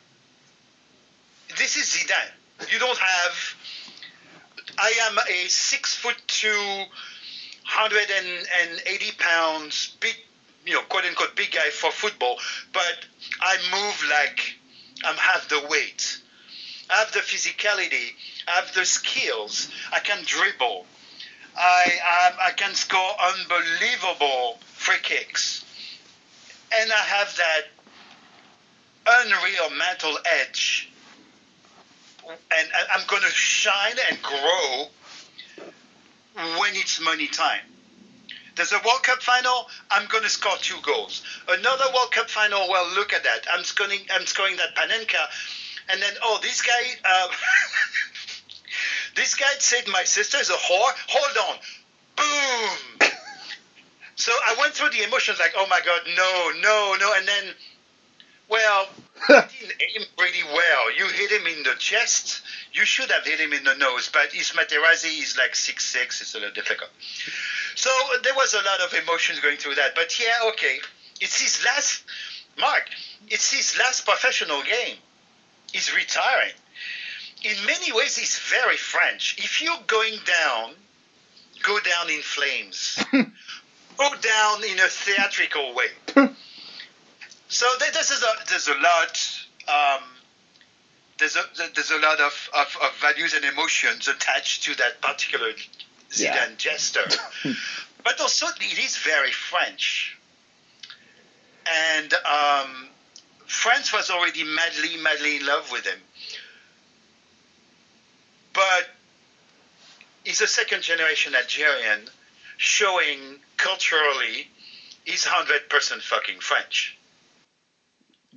This 1.59 1.77
is 1.77 1.85
Zidane. 1.93 2.73
You 2.73 2.79
don't 2.79 2.99
have. 2.99 3.55
I 4.79 4.93
am 5.03 5.19
a 5.19 5.49
six 5.49 5.95
foot 5.95 6.17
two, 6.27 6.85
hundred 7.65 8.11
and 8.11 8.83
eighty 8.87 9.13
pounds 9.19 9.97
big, 10.01 10.17
you 10.65 10.73
know, 10.73 10.83
quote 10.83 11.05
unquote 11.05 11.37
big 11.37 11.53
guy 11.53 11.71
for 11.71 11.91
football, 11.91 12.39
but 12.73 13.05
I 13.41 13.57
move 13.71 14.11
like 14.11 14.57
Um, 15.03 15.11
I'm 15.11 15.17
half 15.17 15.49
the 15.49 15.61
weight. 15.69 16.19
I 16.91 16.97
have 16.97 17.13
the 17.13 17.21
physicality, 17.21 18.13
I 18.47 18.53
have 18.53 18.75
the 18.75 18.85
skills, 18.85 19.69
I 19.93 20.01
can 20.01 20.23
dribble, 20.25 20.85
I, 21.57 21.99
I, 22.05 22.49
I 22.49 22.51
can 22.53 22.75
score 22.75 23.15
unbelievable 23.21 24.59
free 24.75 24.99
kicks, 25.03 25.65
and 26.73 26.93
I 26.93 26.97
have 26.97 27.37
that 27.37 27.63
unreal 29.07 29.71
mental 29.71 30.19
edge. 30.41 30.91
And 32.27 32.69
I'm 32.93 33.07
going 33.07 33.23
to 33.23 33.29
shine 33.29 33.97
and 34.11 34.23
grow 34.23 34.89
when 36.35 36.75
it's 36.75 37.01
money 37.01 37.29
time. 37.29 37.74
There's 38.57 38.73
a 38.73 38.81
World 38.87 39.03
Cup 39.03 39.23
final. 39.23 39.69
I'm 39.91 40.07
going 40.09 40.25
to 40.25 40.31
score 40.31 40.57
two 40.61 40.81
goals. 40.83 41.23
Another 41.49 41.87
World 41.95 42.13
Cup 42.13 42.31
final. 42.31 42.69
Well, 42.69 42.89
look 42.95 43.13
at 43.13 43.25
that. 43.25 43.47
I'm 43.53 43.65
scoring. 43.65 44.01
I'm 44.13 44.27
scoring 44.27 44.57
that 44.57 44.75
Panenka 44.77 45.29
and 45.89 46.01
then 46.01 46.13
oh 46.23 46.39
this 46.43 46.63
guy 46.63 46.73
uh, 47.05 47.29
this 49.17 49.35
guy 49.35 49.53
said 49.59 49.85
my 49.89 50.05
sister 50.05 50.39
is 50.39 50.51
a 50.51 50.55
whore 50.55 50.93
hold 51.09 51.51
on 51.51 51.57
boom 52.17 53.11
so 54.17 54.33
i 54.47 54.57
went 54.61 54.73
through 54.73 54.91
the 54.91 55.03
emotions 55.03 55.39
like 55.39 55.53
oh 55.57 55.67
my 55.69 55.81
god 55.85 56.01
no 56.17 56.53
no 56.61 56.97
no 56.99 57.15
and 57.17 57.27
then 57.27 57.45
well 58.49 58.89
he 59.51 59.67
didn't 59.67 59.83
aim 59.83 60.07
pretty 60.17 60.43
well 60.45 60.97
you 60.97 61.07
hit 61.07 61.31
him 61.31 61.47
in 61.47 61.63
the 61.65 61.75
chest 61.79 62.43
you 62.73 62.85
should 62.85 63.11
have 63.11 63.25
hit 63.25 63.39
him 63.39 63.53
in 63.53 63.65
the 63.65 63.75
nose 63.77 64.11
but 64.13 64.33
his 64.33 64.51
Materazzi 64.51 65.23
is 65.23 65.37
like 65.37 65.55
six 65.55 65.85
six 65.85 66.21
it's 66.21 66.35
a 66.35 66.39
little 66.39 66.55
difficult 66.55 66.91
so 67.75 67.91
there 68.23 68.35
was 68.35 68.55
a 68.55 68.59
lot 68.59 68.81
of 68.81 68.93
emotions 69.03 69.41
going 69.41 69.57
through 69.57 69.75
that 69.75 69.95
but 69.95 70.19
yeah 70.19 70.49
okay 70.49 70.79
it's 71.21 71.41
his 71.41 71.65
last 71.65 72.05
mark 72.59 72.89
it's 73.29 73.53
his 73.53 73.79
last 73.79 74.05
professional 74.05 74.63
game 74.63 74.97
He's 75.75 75.93
retiring. 75.93 76.53
In 77.43 77.57
many 77.67 77.91
ways, 77.91 78.17
he's 78.17 78.39
very 78.39 78.77
French. 78.77 79.35
If 79.39 79.61
you're 79.61 79.83
going 79.89 80.21
down, 80.25 80.75
go 81.65 81.81
down 81.81 82.11
in 82.11 82.23
flames. 82.23 83.05
go 83.13 84.15
down 84.21 84.63
in 84.63 84.79
a 84.79 84.87
theatrical 84.87 85.75
way. 85.75 85.89
so 87.49 87.67
this 87.81 88.13
is 88.13 88.23
a, 88.23 88.49
there's 88.49 88.69
a 88.69 88.75
lot. 88.75 89.19
Um, 89.67 90.05
there's 91.19 91.35
a 91.35 91.43
there's 91.75 91.91
a 91.91 91.99
lot 91.99 92.21
of, 92.21 92.51
of, 92.55 92.77
of, 92.81 92.97
values 93.01 93.35
and 93.35 93.45
emotions 93.45 94.07
attached 94.07 94.63
to 94.65 94.77
that 94.77 95.01
particular 95.01 95.51
Zidane 96.15 96.25
yeah. 96.25 96.49
gesture, 96.57 97.09
but 98.05 98.21
also 98.21 98.47
it 98.61 98.79
is 98.79 98.97
very 98.99 99.33
French. 99.33 100.17
And 101.67 102.13
um, 102.15 102.89
France 103.47 103.93
was 103.93 104.11
already 104.11 104.45
madly, 104.45 104.97
madly 105.03 105.37
in 105.37 105.47
love 105.47 105.71
with 105.73 105.87
him. 105.87 105.99
But 108.53 108.89
he's 110.25 110.41
a 110.41 110.47
second 110.47 110.83
generation 110.83 111.35
Algerian 111.35 112.01
showing 112.57 113.19
culturally 113.57 114.49
he's 115.05 115.25
100% 115.25 116.03
fucking 116.03 116.41
French. 116.41 116.97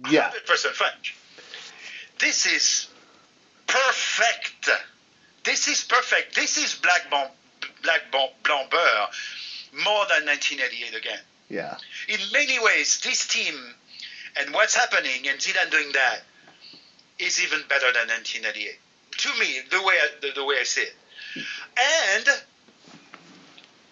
Yeah. 0.10 0.32
100% 0.32 0.72
French. 0.72 1.16
This 2.20 2.46
is 2.46 2.88
perfect. 3.68 4.70
This 5.44 5.68
is 5.68 5.84
perfect. 5.84 6.36
This 6.36 6.58
is 6.58 6.76
Black, 6.76 7.10
bon, 7.10 7.28
Black 7.84 8.12
Blanc 8.12 8.32
Beurre. 8.44 9.08
more 9.74 10.06
than 10.10 10.26
1988 10.26 10.96
again. 10.96 11.20
Yeah. 11.50 11.78
In 12.08 12.20
many 12.34 12.60
ways, 12.60 13.00
this 13.04 13.28
team 13.28 13.56
and 14.40 14.54
what's 14.54 14.76
happening 14.76 15.28
and 15.28 15.40
Zidane 15.40 15.72
doing 15.72 15.92
that 15.94 16.22
is 17.20 17.44
even 17.44 17.62
better 17.68 17.92
than 17.94 18.08
1988. 18.08 18.80
To 19.18 19.30
me, 19.40 19.60
the 19.72 19.82
way 19.82 19.94
I, 19.96 20.08
the, 20.22 20.32
the 20.36 20.46
way 20.46 20.56
I 20.60 20.64
see 20.64 20.82
it. 20.82 20.96
And 21.36 22.28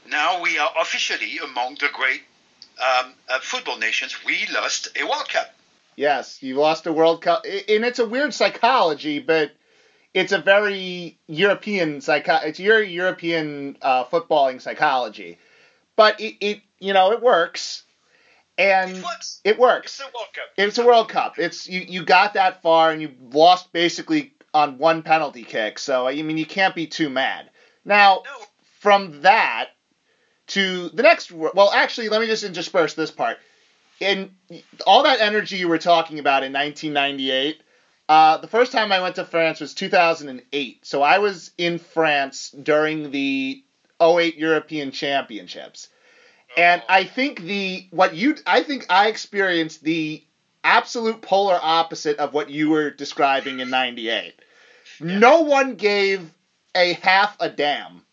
now 0.10 0.42
we 0.42 0.58
are 0.58 0.72
officially 0.80 1.40
among 1.40 1.76
the 1.76 1.90
great 1.94 2.22
um, 2.80 3.14
uh, 3.30 3.40
football 3.40 3.78
nations. 3.78 4.16
We 4.26 4.48
lost 4.54 4.90
a 5.00 5.06
World 5.06 5.30
Cup. 5.30 5.54
Yes, 5.96 6.44
you 6.44 6.56
lost 6.56 6.86
a 6.88 6.94
World 6.94 7.22
Cup, 7.22 7.46
and 7.46 7.86
it's 7.86 8.00
a 8.00 8.06
weird 8.06 8.34
psychology, 8.34 9.20
but 9.20 9.52
it's 10.16 10.32
a 10.32 10.40
very 10.40 11.20
European 11.28 12.00
psycho. 12.00 12.38
It's 12.38 12.60
your 12.60 12.82
European 12.82 13.78
uh, 13.82 14.06
footballing 14.06 14.62
psychology, 14.62 15.38
but 15.98 16.20
it, 16.22 16.38
it 16.40 16.62
you 16.80 16.94
know 16.94 17.12
it 17.12 17.22
works, 17.22 17.84
and 18.58 18.92
It 18.92 19.04
works. 19.04 19.42
it 19.44 19.60
works. 19.60 20.00
It's 20.00 20.10
a 20.10 20.18
World 20.18 20.28
Cup. 20.34 20.46
It's 20.58 20.78
a 20.78 20.86
World 20.86 21.10
Cup. 21.10 21.38
It's 21.38 21.68
you, 21.68 21.82
you 21.82 22.06
got 22.06 22.34
that 22.36 22.62
far 22.62 22.92
and 22.92 23.02
you 23.02 23.12
lost 23.32 23.74
basically 23.74 24.34
on 24.54 24.78
one 24.78 25.04
penalty 25.04 25.44
kick. 25.44 25.78
So 25.78 26.08
I 26.08 26.22
mean 26.22 26.38
you 26.38 26.46
can't 26.46 26.74
be 26.74 26.88
too 26.88 27.10
mad. 27.10 27.50
Now 27.84 28.24
No, 28.26 28.46
from 28.80 29.22
that 29.22 29.72
to 30.48 30.90
the 30.90 31.04
next 31.04 31.30
well 31.32 31.72
actually 31.74 32.08
let 32.08 32.22
me 32.22 32.28
just 32.28 32.46
intersperse 32.46 32.94
this 32.94 33.12
part. 33.12 33.38
In 34.00 34.32
all 34.88 35.04
that 35.04 35.20
energy 35.20 35.58
you 35.58 35.68
were 35.68 35.78
talking 35.78 36.20
about 36.20 36.44
in 36.44 36.54
1998, 36.54 37.62
uh, 38.08 38.38
the 38.38 38.48
first 38.48 38.72
time 38.72 38.92
I 38.92 39.02
went 39.02 39.16
to 39.16 39.26
France 39.26 39.60
was 39.60 39.74
2008. 39.74 40.86
So 40.86 41.02
I 41.02 41.20
was 41.20 41.52
in 41.58 41.80
France 41.80 42.52
during 42.52 43.12
the 43.12 43.64
08 44.02 44.38
European 44.38 44.92
Championships. 44.92 45.90
And 46.58 46.82
I 46.88 47.04
think 47.04 47.42
the 47.42 47.88
what 47.92 48.16
you 48.16 48.36
I 48.46 48.64
think 48.64 48.86
I 48.90 49.08
experienced 49.08 49.84
the 49.84 50.24
absolute 50.64 51.22
polar 51.22 51.60
opposite 51.62 52.18
of 52.18 52.34
what 52.34 52.50
you 52.50 52.70
were 52.70 52.92
describing 52.92 53.60
in 53.60 53.70
98. 53.70 54.34
No 55.00 55.42
one 55.42 55.76
gave 55.76 56.32
a 56.74 56.94
half 56.94 57.36
a 57.40 57.50
damn 57.50 58.06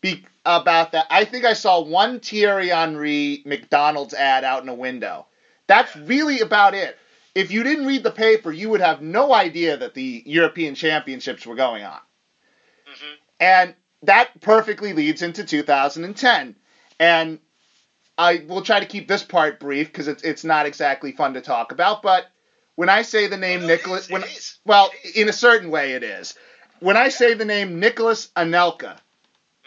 be, 0.00 0.24
about 0.44 0.92
that. 0.92 1.06
I 1.10 1.24
think 1.24 1.44
I 1.44 1.54
saw 1.54 1.82
one 1.82 2.20
Thierry 2.20 2.68
Henry 2.68 3.42
McDonald's 3.44 4.14
ad 4.14 4.44
out 4.44 4.62
in 4.62 4.68
a 4.68 4.74
window. 4.74 5.26
That's 5.66 5.94
really 5.96 6.40
about 6.40 6.74
it. 6.74 6.96
If 7.34 7.50
you 7.50 7.64
didn't 7.64 7.86
read 7.86 8.02
the 8.02 8.10
paper, 8.10 8.52
you 8.52 8.70
would 8.70 8.80
have 8.80 9.02
no 9.02 9.34
idea 9.34 9.76
that 9.76 9.94
the 9.94 10.22
European 10.24 10.74
Championships 10.74 11.44
were 11.46 11.56
going 11.56 11.84
on. 11.84 12.00
Mhm. 12.88 13.16
And 13.40 13.74
that 14.02 14.40
perfectly 14.40 14.92
leads 14.92 15.22
into 15.22 15.44
2010. 15.44 16.56
And 17.00 17.40
I 18.16 18.44
will 18.46 18.62
try 18.62 18.80
to 18.80 18.86
keep 18.86 19.08
this 19.08 19.24
part 19.24 19.58
brief 19.58 19.88
because 19.88 20.06
it's 20.06 20.22
it's 20.22 20.44
not 20.44 20.66
exactly 20.66 21.12
fun 21.12 21.34
to 21.34 21.40
talk 21.40 21.72
about. 21.72 22.02
But 22.02 22.30
when 22.76 22.88
I 22.88 23.02
say 23.02 23.26
the 23.26 23.36
name 23.36 23.60
Well, 23.60 23.68
Nicolas, 23.68 24.08
it 24.08 24.56
well, 24.64 24.92
in 25.14 25.28
a 25.28 25.32
certain 25.32 25.70
way, 25.70 25.94
it 25.94 26.04
is. 26.04 26.34
When 26.78 26.96
I 26.96 27.08
say 27.08 27.34
the 27.34 27.44
name 27.44 27.80
Nicolas 27.80 28.28
Anelka, 28.36 28.98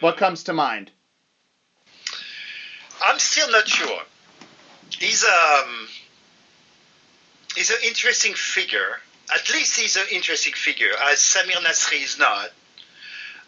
what 0.00 0.16
comes 0.16 0.44
to 0.44 0.52
mind? 0.52 0.90
I'm 3.02 3.18
still 3.18 3.50
not 3.50 3.68
sure. 3.68 4.02
He's 4.98 5.24
um 5.24 5.88
he's 7.58 7.70
an 7.70 7.78
interesting 7.84 8.34
figure. 8.34 9.00
At 9.34 9.50
least 9.50 9.78
he's 9.78 9.96
an 9.96 10.06
interesting 10.12 10.54
figure, 10.54 10.92
as 11.10 11.18
Samir 11.18 11.56
Nasri 11.56 12.02
is 12.02 12.18
not. 12.18 12.50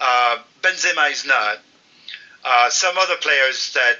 Uh, 0.00 0.38
Benzema 0.60 1.10
is 1.10 1.24
not. 1.24 1.58
Uh, 2.44 2.68
some 2.70 2.98
other 2.98 3.16
players 3.20 3.72
that 3.74 3.96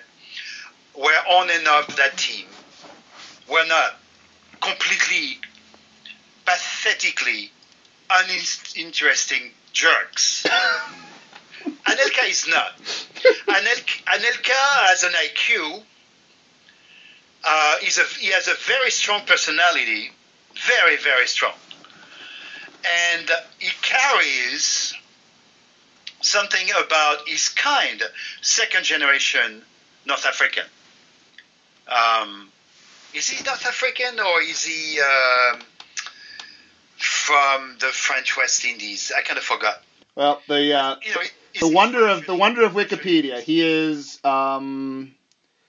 were 0.98 1.20
on 1.28 1.48
and 1.50 1.66
off 1.68 1.96
that 1.96 2.16
team 2.18 2.46
were 3.48 3.64
not 3.66 3.98
completely, 4.61 5.38
pathetically 6.44 7.50
uninteresting 8.11 9.52
jerks. 9.72 10.44
Anelka 11.86 12.28
is 12.28 12.48
not. 12.48 12.76
Anelka, 13.48 14.04
Anelka 14.04 14.61
has 14.88 15.04
an 15.04 15.12
IQ. 15.12 15.82
Uh, 17.43 17.76
he's 17.80 17.99
a, 17.99 18.05
he 18.18 18.28
has 18.32 18.49
a 18.49 18.55
very 18.66 18.91
strong 18.91 19.22
personality, 19.26 20.11
very, 20.66 20.97
very 20.97 21.26
strong. 21.26 21.55
And 23.16 23.30
uh, 23.30 23.34
he 23.59 23.70
carries 23.82 24.95
something 26.20 26.68
about 26.84 27.26
his 27.26 27.49
kind, 27.49 28.03
second 28.43 28.84
generation 28.84 29.62
North 30.07 30.26
African. 30.26 30.64
Um, 31.88 32.51
is 33.14 33.28
he 33.28 33.43
North 33.45 33.66
African 33.66 34.20
or 34.20 34.41
is 34.43 34.64
he 34.64 35.01
um, 35.01 35.61
from 36.97 37.76
the 37.80 37.88
French 37.88 38.36
West 38.36 38.64
Indies? 38.64 39.12
I 39.16 39.22
kind 39.22 39.38
of 39.38 39.45
forgot. 39.45 39.82
Well, 40.14 40.43
the 40.49 40.74
uh, 40.74 40.97
You 41.03 41.14
know, 41.14 41.68
the 41.68 41.74
wonder 41.74 42.07
of 42.07 42.26
the 42.26 42.34
wonder 42.34 42.62
of 42.62 42.72
Wikipedia. 42.72 43.41
He 43.41 43.62
is 43.62 44.20
um, 44.24 45.14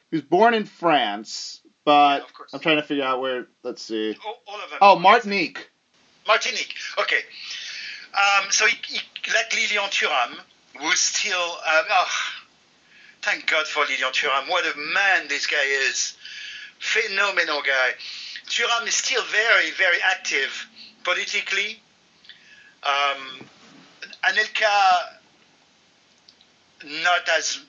he 0.09 0.17
was 0.17 0.23
born 0.23 0.53
in 0.53 0.65
France, 0.65 1.60
but. 1.85 2.25
I'm 2.53 2.59
trying 2.59 2.77
to 2.77 2.83
figure 2.83 3.03
out 3.03 3.21
where. 3.21 3.47
Let's 3.63 3.81
see. 3.81 4.15
All, 4.25 4.41
all 4.47 4.61
of 4.61 4.69
them. 4.69 4.79
Oh, 4.81 4.99
Martinique. 4.99 5.69
Martinique. 6.27 6.75
Okay. 6.99 7.21
Um, 8.13 8.51
so 8.51 8.65
he, 8.65 8.77
he, 8.87 8.99
like 9.33 9.53
Lilian 9.53 9.89
Thuram, 9.89 10.37
who's 10.79 10.99
still. 10.99 11.57
Uh, 11.65 11.83
oh, 11.89 12.07
thank 13.21 13.49
God 13.49 13.67
for 13.67 13.81
Lilian 13.81 14.11
Thuram. 14.11 14.49
What 14.49 14.65
a 14.65 14.77
man 14.77 15.27
this 15.27 15.47
guy 15.47 15.63
is. 15.87 16.17
Phenomenal 16.79 17.61
guy. 17.61 17.91
Thuram 18.47 18.87
is 18.87 18.95
still 18.95 19.23
very, 19.31 19.71
very 19.71 19.97
active 20.03 20.67
politically. 21.03 21.81
Um, 22.83 23.47
Anelka, 24.27 25.19
not 27.03 27.29
as. 27.37 27.59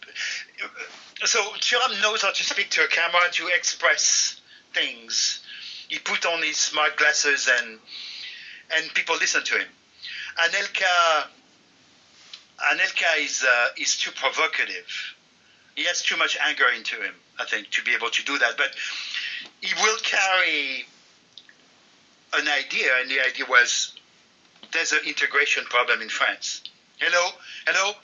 So 1.24 1.40
Thuram 1.60 2.00
knows 2.02 2.22
how 2.22 2.32
to 2.32 2.42
speak 2.42 2.70
to 2.70 2.82
a 2.82 2.88
camera 2.88 3.30
to 3.32 3.46
express 3.48 4.40
things. 4.74 5.40
He 5.88 5.98
put 5.98 6.26
on 6.26 6.42
his 6.42 6.56
smart 6.56 6.96
glasses 6.96 7.48
and 7.60 7.78
and 8.74 8.94
people 8.94 9.16
listen 9.16 9.44
to 9.44 9.58
him. 9.58 9.68
Anelka, 10.38 11.26
Anelka 12.58 13.24
is 13.24 13.44
uh, 13.46 13.68
is 13.76 13.98
too 13.98 14.10
provocative. 14.10 15.14
He 15.76 15.84
has 15.84 16.02
too 16.02 16.16
much 16.16 16.36
anger 16.44 16.68
into 16.76 16.96
him, 16.96 17.14
I 17.38 17.44
think, 17.44 17.70
to 17.70 17.82
be 17.82 17.92
able 17.94 18.10
to 18.10 18.24
do 18.24 18.38
that. 18.38 18.56
But 18.56 18.74
he 19.60 19.72
will 19.80 19.98
carry 20.02 20.84
an 22.34 22.48
idea, 22.48 22.90
and 23.00 23.10
the 23.10 23.20
idea 23.20 23.46
was 23.48 23.92
there's 24.72 24.92
an 24.92 25.00
integration 25.06 25.64
problem 25.64 26.02
in 26.02 26.08
France. 26.08 26.62
Hello, 27.04 27.30
hello. 27.66 27.94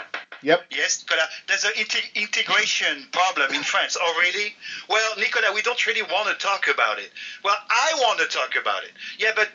Yep. 0.43 0.61
Yes, 0.73 1.05
Nicolas. 1.05 1.31
There's 1.47 1.63
an 1.63 1.71
inte- 1.75 2.15
integration 2.17 3.07
problem 3.13 3.55
in 3.55 3.63
France. 3.63 3.97
Oh, 4.01 4.15
really? 4.19 4.57
Well, 4.89 5.15
Nicolas, 5.17 5.53
we 5.55 5.63
don't 5.63 5.87
really 5.87 6.03
want 6.03 6.29
to 6.29 6.35
talk 6.45 6.67
about 6.67 6.99
it. 6.99 7.13
Well, 7.45 7.55
I 7.71 7.93
want 7.99 8.19
to 8.19 8.27
talk 8.27 8.57
about 8.61 8.83
it. 8.83 8.91
Yeah, 9.17 9.31
but 9.37 9.51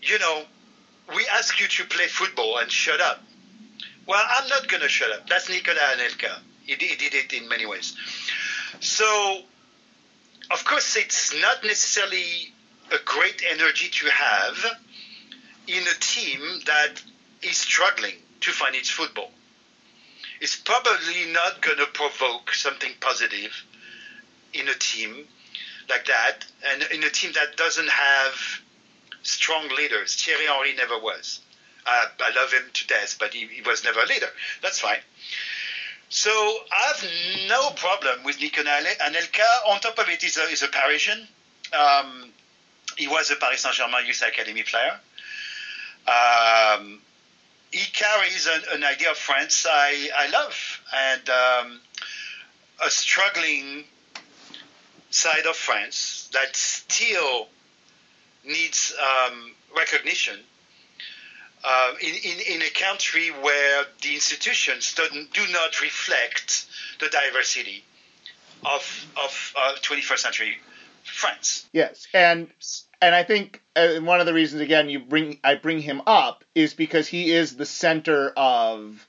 you 0.00 0.16
know, 0.20 0.44
we 1.16 1.26
ask 1.32 1.60
you 1.60 1.66
to 1.66 1.84
play 1.86 2.06
football 2.06 2.58
and 2.58 2.70
shut 2.70 3.00
up. 3.00 3.20
Well, 4.06 4.22
I'm 4.24 4.46
not 4.46 4.68
going 4.68 4.82
to 4.82 4.88
shut 4.88 5.10
up. 5.10 5.28
That's 5.28 5.48
Nicolas 5.48 5.80
Anelka. 5.96 6.38
He 6.64 6.74
he 6.74 6.94
did 6.94 7.14
it 7.14 7.32
in 7.32 7.48
many 7.48 7.66
ways. 7.66 7.96
So, 8.78 9.40
of 10.52 10.64
course, 10.64 10.96
it's 10.96 11.34
not 11.40 11.64
necessarily 11.64 12.54
a 12.92 12.98
great 13.04 13.42
energy 13.50 13.88
to 13.88 14.06
have 14.08 14.56
in 15.66 15.82
a 15.82 15.98
team 15.98 16.40
that 16.66 17.02
is 17.42 17.56
struggling 17.56 18.14
to 18.42 18.52
its 18.74 18.90
football. 18.90 19.30
It's 20.40 20.56
probably 20.56 21.32
not 21.32 21.60
going 21.62 21.78
to 21.78 21.86
provoke 21.86 22.52
something 22.52 22.90
positive 23.00 23.64
in 24.52 24.68
a 24.68 24.74
team 24.74 25.26
like 25.88 26.06
that, 26.06 26.44
and 26.66 26.82
in 26.92 27.02
a 27.04 27.10
team 27.10 27.32
that 27.34 27.56
doesn't 27.56 27.88
have 27.88 28.34
strong 29.22 29.68
leaders. 29.68 30.16
Thierry 30.16 30.46
Henry 30.46 30.74
never 30.74 30.98
was. 30.98 31.40
Uh, 31.86 32.06
I 32.20 32.34
love 32.34 32.52
him 32.52 32.62
to 32.72 32.86
death, 32.86 33.16
but 33.18 33.34
he, 33.34 33.46
he 33.46 33.62
was 33.62 33.84
never 33.84 34.00
a 34.00 34.06
leader. 34.06 34.28
That's 34.62 34.80
fine. 34.80 34.98
So 36.08 36.30
I 36.30 36.92
have 36.92 37.48
no 37.48 37.70
problem 37.70 38.24
with 38.24 38.40
Nicolas 38.40 38.68
Anelka. 39.00 39.68
On 39.68 39.80
top 39.80 39.98
of 39.98 40.08
it, 40.08 40.22
he's 40.22 40.36
a, 40.36 40.46
he's 40.46 40.62
a 40.62 40.68
Parisian. 40.68 41.26
Um, 41.72 42.30
he 42.96 43.08
was 43.08 43.30
a 43.30 43.36
Paris 43.36 43.62
Saint-Germain 43.62 44.06
Youth 44.06 44.22
Academy 44.26 44.62
player. 44.62 44.98
Um, 46.06 47.00
he 47.72 47.90
carries 47.92 48.46
an, 48.46 48.62
an 48.72 48.84
idea 48.84 49.10
of 49.10 49.16
France 49.16 49.66
I, 49.68 50.10
I 50.16 50.28
love, 50.30 50.80
and 50.94 51.28
um, 51.30 51.80
a 52.84 52.90
struggling 52.90 53.84
side 55.10 55.46
of 55.46 55.56
France 55.56 56.30
that 56.32 56.54
still 56.54 57.48
needs 58.44 58.94
um, 59.00 59.52
recognition 59.76 60.38
uh, 61.64 61.94
in, 62.00 62.14
in, 62.14 62.54
in 62.54 62.62
a 62.62 62.70
country 62.70 63.30
where 63.30 63.84
the 64.02 64.14
institutions 64.14 64.94
don't, 64.94 65.32
do 65.32 65.46
not 65.52 65.80
reflect 65.80 66.66
the 67.00 67.08
diversity 67.08 67.84
of 68.64 69.06
of 69.16 69.54
uh, 69.56 69.74
21st 69.82 70.18
century 70.18 70.56
France. 71.04 71.66
Yes, 71.72 72.06
and 72.14 72.48
and 73.02 73.14
I 73.16 73.24
think 73.24 73.60
uh, 73.74 73.96
one 73.96 74.20
of 74.20 74.26
the 74.26 74.32
reasons 74.32 74.62
again 74.62 74.88
you 74.88 75.00
bring 75.00 75.38
I 75.44 75.56
bring 75.56 75.80
him 75.80 76.00
up 76.06 76.44
is 76.54 76.72
because 76.72 77.08
he 77.08 77.32
is 77.32 77.56
the 77.56 77.66
center 77.66 78.32
of, 78.36 79.06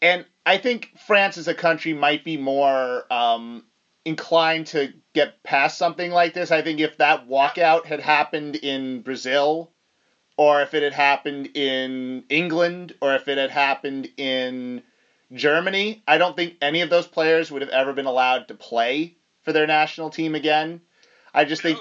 and 0.00 0.26
I 0.44 0.58
think 0.58 0.90
France 1.06 1.38
as 1.38 1.48
a 1.48 1.54
country 1.54 1.94
might 1.94 2.24
be 2.24 2.36
more 2.36 3.10
um, 3.10 3.64
inclined 4.04 4.66
to 4.68 4.92
get 5.14 5.42
past 5.42 5.78
something 5.78 6.10
like 6.10 6.34
this. 6.34 6.50
I 6.50 6.62
think 6.62 6.78
if 6.78 6.98
that 6.98 7.26
walkout 7.26 7.86
had 7.86 8.00
happened 8.00 8.56
in 8.56 9.00
Brazil, 9.00 9.72
or 10.36 10.60
if 10.60 10.74
it 10.74 10.82
had 10.82 10.92
happened 10.92 11.56
in 11.56 12.24
England, 12.28 12.94
or 13.00 13.14
if 13.14 13.28
it 13.28 13.38
had 13.38 13.50
happened 13.50 14.10
in 14.18 14.82
Germany, 15.32 16.02
I 16.06 16.18
don't 16.18 16.36
think 16.36 16.56
any 16.60 16.82
of 16.82 16.90
those 16.90 17.06
players 17.06 17.50
would 17.50 17.62
have 17.62 17.70
ever 17.70 17.94
been 17.94 18.06
allowed 18.06 18.48
to 18.48 18.54
play 18.54 19.16
for 19.42 19.54
their 19.54 19.66
national 19.66 20.10
team 20.10 20.34
again. 20.34 20.82
I 21.32 21.46
just 21.46 21.62
think 21.62 21.78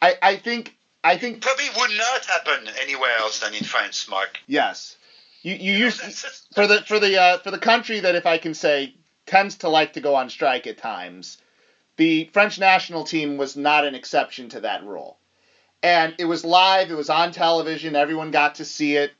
I, 0.00 0.14
I 0.22 0.36
think 0.36 0.76
I 1.02 1.16
think 1.16 1.42
probably 1.42 1.68
would 1.76 1.90
not 1.96 2.24
happen 2.24 2.68
anywhere 2.82 3.16
else 3.18 3.40
than 3.40 3.54
in 3.54 3.64
France, 3.64 4.08
Mark. 4.08 4.38
Yes, 4.46 4.96
you 5.42 5.54
you, 5.54 5.72
you 5.72 5.78
use 5.84 6.00
for 6.54 6.66
the 6.66 6.82
for 6.82 6.98
the 6.98 7.20
uh, 7.20 7.38
for 7.38 7.50
the 7.50 7.58
country 7.58 8.00
that 8.00 8.14
if 8.14 8.26
I 8.26 8.38
can 8.38 8.54
say 8.54 8.94
tends 9.26 9.56
to 9.58 9.68
like 9.68 9.94
to 9.94 10.00
go 10.00 10.14
on 10.14 10.30
strike 10.30 10.66
at 10.66 10.78
times. 10.78 11.38
The 11.96 12.28
French 12.32 12.58
national 12.58 13.04
team 13.04 13.38
was 13.38 13.56
not 13.56 13.86
an 13.86 13.94
exception 13.94 14.50
to 14.50 14.60
that 14.60 14.84
rule, 14.84 15.18
and 15.82 16.14
it 16.18 16.26
was 16.26 16.44
live. 16.44 16.90
It 16.90 16.94
was 16.94 17.08
on 17.08 17.32
television. 17.32 17.96
Everyone 17.96 18.30
got 18.30 18.56
to 18.56 18.64
see 18.64 18.96
it. 18.96 19.12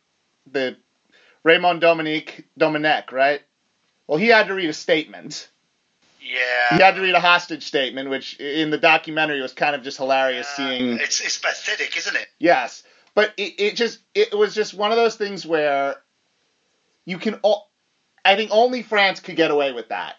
The 0.51 0.77
Raymond 1.43 1.81
Dominique 1.81 2.45
Domenech, 2.59 3.13
right? 3.13 3.41
Well, 4.07 4.19
he 4.19 4.27
had 4.27 4.49
to 4.49 4.55
read 4.55 4.69
a 4.69 4.75
statement 4.75 5.49
yeah. 6.27 6.77
He 6.77 6.83
had 6.83 6.95
to 6.97 7.01
read 7.01 7.15
a 7.15 7.21
hostage 7.21 7.65
statement, 7.65 8.11
which 8.11 8.39
in 8.41 8.71
the 8.71 8.79
documentary 8.79 9.41
was 9.41 9.53
kind 9.53 9.75
of 9.75 9.83
just 9.83 9.99
hilarious 9.99 10.47
uh, 10.47 10.57
seeing. 10.57 10.99
It's, 10.99 11.21
it's 11.21 11.39
pathetic, 11.39 11.97
isn't 11.97 12.17
it? 12.17 12.27
Yes, 12.39 12.83
but 13.15 13.33
it, 13.37 13.55
it 13.59 13.77
just 13.77 14.01
it 14.15 14.37
was 14.37 14.55
just 14.55 14.75
one 14.75 14.91
of 14.91 14.97
those 14.97 15.17
things 15.17 15.47
where 15.47 15.97
you 17.05 17.19
can. 17.19 17.35
all, 17.43 17.71
I 18.25 18.35
think 18.37 18.51
only 18.53 18.83
France 18.83 19.21
could 19.21 19.37
get 19.37 19.51
away 19.51 19.73
with 19.73 19.89
that, 19.89 20.17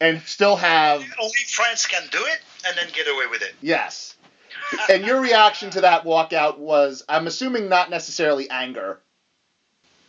and 0.00 0.22
still 0.22 0.56
have. 0.56 1.00
Only 1.20 1.32
France 1.46 1.86
can 1.86 2.02
do 2.10 2.18
it, 2.18 2.40
and 2.66 2.76
then 2.76 2.88
get 2.92 3.06
away 3.06 3.26
with 3.30 3.42
it. 3.42 3.54
Yes. 3.60 4.16
and 4.88 5.04
your 5.04 5.20
reaction 5.20 5.70
to 5.70 5.82
that 5.82 6.04
walkout 6.04 6.58
was, 6.58 7.04
I'm 7.08 7.26
assuming, 7.26 7.68
not 7.68 7.90
necessarily 7.90 8.48
anger. 8.48 9.00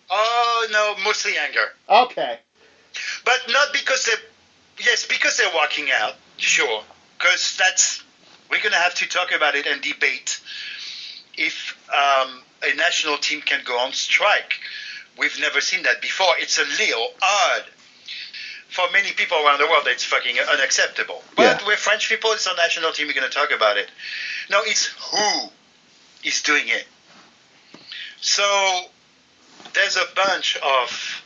Oh 0.09 0.67
no, 0.71 0.95
mostly 1.03 1.33
anger. 1.37 1.73
Okay. 1.89 2.39
But 3.25 3.39
not 3.49 3.73
because 3.73 4.05
they 4.05 4.13
Yes, 4.83 5.05
because 5.05 5.37
they're 5.37 5.53
walking 5.53 5.87
out, 5.91 6.15
sure. 6.37 6.83
Because 7.17 7.55
that's 7.57 8.03
we're 8.49 8.61
going 8.61 8.73
to 8.73 8.77
have 8.77 8.95
to 8.95 9.07
talk 9.07 9.31
about 9.31 9.55
it 9.55 9.65
and 9.65 9.81
debate 9.81 10.39
if 11.37 11.77
um, 11.89 12.41
a 12.63 12.75
national 12.75 13.17
team 13.17 13.41
can 13.41 13.61
go 13.65 13.77
on 13.79 13.93
strike. 13.93 14.53
We've 15.17 15.39
never 15.39 15.61
seen 15.61 15.83
that 15.83 16.01
before. 16.01 16.27
It's 16.37 16.57
a 16.57 16.63
little 16.63 17.07
odd. 17.21 17.63
For 18.67 18.83
many 18.91 19.11
people 19.13 19.37
around 19.37 19.59
the 19.59 19.67
world, 19.67 19.83
it's 19.87 20.03
fucking 20.03 20.35
unacceptable. 20.51 21.23
But 21.35 21.61
yeah. 21.61 21.67
we're 21.67 21.77
French 21.77 22.09
people. 22.09 22.31
It's 22.33 22.45
our 22.45 22.55
national 22.57 22.91
team. 22.91 23.07
We're 23.07 23.13
going 23.13 23.29
to 23.29 23.33
talk 23.33 23.51
about 23.55 23.77
it. 23.77 23.89
No, 24.49 24.59
it's 24.63 24.87
who 24.87 25.49
is 26.25 26.41
doing 26.41 26.65
it. 26.67 26.85
So 28.19 28.43
there's 29.73 29.95
a 29.95 30.05
bunch 30.15 30.57
of 30.57 31.21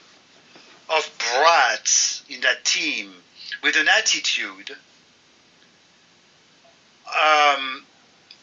of 0.90 1.10
brats 1.18 2.24
in 2.30 2.42
that 2.42 2.66
team 2.66 3.14
with 3.64 3.76
an 3.76 3.88
attitude. 3.88 4.72
Um, 7.08 7.84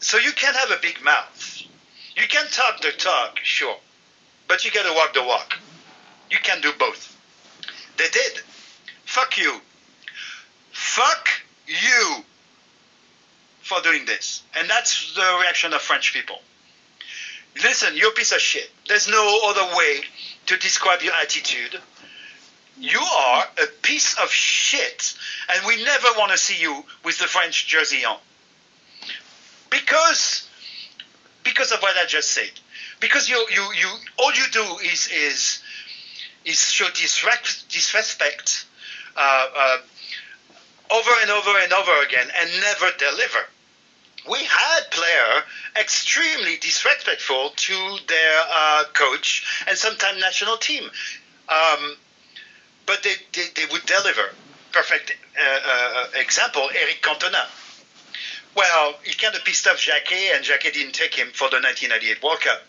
so 0.01 0.19
you 0.19 0.33
can 0.33 0.55
have 0.55 0.71
a 0.71 0.79
big 0.83 1.03
mouth. 1.03 1.63
You 2.17 2.27
can 2.29 2.47
talk 2.51 2.81
the 2.81 2.93
talk, 2.93 3.39
sure, 3.43 3.77
but 4.49 4.65
you 4.65 4.71
got 4.71 4.85
to 4.85 4.93
walk 4.95 5.15
the 5.15 5.23
walk. 5.23 5.59
You 6.31 6.39
can 6.43 6.61
do 6.61 6.73
both. 6.79 7.17
They 7.97 8.09
did. 8.09 8.41
Fuck 9.05 9.39
you. 9.39 9.61
Fuck 10.73 11.29
you 11.67 12.25
for 13.63 13.81
doing 13.83 14.05
this. 14.07 14.43
And 14.57 14.69
that's 14.69 15.15
the 15.15 15.39
reaction 15.41 15.73
of 15.73 15.81
French 15.83 16.13
people. 16.13 16.41
Listen, 17.63 17.97
you're 17.97 18.11
a 18.11 18.15
piece 18.15 18.33
of 18.33 18.41
shit. 18.41 18.71
There's 18.89 19.09
no 19.09 19.41
other 19.45 19.77
way 19.77 20.01
to 20.47 20.57
describe 20.59 21.03
your 21.03 21.15
attitude 21.15 21.81
you 22.79 23.01
are 23.01 23.45
a 23.63 23.67
piece 23.83 24.19
of 24.19 24.31
shit, 24.31 25.15
and 25.49 25.67
we 25.67 25.83
never 25.83 26.09
want 26.17 26.33
to 26.33 26.39
see 26.39 26.61
you 26.61 26.85
with 27.05 27.19
the 27.19 27.25
French 27.25 27.67
jersey 27.67 28.05
on. 28.05 28.19
Because, 29.71 30.49
because 31.43 31.73
of 31.73 31.81
what 31.81 31.97
I 31.97 32.07
just 32.07 32.31
said. 32.33 32.51
Because 33.01 33.29
you, 33.29 33.37
you, 33.51 33.73
you, 33.79 33.89
all 34.19 34.33
you 34.33 34.45
do 34.53 34.79
is, 34.85 35.09
is, 35.09 35.63
is 36.45 36.71
show 36.71 36.89
disrespect, 36.89 37.69
disrespect 37.69 38.67
uh, 39.17 39.47
uh, 39.57 39.79
over 40.91 41.11
and 41.23 41.31
over 41.31 41.59
and 41.59 41.73
over 41.73 42.03
again, 42.03 42.29
and 42.39 42.51
never 42.61 42.91
deliver. 42.99 43.47
We 44.29 44.39
had 44.45 44.91
player 44.91 45.43
extremely 45.81 46.57
disrespectful 46.57 47.51
to 47.55 47.97
their 48.09 48.43
uh, 48.51 48.85
coach 48.93 49.65
and 49.69 49.79
sometimes 49.79 50.21
national 50.21 50.57
team. 50.57 50.91
Um, 51.49 51.97
but 52.87 53.03
they, 53.03 53.15
they, 53.33 53.47
they 53.55 53.73
would 53.73 53.85
deliver. 53.87 54.31
Perfect 54.73 55.17
uh, 55.39 55.61
uh, 55.65 56.07
example, 56.15 56.69
Eric 56.75 57.03
Cantona. 57.03 57.47
Well, 58.55 58.95
he 59.03 59.13
kind 59.13 59.35
of 59.35 59.45
pissed 59.45 59.67
off 59.67 59.79
Jacquet, 59.79 60.33
and 60.35 60.45
Jacquet 60.45 60.73
didn't 60.73 60.95
take 60.95 61.15
him 61.15 61.29
for 61.29 61.51
the 61.51 61.57
1998 61.57 62.23
World 62.23 62.41
Cup. 62.41 62.63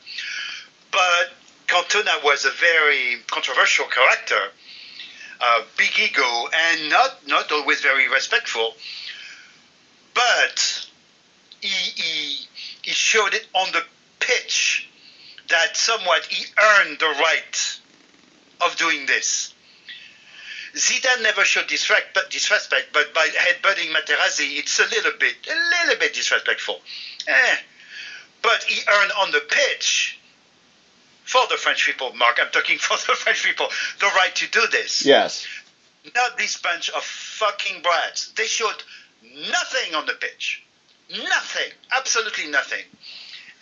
But 0.91 1.31
Cantona 1.67 2.23
was 2.23 2.45
a 2.45 2.51
very 2.51 3.17
controversial 3.27 3.85
character, 3.85 4.51
uh, 5.39 5.61
big 5.77 5.97
ego, 5.99 6.49
and 6.53 6.89
not, 6.89 7.25
not 7.27 7.51
always 7.51 7.81
very 7.81 8.09
respectful. 8.09 8.73
But 10.13 10.87
he, 11.61 11.67
he, 11.67 12.47
he 12.81 12.91
showed 12.91 13.33
it 13.33 13.45
on 13.53 13.71
the 13.71 13.83
pitch 14.19 14.89
that 15.49 15.77
somewhat 15.77 16.25
he 16.25 16.45
earned 16.61 16.99
the 16.99 17.05
right 17.05 17.79
of 18.61 18.75
doing 18.77 19.05
this. 19.05 19.53
Zidane 20.77 21.23
never 21.23 21.43
showed 21.43 21.67
disrespect, 21.67 22.17
disrespect, 22.29 22.93
but 22.93 23.13
by 23.13 23.27
headbutting 23.27 23.91
Materazzi, 23.93 24.57
it's 24.59 24.79
a 24.79 24.83
little 24.83 25.11
bit, 25.19 25.35
a 25.47 25.85
little 25.85 25.99
bit 25.99 26.13
disrespectful. 26.13 26.79
Eh. 27.27 27.55
But 28.41 28.63
he 28.63 28.81
earned 28.87 29.11
on 29.19 29.31
the 29.31 29.41
pitch 29.41 30.19
for 31.25 31.41
the 31.49 31.57
French 31.57 31.85
people, 31.85 32.13
Mark. 32.13 32.37
I'm 32.41 32.51
talking 32.51 32.77
for 32.79 32.95
the 32.97 33.17
French 33.17 33.43
people, 33.43 33.67
the 33.99 34.07
right 34.15 34.33
to 34.35 34.49
do 34.51 34.67
this. 34.71 35.05
Yes. 35.05 35.45
Not 36.15 36.37
this 36.37 36.57
bunch 36.57 36.89
of 36.89 37.03
fucking 37.03 37.81
brats. 37.81 38.31
They 38.37 38.45
showed 38.45 38.83
nothing 39.23 39.95
on 39.95 40.05
the 40.05 40.13
pitch. 40.13 40.63
Nothing. 41.09 41.71
Absolutely 41.95 42.47
nothing. 42.47 42.83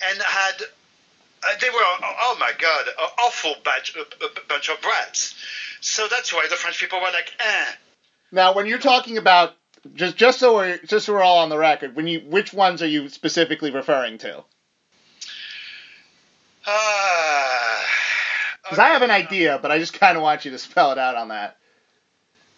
And 0.03 0.21
had 0.21 0.61
uh, 1.43 1.55
they 1.61 1.69
were, 1.69 1.79
oh 1.79 2.37
my 2.39 2.51
God, 2.57 2.87
an 2.87 3.09
awful 3.23 3.55
batch, 3.63 3.95
a, 3.95 4.41
bunch 4.47 4.69
of 4.69 4.81
brats. 4.81 5.35
So 5.81 6.07
that's 6.09 6.33
why 6.33 6.47
the 6.49 6.55
French 6.55 6.79
people 6.79 6.99
were 6.99 7.11
like, 7.11 7.33
eh. 7.39 7.65
Now, 8.31 8.53
when 8.53 8.65
you're 8.65 8.79
talking 8.79 9.17
about 9.17 9.55
just 9.93 10.17
just 10.17 10.39
so 10.39 10.55
we're 10.55 10.77
just 10.79 11.05
so 11.05 11.13
we're 11.13 11.21
all 11.21 11.39
on 11.39 11.49
the 11.49 11.57
record, 11.57 11.95
when 11.95 12.07
you 12.07 12.21
which 12.21 12.53
ones 12.53 12.81
are 12.81 12.87
you 12.87 13.09
specifically 13.09 13.71
referring 13.71 14.17
to? 14.19 14.43
Because 16.63 18.79
uh, 18.79 18.81
I 18.81 18.89
have 18.89 19.03
an 19.03 19.11
idea, 19.11 19.59
but 19.61 19.71
I 19.71 19.77
just 19.77 19.93
kind 19.93 20.17
of 20.17 20.23
want 20.23 20.45
you 20.45 20.51
to 20.51 20.57
spell 20.57 20.91
it 20.91 20.97
out 20.97 21.15
on 21.15 21.27
that. 21.27 21.57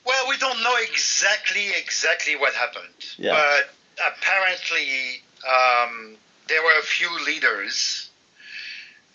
Well, 0.05 0.29
we 0.29 0.37
don't 0.37 0.63
know 0.63 0.75
exactly 0.89 1.67
exactly 1.77 2.37
what 2.37 2.53
happened, 2.53 2.85
yeah. 3.17 3.33
but 3.33 3.69
apparently 4.13 5.21
um, 5.45 6.15
there 6.47 6.63
were 6.63 6.79
a 6.79 6.83
few 6.83 7.09
leaders, 7.25 8.09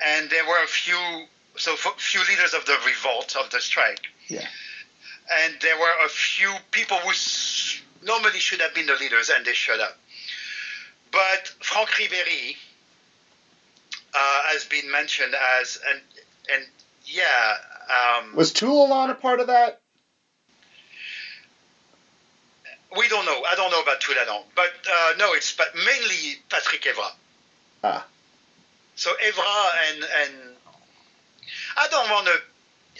and 0.05 0.29
there 0.29 0.45
were 0.45 0.63
a 0.63 0.67
few 0.67 1.27
so 1.57 1.75
a 1.75 1.77
few 1.77 2.21
leaders 2.29 2.55
of 2.55 2.65
the 2.67 2.77
revolt 2.87 3.37
of 3.37 3.51
the 3.51 3.61
strike. 3.61 4.07
Yeah. 4.29 4.47
And 5.45 5.55
there 5.61 5.79
were 5.79 6.05
a 6.05 6.09
few 6.09 6.51
people 6.71 6.97
who 6.99 7.13
normally 8.05 8.39
should 8.39 8.61
have 8.61 8.75
been 8.75 8.87
the 8.87 8.97
leaders, 8.97 9.31
and 9.31 9.45
they 9.45 9.53
shut 9.53 9.81
up. 9.81 9.99
But 11.11 11.49
Franck 11.61 11.91
Ribéry 11.91 12.57
uh, 14.15 14.43
has 14.47 14.65
been 14.65 14.91
mentioned 14.91 15.35
as 15.61 15.79
and 15.89 16.01
and 16.53 16.65
yeah. 17.05 17.55
Um, 17.93 18.35
was 18.35 18.53
Toulalan 18.53 19.11
a 19.11 19.15
part 19.15 19.41
of 19.41 19.49
that? 19.49 19.81
We 22.97 23.09
don't 23.09 23.25
know. 23.25 23.43
I 23.51 23.55
don't 23.55 23.71
know 23.71 23.83
about 23.83 24.01
Toulalan, 24.01 24.43
but 24.55 24.71
uh, 24.91 25.13
no, 25.19 25.33
it's 25.35 25.55
but 25.55 25.75
mainly 25.75 26.37
Patrick 26.49 26.83
Evra. 26.83 27.11
Ah. 27.85 28.07
So 28.97 29.13
Evra 29.25 29.71
and 29.91 30.05
and 30.05 30.52
I 31.77 31.89
don't 31.91 32.11
want 32.11 32.27
to. 32.27 32.33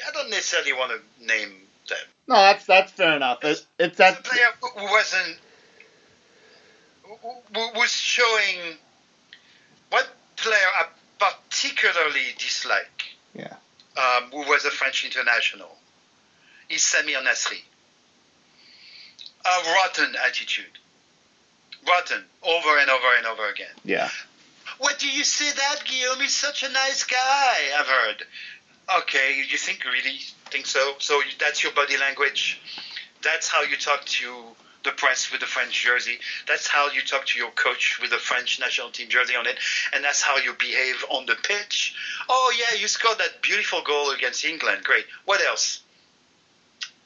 I 0.07 0.13
don't 0.13 0.31
necessarily 0.31 0.73
want 0.73 0.93
to 0.93 1.27
name 1.27 1.51
them. 1.89 1.99
No, 2.29 2.37
that's 2.37 2.67
that's 2.67 2.93
fair 2.93 3.17
enough. 3.17 3.39
It's, 3.43 3.67
it's 3.79 3.99
that 3.99 4.21
a 4.21 4.23
player 4.23 4.47
who 4.61 4.85
wasn't 4.85 5.39
who, 7.05 7.79
was 7.79 7.93
showing 7.93 8.77
what 9.91 10.09
player 10.37 10.57
I 10.57 10.87
particularly 11.19 12.35
dislike. 12.39 13.05
Yeah. 13.35 13.55
Um, 13.97 14.31
who 14.31 14.39
was 14.49 14.65
a 14.65 14.71
French 14.71 15.05
international 15.05 15.77
is 16.71 16.81
Samir 16.81 17.23
Nasri. 17.23 17.61
A 19.45 19.73
rotten 19.75 20.15
attitude. 20.27 20.79
Rotten 21.87 22.23
over 22.43 22.79
and 22.79 22.91
over 22.91 23.07
and 23.19 23.27
over 23.27 23.49
again. 23.51 23.75
Yeah. 23.85 24.09
What 24.79 24.99
do 24.99 25.09
you 25.09 25.25
say 25.25 25.51
that, 25.51 25.85
Guillaume? 25.85 26.23
is 26.23 26.35
such 26.35 26.63
a 26.63 26.69
nice 26.69 27.05
guy, 27.05 27.57
I've 27.79 27.87
heard. 27.87 28.25
Okay, 28.99 29.45
you 29.49 29.57
think 29.59 29.85
really 29.85 30.19
think 30.51 30.67
so? 30.67 30.95
So 30.99 31.21
that's 31.39 31.63
your 31.63 31.73
body 31.73 31.97
language. 31.97 32.61
That's 33.23 33.49
how 33.49 33.63
you 33.63 33.77
talk 33.77 34.05
to 34.05 34.45
the 34.85 34.91
press 34.91 35.31
with 35.31 35.41
the 35.41 35.47
French 35.47 35.83
jersey. 35.83 36.19
That's 36.49 36.67
how 36.67 36.91
you 36.91 37.01
talk 37.03 37.27
to 37.27 37.39
your 37.39 37.51
coach 37.53 37.99
with 38.01 38.11
the 38.11 38.19
French 38.19 38.59
national 38.59 38.91
team 38.91 39.09
jersey 39.09 39.37
on 39.37 39.47
it, 39.47 39.59
and 39.95 40.03
that's 40.05 40.21
how 40.21 40.37
you 40.39 40.55
behave 40.55 41.05
on 41.09 41.27
the 41.27 41.37
pitch. 41.37 41.95
Oh 42.29 42.53
yeah, 42.59 42.79
you 42.79 42.89
scored 42.89 43.19
that 43.19 43.43
beautiful 43.43 43.83
goal 43.83 44.11
against 44.11 44.45
England. 44.45 44.85
Great. 44.85 45.07
What 45.25 45.41
else? 45.41 45.83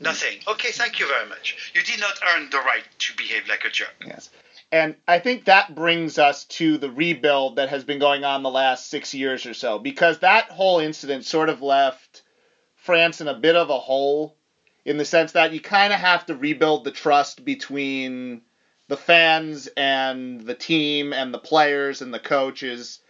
Nothing. 0.00 0.38
Mm. 0.40 0.52
Okay, 0.52 0.72
thank 0.72 0.98
you 0.98 1.06
very 1.06 1.28
much. 1.28 1.72
You 1.74 1.82
did 1.82 2.00
not 2.00 2.18
earn 2.26 2.50
the 2.50 2.58
right 2.58 2.84
to 2.98 3.14
behave 3.16 3.48
like 3.48 3.64
a 3.64 3.70
jerk. 3.70 3.94
Yes. 4.04 4.30
And 4.72 4.96
I 5.06 5.20
think 5.20 5.44
that 5.44 5.74
brings 5.74 6.18
us 6.18 6.44
to 6.44 6.76
the 6.76 6.90
rebuild 6.90 7.56
that 7.56 7.68
has 7.68 7.84
been 7.84 8.00
going 8.00 8.24
on 8.24 8.42
the 8.42 8.50
last 8.50 8.88
six 8.90 9.14
years 9.14 9.46
or 9.46 9.54
so, 9.54 9.78
because 9.78 10.18
that 10.18 10.50
whole 10.50 10.80
incident 10.80 11.24
sort 11.24 11.48
of 11.48 11.62
left 11.62 12.22
France 12.74 13.20
in 13.20 13.28
a 13.28 13.38
bit 13.38 13.56
of 13.56 13.70
a 13.70 13.78
hole 13.78 14.36
in 14.84 14.96
the 14.96 15.04
sense 15.04 15.32
that 15.32 15.52
you 15.52 15.60
kind 15.60 15.92
of 15.92 16.00
have 16.00 16.26
to 16.26 16.34
rebuild 16.34 16.84
the 16.84 16.90
trust 16.90 17.44
between 17.44 18.42
the 18.88 18.96
fans 18.96 19.68
and 19.76 20.40
the 20.42 20.54
team 20.54 21.12
and 21.12 21.32
the 21.32 21.38
players 21.38 22.02
and 22.02 22.12
the 22.12 22.20
coaches. 22.20 23.00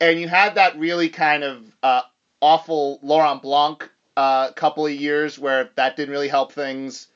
And 0.00 0.20
you 0.20 0.28
had 0.28 0.56
that 0.56 0.78
really 0.78 1.08
kind 1.08 1.42
of 1.42 1.76
uh, 1.82 2.02
awful 2.40 3.00
Laurent 3.02 3.42
Blanc 3.42 3.88
uh, 4.16 4.52
couple 4.52 4.86
of 4.86 4.92
years 4.92 5.38
where 5.38 5.70
that 5.76 5.96
didn't 5.96 6.12
really 6.12 6.28
help 6.28 6.52
things. 6.52 7.08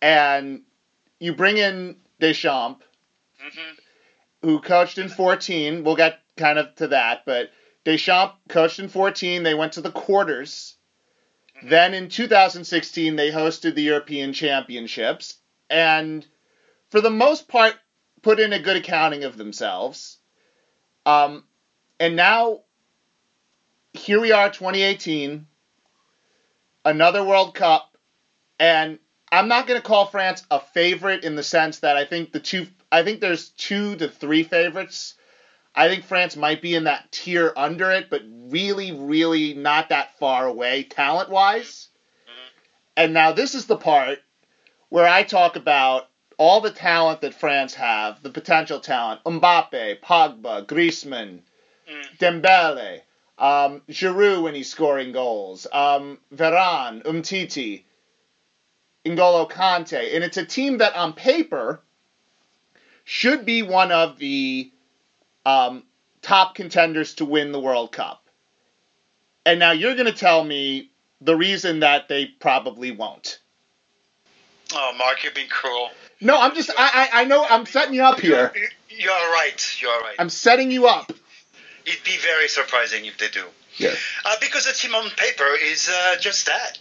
And 0.00 0.62
you 1.18 1.34
bring 1.34 1.56
in 1.56 1.96
Deschamps, 2.20 2.84
Mm-hmm. 3.46 4.48
who 4.48 4.60
coached 4.60 4.98
in 4.98 5.08
14. 5.08 5.84
We'll 5.84 5.96
get 5.96 6.20
kind 6.36 6.58
of 6.58 6.74
to 6.76 6.88
that, 6.88 7.22
but 7.24 7.50
Deschamps 7.84 8.36
coached 8.48 8.78
in 8.78 8.88
14. 8.88 9.42
They 9.42 9.54
went 9.54 9.74
to 9.74 9.80
the 9.80 9.90
quarters. 9.90 10.76
Then 11.62 11.94
in 11.94 12.08
2016, 12.08 13.16
they 13.16 13.30
hosted 13.30 13.74
the 13.74 13.82
European 13.82 14.32
Championships, 14.32 15.36
and 15.68 16.26
for 16.90 17.00
the 17.00 17.10
most 17.10 17.48
part, 17.48 17.74
put 18.22 18.40
in 18.40 18.52
a 18.52 18.58
good 18.58 18.76
accounting 18.76 19.24
of 19.24 19.36
themselves. 19.36 20.18
Um, 21.04 21.44
and 21.98 22.16
now, 22.16 22.60
here 23.92 24.20
we 24.20 24.32
are, 24.32 24.50
2018, 24.50 25.46
another 26.84 27.24
World 27.24 27.54
Cup, 27.54 27.96
and 28.58 28.98
I'm 29.30 29.48
not 29.48 29.66
going 29.66 29.80
to 29.80 29.86
call 29.86 30.06
France 30.06 30.42
a 30.50 30.60
favorite 30.60 31.24
in 31.24 31.36
the 31.36 31.42
sense 31.42 31.80
that 31.80 31.96
I 31.96 32.04
think 32.04 32.32
the 32.32 32.40
two, 32.40 32.66
I 32.92 33.02
think 33.02 33.20
there's 33.20 33.50
two 33.50 33.96
to 33.96 34.08
three 34.08 34.42
favorites. 34.42 35.14
I 35.74 35.88
think 35.88 36.04
France 36.04 36.36
might 36.36 36.60
be 36.60 36.74
in 36.74 36.84
that 36.84 37.12
tier 37.12 37.52
under 37.56 37.90
it, 37.92 38.10
but 38.10 38.22
really, 38.26 38.92
really 38.92 39.54
not 39.54 39.90
that 39.90 40.18
far 40.18 40.46
away 40.46 40.82
talent 40.82 41.30
wise. 41.30 41.88
And 42.96 43.14
now 43.14 43.32
this 43.32 43.54
is 43.54 43.66
the 43.66 43.76
part 43.76 44.18
where 44.88 45.06
I 45.06 45.22
talk 45.22 45.56
about 45.56 46.08
all 46.36 46.60
the 46.60 46.72
talent 46.72 47.20
that 47.20 47.34
France 47.34 47.74
have, 47.74 48.22
the 48.22 48.30
potential 48.30 48.80
talent: 48.80 49.22
Mbappe, 49.24 50.00
Pogba, 50.00 50.66
Griezmann. 50.66 51.42
Dembele, 52.18 53.00
um, 53.38 53.82
Giroud 53.88 54.42
when 54.42 54.54
he's 54.54 54.70
scoring 54.70 55.12
goals, 55.12 55.66
um, 55.72 56.18
Umtiti, 56.32 57.84
N'Golo 59.04 59.50
Kante, 59.50 60.14
and 60.14 60.22
it's 60.22 60.36
a 60.36 60.44
team 60.44 60.78
that 60.78 60.94
on 60.94 61.14
paper 61.14 61.82
should 63.10 63.44
be 63.44 63.60
one 63.60 63.90
of 63.90 64.20
the 64.20 64.70
um, 65.44 65.82
top 66.22 66.54
contenders 66.54 67.14
to 67.14 67.24
win 67.24 67.50
the 67.50 67.58
World 67.58 67.90
Cup. 67.90 68.24
And 69.44 69.58
now 69.58 69.72
you're 69.72 69.96
going 69.96 70.06
to 70.06 70.12
tell 70.12 70.44
me 70.44 70.92
the 71.20 71.34
reason 71.34 71.80
that 71.80 72.08
they 72.08 72.26
probably 72.26 72.92
won't. 72.92 73.40
Oh, 74.72 74.94
Mark, 74.96 75.24
you've 75.24 75.34
been 75.34 75.48
cruel. 75.48 75.90
No, 76.20 76.40
I'm 76.40 76.54
just 76.54 76.70
I 76.78 77.08
I, 77.12 77.22
I 77.22 77.24
know 77.24 77.44
I'm 77.50 77.66
setting 77.66 77.94
you 77.94 78.04
up 78.04 78.20
here. 78.20 78.52
You're, 78.54 79.00
you're 79.00 79.32
right. 79.32 79.78
You're 79.80 80.00
right. 80.02 80.14
I'm 80.16 80.30
setting 80.30 80.70
you 80.70 80.86
up. 80.86 81.10
It'd 81.86 82.04
be 82.04 82.16
very 82.18 82.46
surprising 82.46 83.06
if 83.06 83.18
they 83.18 83.28
do. 83.28 83.44
Yes. 83.76 83.98
Uh, 84.24 84.36
because 84.40 84.66
the 84.66 84.72
team 84.72 84.94
on 84.94 85.10
paper 85.10 85.48
is 85.60 85.90
uh, 85.92 86.16
just 86.20 86.46
that. 86.46 86.78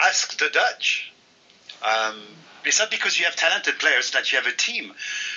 Ask 0.00 0.38
the 0.38 0.50
Dutch. 0.50 1.12
Um, 1.82 2.20
it's 2.64 2.78
not 2.78 2.90
because 2.90 3.18
you 3.18 3.24
have 3.24 3.36
talented 3.36 3.78
players 3.78 4.10
that 4.12 4.30
you 4.32 4.38
have 4.38 4.46
a 4.46 4.56
team. 4.56 4.92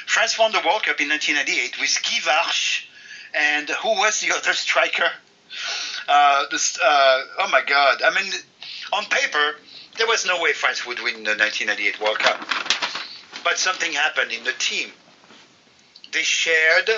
France 0.06 0.38
won 0.38 0.52
the 0.52 0.62
World 0.66 0.84
Cup 0.84 1.00
in 1.00 1.10
1998 1.10 1.80
with 1.80 1.90
Guivarc'h 2.04 2.86
and 3.34 3.70
who 3.70 3.90
was 3.90 4.20
the 4.20 4.32
other 4.36 4.54
striker? 4.54 5.10
Uh, 6.08 6.46
this, 6.52 6.80
uh, 6.80 7.24
oh 7.40 7.50
my 7.52 7.62
God! 7.66 8.02
I 8.02 8.14
mean, 8.16 8.32
on 8.94 9.06
paper, 9.06 9.56
there 9.98 10.08
was 10.08 10.26
no 10.26 10.42
way 10.42 10.54
France 10.54 10.86
would 10.86 11.00
win 11.00 11.24
the 11.24 11.36
1998 11.36 12.00
World 12.02 12.20
Cup. 12.20 12.40
But 13.44 13.58
something 13.58 13.92
happened 13.92 14.32
in 14.32 14.44
the 14.44 14.54
team. 14.54 14.92
They 16.12 16.24
shared 16.24 16.90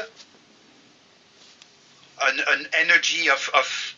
an, 2.22 2.40
an 2.48 2.68
energy 2.78 3.30
of 3.30 3.50
of, 3.54 3.96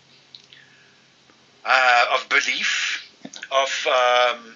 uh, 1.65 2.05
of 2.13 2.29
belief, 2.29 3.09
of 3.51 3.87
um, 3.87 4.55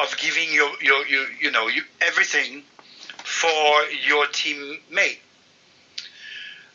of 0.00 0.16
giving 0.18 0.52
your 0.52 0.70
your, 0.82 1.06
your 1.06 1.30
you 1.40 1.50
know 1.50 1.68
everything 2.00 2.62
for 3.24 3.82
your 4.06 4.26
teammate. 4.26 5.18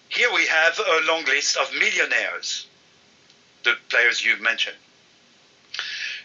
Here 0.10 0.30
we 0.34 0.46
have 0.48 0.80
a 0.80 1.02
long 1.06 1.24
list 1.26 1.58
of 1.58 1.72
millionaires, 1.74 2.66
the 3.64 3.76
players 3.90 4.26
you've 4.26 4.42
mentioned. 4.42 4.78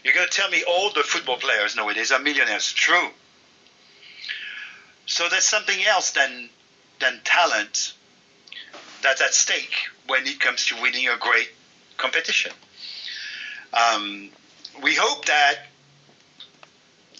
You're 0.03 0.13
going 0.13 0.27
to 0.27 0.31
tell 0.31 0.49
me 0.49 0.63
all 0.67 0.91
the 0.91 1.03
football 1.03 1.37
players 1.37 1.75
nowadays 1.75 2.11
are 2.11 2.19
millionaires. 2.19 2.71
True. 2.71 3.09
So 5.05 5.29
there's 5.29 5.45
something 5.45 5.83
else 5.85 6.11
than 6.11 6.49
than 6.99 7.21
talent 7.23 7.93
that's 9.01 9.21
at 9.21 9.33
stake 9.33 9.75
when 10.07 10.25
it 10.25 10.39
comes 10.39 10.65
to 10.67 10.81
winning 10.81 11.07
a 11.07 11.17
great 11.17 11.49
competition. 11.97 12.51
Um, 13.73 14.29
we 14.81 14.95
hope 14.95 15.25
that 15.25 15.67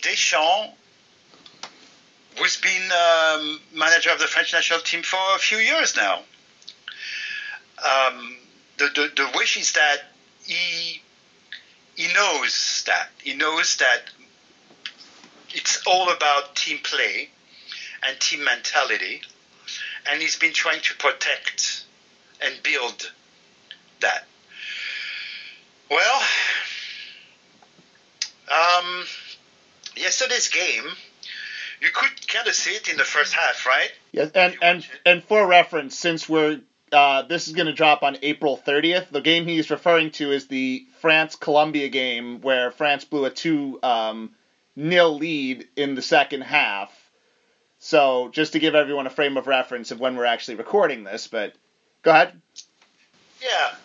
Deschamps, 0.05 0.71
who's 2.37 2.57
been 2.57 2.91
um, 2.91 3.59
manager 3.73 4.11
of 4.11 4.19
the 4.19 4.27
French 4.27 4.53
national 4.53 4.79
team 4.81 5.01
for 5.01 5.17
a 5.35 5.39
few 5.39 5.57
years 5.57 5.95
now, 5.95 6.21
um, 7.83 8.37
the, 8.77 8.85
the, 8.93 9.11
the 9.15 9.31
wish 9.35 9.57
is 9.57 9.71
that 9.71 9.97
he 10.43 11.01
he 11.95 12.13
knows 12.13 12.83
that 12.85 13.09
he 13.23 13.33
knows 13.33 13.77
that 13.77 14.01
it's 15.49 15.81
all 15.87 16.11
about 16.11 16.55
team 16.55 16.77
play 16.83 17.29
and 18.03 18.19
team 18.19 18.43
mentality, 18.43 19.21
and 20.05 20.21
he's 20.21 20.35
been 20.35 20.53
trying 20.53 20.81
to 20.81 20.93
protect 20.95 21.83
and 22.41 22.61
build 22.61 23.11
that. 24.01 24.27
Well, 25.89 26.23
um, 28.51 29.05
yesterday's 29.95 30.47
game, 30.47 30.85
you 31.81 31.89
could 31.93 32.27
kind 32.27 32.47
of 32.47 32.53
see 32.53 32.71
it 32.71 32.87
in 32.87 32.97
the 32.97 33.03
first 33.03 33.33
half, 33.33 33.65
right? 33.65 33.91
Yes, 34.11 34.31
and 34.33 34.55
and 34.61 34.79
it. 34.79 34.89
and 35.05 35.23
for 35.23 35.45
reference, 35.45 35.97
since 35.97 36.27
we're 36.29 36.61
uh, 36.91 37.23
this 37.23 37.47
is 37.47 37.53
going 37.53 37.67
to 37.67 37.73
drop 37.73 38.03
on 38.03 38.17
April 38.21 38.61
30th, 38.65 39.09
the 39.09 39.21
game 39.21 39.45
he's 39.47 39.69
referring 39.69 40.11
to 40.11 40.31
is 40.31 40.47
the 40.47 40.85
France 40.99 41.35
Colombia 41.35 41.89
game 41.89 42.41
where 42.41 42.71
France 42.71 43.03
blew 43.05 43.25
a 43.25 43.29
two 43.29 43.79
um, 43.83 44.31
nil 44.75 45.17
lead 45.17 45.67
in 45.75 45.95
the 45.95 46.01
second 46.01 46.41
half. 46.41 46.91
So 47.79 48.29
just 48.31 48.53
to 48.53 48.59
give 48.59 48.75
everyone 48.75 49.07
a 49.07 49.11
frame 49.11 49.37
of 49.37 49.47
reference 49.47 49.91
of 49.91 49.99
when 49.99 50.15
we're 50.15 50.25
actually 50.25 50.55
recording 50.55 51.03
this, 51.03 51.27
but 51.27 51.53
go 52.01 52.11
ahead. 52.11 52.39
Yeah. 53.41 53.75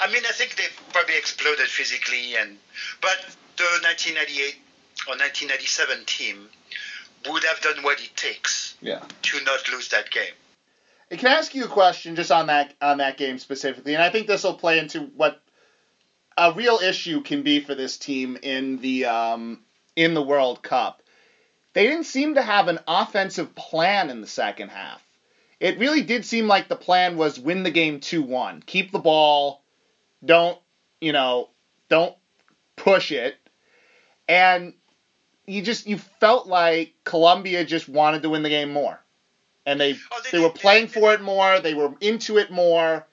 I 0.00 0.10
mean, 0.12 0.22
I 0.28 0.32
think 0.32 0.56
they 0.56 0.64
probably 0.92 1.16
exploded 1.16 1.66
physically, 1.66 2.36
and 2.36 2.58
but 3.00 3.16
the 3.56 3.64
1998 3.82 4.56
or 5.06 5.12
1997 5.12 6.04
team 6.06 6.48
would 7.28 7.44
have 7.44 7.60
done 7.60 7.82
what 7.82 8.00
it 8.00 8.14
takes 8.16 8.74
Yeah. 8.80 9.02
to 9.22 9.40
not 9.44 9.68
lose 9.72 9.88
that 9.90 10.10
game. 10.10 10.32
Can 11.10 11.28
I 11.28 11.34
ask 11.34 11.54
you 11.54 11.64
a 11.64 11.68
question 11.68 12.16
just 12.16 12.32
on 12.32 12.48
that 12.48 12.74
on 12.80 12.98
that 12.98 13.16
game 13.16 13.38
specifically? 13.38 13.94
And 13.94 14.02
I 14.02 14.10
think 14.10 14.26
this 14.26 14.42
will 14.42 14.54
play 14.54 14.78
into 14.78 15.00
what 15.00 15.40
a 16.36 16.52
real 16.52 16.78
issue 16.82 17.22
can 17.22 17.42
be 17.42 17.60
for 17.60 17.74
this 17.74 17.96
team 17.96 18.36
in 18.42 18.78
the 18.78 19.06
um, 19.06 19.62
in 19.94 20.14
the 20.14 20.22
World 20.22 20.62
Cup. 20.62 21.02
They 21.74 21.86
didn't 21.86 22.04
seem 22.06 22.34
to 22.34 22.42
have 22.42 22.68
an 22.68 22.80
offensive 22.88 23.54
plan 23.54 24.10
in 24.10 24.20
the 24.20 24.26
second 24.26 24.70
half. 24.70 25.02
It 25.60 25.78
really 25.78 26.02
did 26.02 26.24
seem 26.24 26.48
like 26.48 26.68
the 26.68 26.76
plan 26.76 27.16
was 27.16 27.38
win 27.38 27.62
the 27.62 27.70
game 27.70 28.00
2-1. 28.00 28.64
Keep 28.66 28.92
the 28.92 28.98
ball. 28.98 29.62
Don't, 30.24 30.58
you 31.00 31.12
know, 31.12 31.50
don't 31.88 32.14
push 32.76 33.12
it. 33.12 33.36
And 34.28 34.74
you 35.46 35.62
just 35.62 35.86
you 35.86 35.98
felt 35.98 36.46
like 36.46 36.94
Colombia 37.04 37.64
just 37.64 37.88
wanted 37.88 38.22
to 38.22 38.30
win 38.30 38.42
the 38.42 38.48
game 38.48 38.72
more. 38.72 39.00
And 39.64 39.80
they 39.80 39.96
Oh, 40.12 40.20
they 40.32 40.38
were 40.38 40.48
did- 40.48 40.60
playing 40.60 40.88
for 40.88 41.12
it 41.12 41.20
more, 41.20 41.60
they 41.60 41.74
were 41.74 41.92
into 42.00 42.38
it 42.38 42.50
more. 42.50 43.06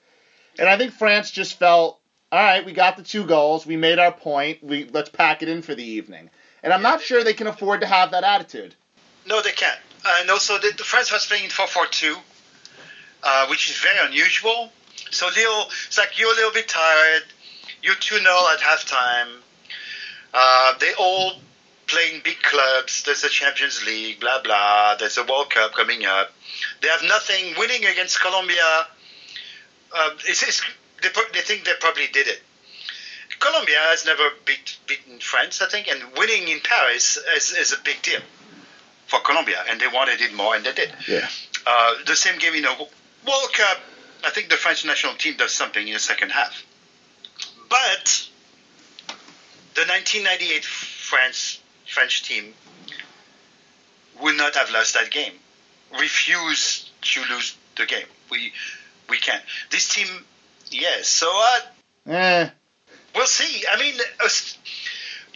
And 0.58 0.68
I 0.68 0.76
think 0.78 0.92
France 0.94 1.30
just 1.32 1.58
felt, 1.58 1.98
all 2.30 2.38
right, 2.38 2.64
we 2.64 2.72
got 2.72 2.96
the 2.96 3.02
two 3.02 3.24
goals, 3.24 3.66
we 3.66 3.76
made 3.76 3.98
our 3.98 4.12
point, 4.12 4.62
we 4.62 4.84
let's 4.92 5.08
pack 5.10 5.42
it 5.42 5.48
in 5.48 5.62
for 5.62 5.74
the 5.74 5.82
evening. 5.84 6.30
And 6.62 6.72
I'm 6.72 6.82
not 6.82 7.02
sure 7.02 7.22
they 7.24 7.34
can 7.34 7.46
afford 7.48 7.80
to 7.80 7.86
have 7.86 8.12
that 8.12 8.22
attitude. 8.24 8.74
No, 9.26 9.42
they 9.42 9.52
can't. 9.52 9.78
And 10.06 10.30
also, 10.30 10.58
the, 10.58 10.72
the 10.76 10.84
France 10.84 11.10
was 11.12 11.26
playing 11.26 11.44
in 11.44 11.50
4-4-2, 11.50 12.14
uh, 13.22 13.46
which 13.48 13.68
is 13.70 13.76
very 13.78 13.98
unusual. 14.06 14.70
So 15.10 15.26
little, 15.26 15.64
it's 15.86 15.98
like 15.98 16.18
you're 16.18 16.30
a 16.32 16.36
little 16.36 16.52
bit 16.52 16.68
tired. 16.68 17.22
You're 17.82 17.94
2-0 17.96 18.20
at 18.52 18.60
halftime. 18.60 19.28
Uh, 20.32 20.74
they 20.78 20.92
all 20.98 21.32
play 21.86 22.14
in 22.14 22.20
big 22.22 22.40
clubs. 22.42 23.02
There's 23.04 23.22
the 23.22 23.28
Champions 23.28 23.84
League, 23.86 24.20
blah 24.20 24.42
blah. 24.42 24.96
There's 24.98 25.16
a 25.18 25.24
World 25.24 25.50
Cup 25.50 25.72
coming 25.72 26.04
up. 26.04 26.32
They 26.82 26.88
have 26.88 27.02
nothing. 27.02 27.54
Winning 27.58 27.84
against 27.84 28.20
Colombia, 28.20 28.86
uh, 29.94 30.10
it's, 30.26 30.42
it's, 30.42 30.62
they, 31.02 31.08
they 31.32 31.40
think 31.40 31.64
they 31.64 31.72
probably 31.80 32.06
did 32.12 32.26
it. 32.26 32.40
Colombia 33.40 33.78
has 33.78 34.06
never 34.06 34.30
beat, 34.44 34.78
beaten 34.86 35.18
France, 35.18 35.60
I 35.60 35.66
think, 35.66 35.88
and 35.88 36.00
winning 36.16 36.48
in 36.48 36.60
Paris 36.60 37.18
is, 37.36 37.52
is 37.52 37.72
a 37.72 37.78
big 37.84 38.00
deal 38.02 38.20
for 39.06 39.20
Colombia, 39.20 39.62
and 39.68 39.80
they 39.80 39.86
wanted 39.86 40.20
it 40.20 40.34
more, 40.34 40.54
and 40.54 40.64
they 40.64 40.72
did. 40.72 40.92
Yeah. 41.06 41.28
Uh, 41.66 41.94
the 42.06 42.16
same 42.16 42.38
game 42.38 42.54
in 42.54 42.64
a 42.64 42.74
World 42.74 43.52
Cup, 43.52 43.80
I 44.24 44.30
think 44.30 44.48
the 44.48 44.56
French 44.56 44.84
national 44.84 45.14
team 45.14 45.36
does 45.36 45.52
something 45.52 45.86
in 45.86 45.94
the 45.94 46.00
second 46.00 46.30
half. 46.30 46.64
But 47.68 48.28
the 49.74 49.82
1998 49.82 50.64
France 50.64 51.60
French 51.94 52.24
team 52.24 52.52
would 54.20 54.36
not 54.36 54.54
have 54.56 54.70
lost 54.70 54.94
that 54.94 55.10
game. 55.10 55.32
Refuse 56.00 56.90
to 57.02 57.20
lose 57.30 57.56
the 57.76 57.86
game. 57.86 58.06
We 58.30 58.52
we 59.08 59.18
can't. 59.18 59.42
This 59.70 59.88
team, 59.88 60.08
yes. 60.70 61.06
So 61.08 61.28
uh, 61.30 61.60
Eh, 62.06 62.48
we'll 63.14 63.26
see. 63.26 63.64
I 63.70 63.78
mean, 63.78 63.94
uh, 64.20 64.28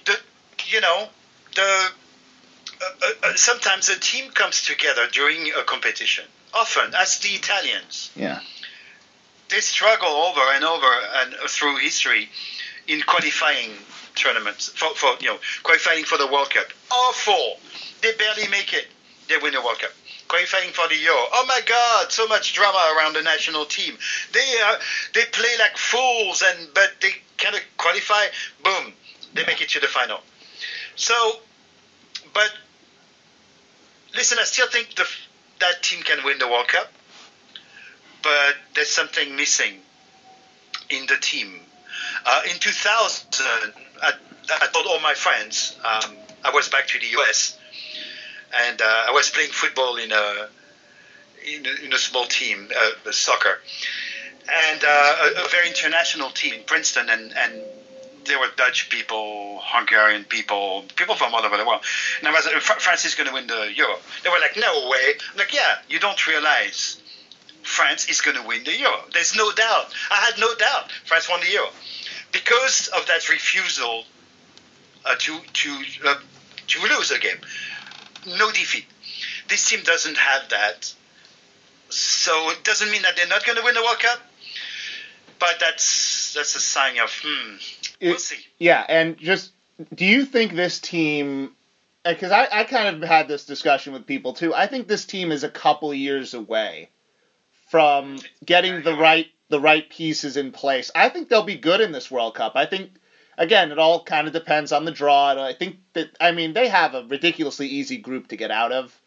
the 0.04 0.18
you 0.66 0.80
know 0.80 1.08
the 1.54 1.62
uh, 1.62 2.84
uh, 3.02 3.06
uh, 3.22 3.34
sometimes 3.36 3.88
a 3.88 3.98
team 3.98 4.30
comes 4.32 4.62
together 4.62 5.06
during 5.10 5.50
a 5.52 5.62
competition. 5.62 6.24
Often, 6.54 6.94
as 6.94 7.18
the 7.18 7.28
Italians, 7.28 8.10
yeah. 8.16 8.40
they 9.50 9.60
struggle 9.60 10.08
over 10.08 10.40
and 10.54 10.64
over 10.64 10.90
and 11.16 11.34
through 11.48 11.76
history 11.76 12.28
in 12.86 13.02
qualifying 13.02 13.70
tournaments 14.18 14.68
for, 14.68 14.94
for 14.94 15.16
you 15.20 15.28
know 15.28 15.38
qualifying 15.62 16.04
for 16.04 16.18
the 16.18 16.26
World 16.26 16.50
Cup. 16.50 16.66
Awful. 16.90 17.58
They 18.02 18.12
barely 18.12 18.48
make 18.48 18.72
it. 18.72 18.86
They 19.28 19.36
win 19.38 19.52
the 19.52 19.62
World 19.62 19.78
Cup. 19.78 19.90
Qualifying 20.28 20.72
for 20.72 20.86
the 20.88 20.96
Euro. 20.96 21.24
Oh 21.32 21.44
my 21.46 21.60
God! 21.64 22.12
So 22.12 22.26
much 22.26 22.52
drama 22.54 22.94
around 22.96 23.14
the 23.14 23.22
national 23.22 23.64
team. 23.64 23.96
They 24.32 24.54
uh, 24.64 24.78
they 25.14 25.24
play 25.32 25.56
like 25.58 25.76
fools, 25.76 26.42
and 26.46 26.68
but 26.74 26.92
they 27.00 27.10
kind 27.38 27.54
of 27.54 27.62
qualify. 27.76 28.26
Boom! 28.62 28.92
They 29.34 29.44
make 29.46 29.62
it 29.62 29.70
to 29.70 29.80
the 29.80 29.86
final. 29.86 30.20
So, 30.96 31.40
but 32.34 32.52
listen, 34.14 34.38
I 34.38 34.44
still 34.44 34.68
think 34.68 34.94
the 34.96 35.08
that 35.60 35.82
team 35.82 36.02
can 36.02 36.24
win 36.24 36.38
the 36.38 36.48
World 36.48 36.68
Cup 36.68 36.92
but 38.22 38.56
there's 38.74 38.88
something 38.88 39.36
missing 39.36 39.80
in 40.90 41.06
the 41.06 41.16
team. 41.16 41.60
Uh, 42.24 42.42
in 42.50 42.58
2000, 42.58 43.72
I, 44.02 44.12
I 44.62 44.66
told 44.72 44.86
all 44.86 45.00
my 45.00 45.14
friends 45.14 45.76
um, 45.84 46.16
I 46.44 46.50
was 46.50 46.68
back 46.68 46.86
to 46.88 46.98
the 46.98 47.06
US, 47.18 47.58
and 48.66 48.80
uh, 48.80 49.04
I 49.08 49.10
was 49.10 49.30
playing 49.30 49.50
football 49.50 49.96
in 49.96 50.12
a 50.12 50.48
in 51.46 51.66
a, 51.66 51.84
in 51.84 51.92
a 51.92 51.98
small 51.98 52.26
team, 52.26 52.70
uh, 52.76 53.10
soccer, 53.12 53.60
and 54.70 54.84
uh, 54.84 55.16
a, 55.36 55.44
a 55.44 55.48
very 55.48 55.68
international 55.68 56.30
team 56.30 56.54
in 56.54 56.62
Princeton, 56.64 57.08
and 57.10 57.36
and 57.36 57.62
there 58.24 58.38
were 58.38 58.48
Dutch 58.56 58.90
people, 58.90 59.60
Hungarian 59.62 60.24
people, 60.24 60.84
people 60.96 61.14
from 61.14 61.34
all 61.34 61.44
over 61.44 61.56
the 61.56 61.64
world. 61.64 61.82
And 62.18 62.28
I 62.28 62.32
was 62.32 62.44
like, 62.44 62.60
France 62.60 63.06
is 63.06 63.14
going 63.14 63.26
to 63.26 63.32
win 63.32 63.46
the 63.46 63.72
Euro. 63.74 63.96
They 64.22 64.28
were 64.28 64.38
like, 64.38 64.54
no 64.54 64.90
way. 64.90 65.14
I'm 65.32 65.38
like, 65.38 65.54
yeah, 65.54 65.78
you 65.88 65.98
don't 65.98 66.26
realize 66.26 67.00
France 67.62 68.06
is 68.10 68.20
going 68.20 68.36
to 68.36 68.42
win 68.42 68.64
the 68.64 68.78
Euro. 68.80 69.00
There's 69.14 69.34
no 69.34 69.50
doubt. 69.52 69.94
I 70.10 70.16
had 70.16 70.38
no 70.38 70.54
doubt 70.54 70.92
France 71.06 71.26
won 71.26 71.40
the 71.40 71.50
Euro 71.52 71.70
because 72.32 72.88
of 72.88 73.06
that 73.06 73.28
refusal 73.28 74.04
uh, 75.04 75.14
to 75.18 75.38
to 75.52 75.82
uh, 76.06 76.14
to 76.68 76.82
lose 76.82 77.10
a 77.10 77.18
game. 77.18 77.38
No 78.26 78.50
defeat. 78.50 78.86
This 79.48 79.68
team 79.68 79.80
doesn't 79.84 80.16
have 80.16 80.48
that, 80.50 80.92
so 81.88 82.50
it 82.50 82.64
doesn't 82.64 82.90
mean 82.90 83.02
that 83.02 83.16
they're 83.16 83.28
not 83.28 83.44
going 83.44 83.56
to 83.56 83.64
win 83.64 83.74
the 83.74 83.82
World 83.82 84.00
Cup. 84.00 84.20
But 85.38 85.56
that's 85.60 86.34
that's 86.34 86.54
a 86.56 86.60
sign 86.60 86.98
of 86.98 87.10
hmm. 87.22 87.56
We'll 88.00 88.18
see. 88.18 88.44
Yeah, 88.58 88.84
and 88.88 89.16
just 89.16 89.52
do 89.94 90.04
you 90.04 90.24
think 90.24 90.54
this 90.54 90.80
team? 90.80 91.52
Because 92.04 92.32
I, 92.32 92.48
I 92.50 92.64
kind 92.64 93.02
of 93.02 93.08
had 93.08 93.28
this 93.28 93.44
discussion 93.44 93.92
with 93.92 94.06
people 94.06 94.32
too. 94.32 94.54
I 94.54 94.66
think 94.66 94.88
this 94.88 95.04
team 95.04 95.30
is 95.30 95.44
a 95.44 95.48
couple 95.48 95.92
years 95.92 96.32
away 96.32 96.90
from 97.70 98.18
getting 98.44 98.82
the 98.82 98.94
right 98.94 99.26
the 99.48 99.60
right 99.60 99.88
pieces 99.88 100.36
in 100.36 100.52
place. 100.52 100.90
I 100.94 101.08
think 101.08 101.28
they'll 101.28 101.42
be 101.42 101.56
good 101.56 101.80
in 101.80 101.92
this 101.92 102.10
World 102.10 102.34
Cup. 102.34 102.52
I 102.54 102.66
think 102.66 102.90
again, 103.36 103.72
it 103.72 103.78
all 103.78 104.02
kind 104.04 104.26
of 104.26 104.32
depends 104.32 104.72
on 104.72 104.84
the 104.84 104.90
draw. 104.90 105.42
I 105.42 105.54
think 105.54 105.76
that 105.94 106.10
I 106.20 106.32
mean 106.32 106.52
they 106.52 106.68
have 106.68 106.94
a 106.94 107.04
ridiculously 107.04 107.68
easy 107.68 107.96
group 107.96 108.28
to 108.28 108.36
get 108.36 108.50
out 108.50 108.72
of. 108.72 108.98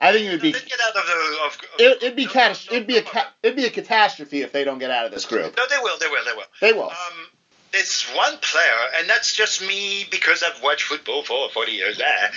I 0.00 0.12
think 0.12 0.26
it 0.26 0.30
would 0.30 0.42
be 0.42 0.52
get 0.52 0.80
out 0.84 0.96
of 0.96 1.06
the. 1.06 1.44
Of, 1.44 1.58
it, 1.80 2.02
it'd 2.02 2.16
be 2.16 2.26
no, 2.26 2.30
catas- 2.30 2.70
no, 2.70 2.76
it'd 2.76 2.88
be 2.88 2.98
a 2.98 3.02
ca- 3.02 3.32
it'd 3.42 3.56
be 3.56 3.66
a 3.66 3.70
catastrophe 3.70 4.42
if 4.42 4.52
they 4.52 4.64
don't 4.64 4.78
get 4.78 4.90
out 4.90 5.06
of 5.06 5.12
this 5.12 5.26
group. 5.26 5.56
No, 5.56 5.64
they 5.68 5.82
will. 5.82 5.98
They 5.98 6.06
will. 6.06 6.24
They 6.24 6.32
will. 6.32 6.44
They 6.60 6.72
will. 6.72 6.90
Um, 6.90 7.26
there's 7.72 8.04
one 8.14 8.38
player, 8.38 8.78
and 8.96 9.08
that's 9.08 9.34
just 9.34 9.60
me 9.60 10.06
because 10.10 10.42
I've 10.42 10.62
watched 10.62 10.84
football 10.84 11.22
for 11.22 11.50
40 11.50 11.72
years. 11.72 12.00
Ah. 12.02 12.30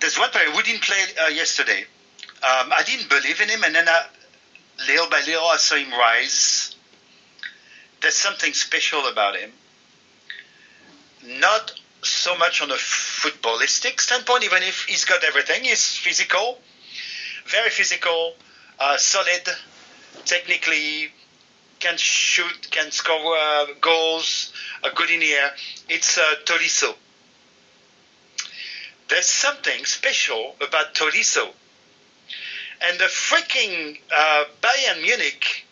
There's 0.00 0.18
one 0.18 0.30
player 0.30 0.50
who 0.50 0.62
didn't 0.62 0.82
play 0.82 0.98
uh, 1.22 1.28
yesterday. 1.28 1.84
Um, 2.42 2.72
I 2.72 2.82
didn't 2.86 3.08
believe 3.08 3.40
in 3.40 3.48
him, 3.48 3.62
and 3.64 3.74
then 3.74 3.88
I, 3.88 4.06
little 4.88 5.08
by 5.08 5.20
little 5.20 5.46
I 5.46 5.56
saw 5.56 5.76
him 5.76 5.90
rise. 5.92 6.74
There's 8.00 8.16
something 8.16 8.52
special 8.52 9.06
about 9.06 9.36
him. 9.36 9.52
Not 11.24 11.72
so 12.02 12.36
much 12.36 12.62
on 12.62 12.70
a 12.70 12.74
footballistic 12.74 14.00
standpoint, 14.00 14.44
even 14.44 14.62
if 14.62 14.84
he's 14.84 15.04
got 15.04 15.22
everything. 15.22 15.64
He's 15.64 15.96
physical, 15.96 16.58
very 17.46 17.70
physical, 17.70 18.34
uh, 18.78 18.96
solid, 18.96 19.48
technically 20.24 21.12
can 21.78 21.96
shoot, 21.96 22.70
can 22.70 22.90
score 22.90 23.36
uh, 23.36 23.66
goals, 23.80 24.52
uh, 24.82 24.90
good 24.94 25.10
in 25.10 25.20
the 25.20 25.32
air. 25.32 25.50
It's 25.88 26.18
uh, 26.18 26.34
Tolisso. 26.44 26.94
There's 29.08 29.26
something 29.26 29.84
special 29.84 30.56
about 30.60 30.94
Tolisso. 30.94 31.52
And 32.84 32.98
the 32.98 33.04
freaking 33.04 33.98
uh, 34.12 34.44
Bayern 34.60 35.02
Munich 35.02 35.66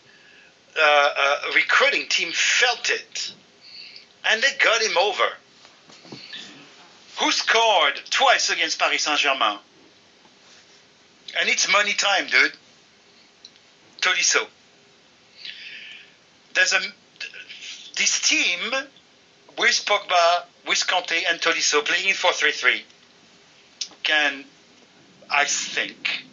uh, 0.77 1.09
uh, 1.17 1.37
recruiting 1.55 2.07
team 2.07 2.31
felt 2.31 2.89
it. 2.89 3.33
And 4.25 4.41
they 4.41 4.49
got 4.63 4.81
him 4.81 4.97
over. 4.97 5.29
Who 7.19 7.31
scored 7.31 7.99
twice 8.09 8.49
against 8.49 8.79
Paris 8.79 9.03
Saint 9.03 9.19
Germain? 9.19 9.59
And 11.39 11.49
it's 11.49 11.71
money 11.71 11.93
time, 11.93 12.27
dude. 12.27 12.53
Tolisso 14.01 14.47
there's 16.53 16.73
a 16.73 16.79
this 17.97 18.21
team 18.27 18.71
with 19.57 19.85
Pogba, 19.85 20.43
with 20.67 20.79
Kanté 20.79 21.23
and 21.29 21.39
Tolisso 21.39 21.85
playing 21.85 22.07
in 22.07 22.15
4-3-3 22.15 22.81
can, 24.03 24.45
I 25.29 25.45
think, 25.45 26.25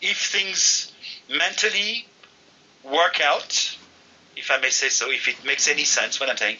if 0.00 0.18
things 0.18 0.92
mentally 1.28 2.06
work 2.84 3.20
out, 3.20 3.76
if 4.36 4.50
I 4.50 4.58
may 4.58 4.70
say 4.70 4.88
so, 4.88 5.10
if 5.10 5.28
it 5.28 5.44
makes 5.44 5.68
any 5.68 5.84
sense 5.84 6.20
what 6.20 6.30
I'm 6.30 6.36
saying, 6.36 6.58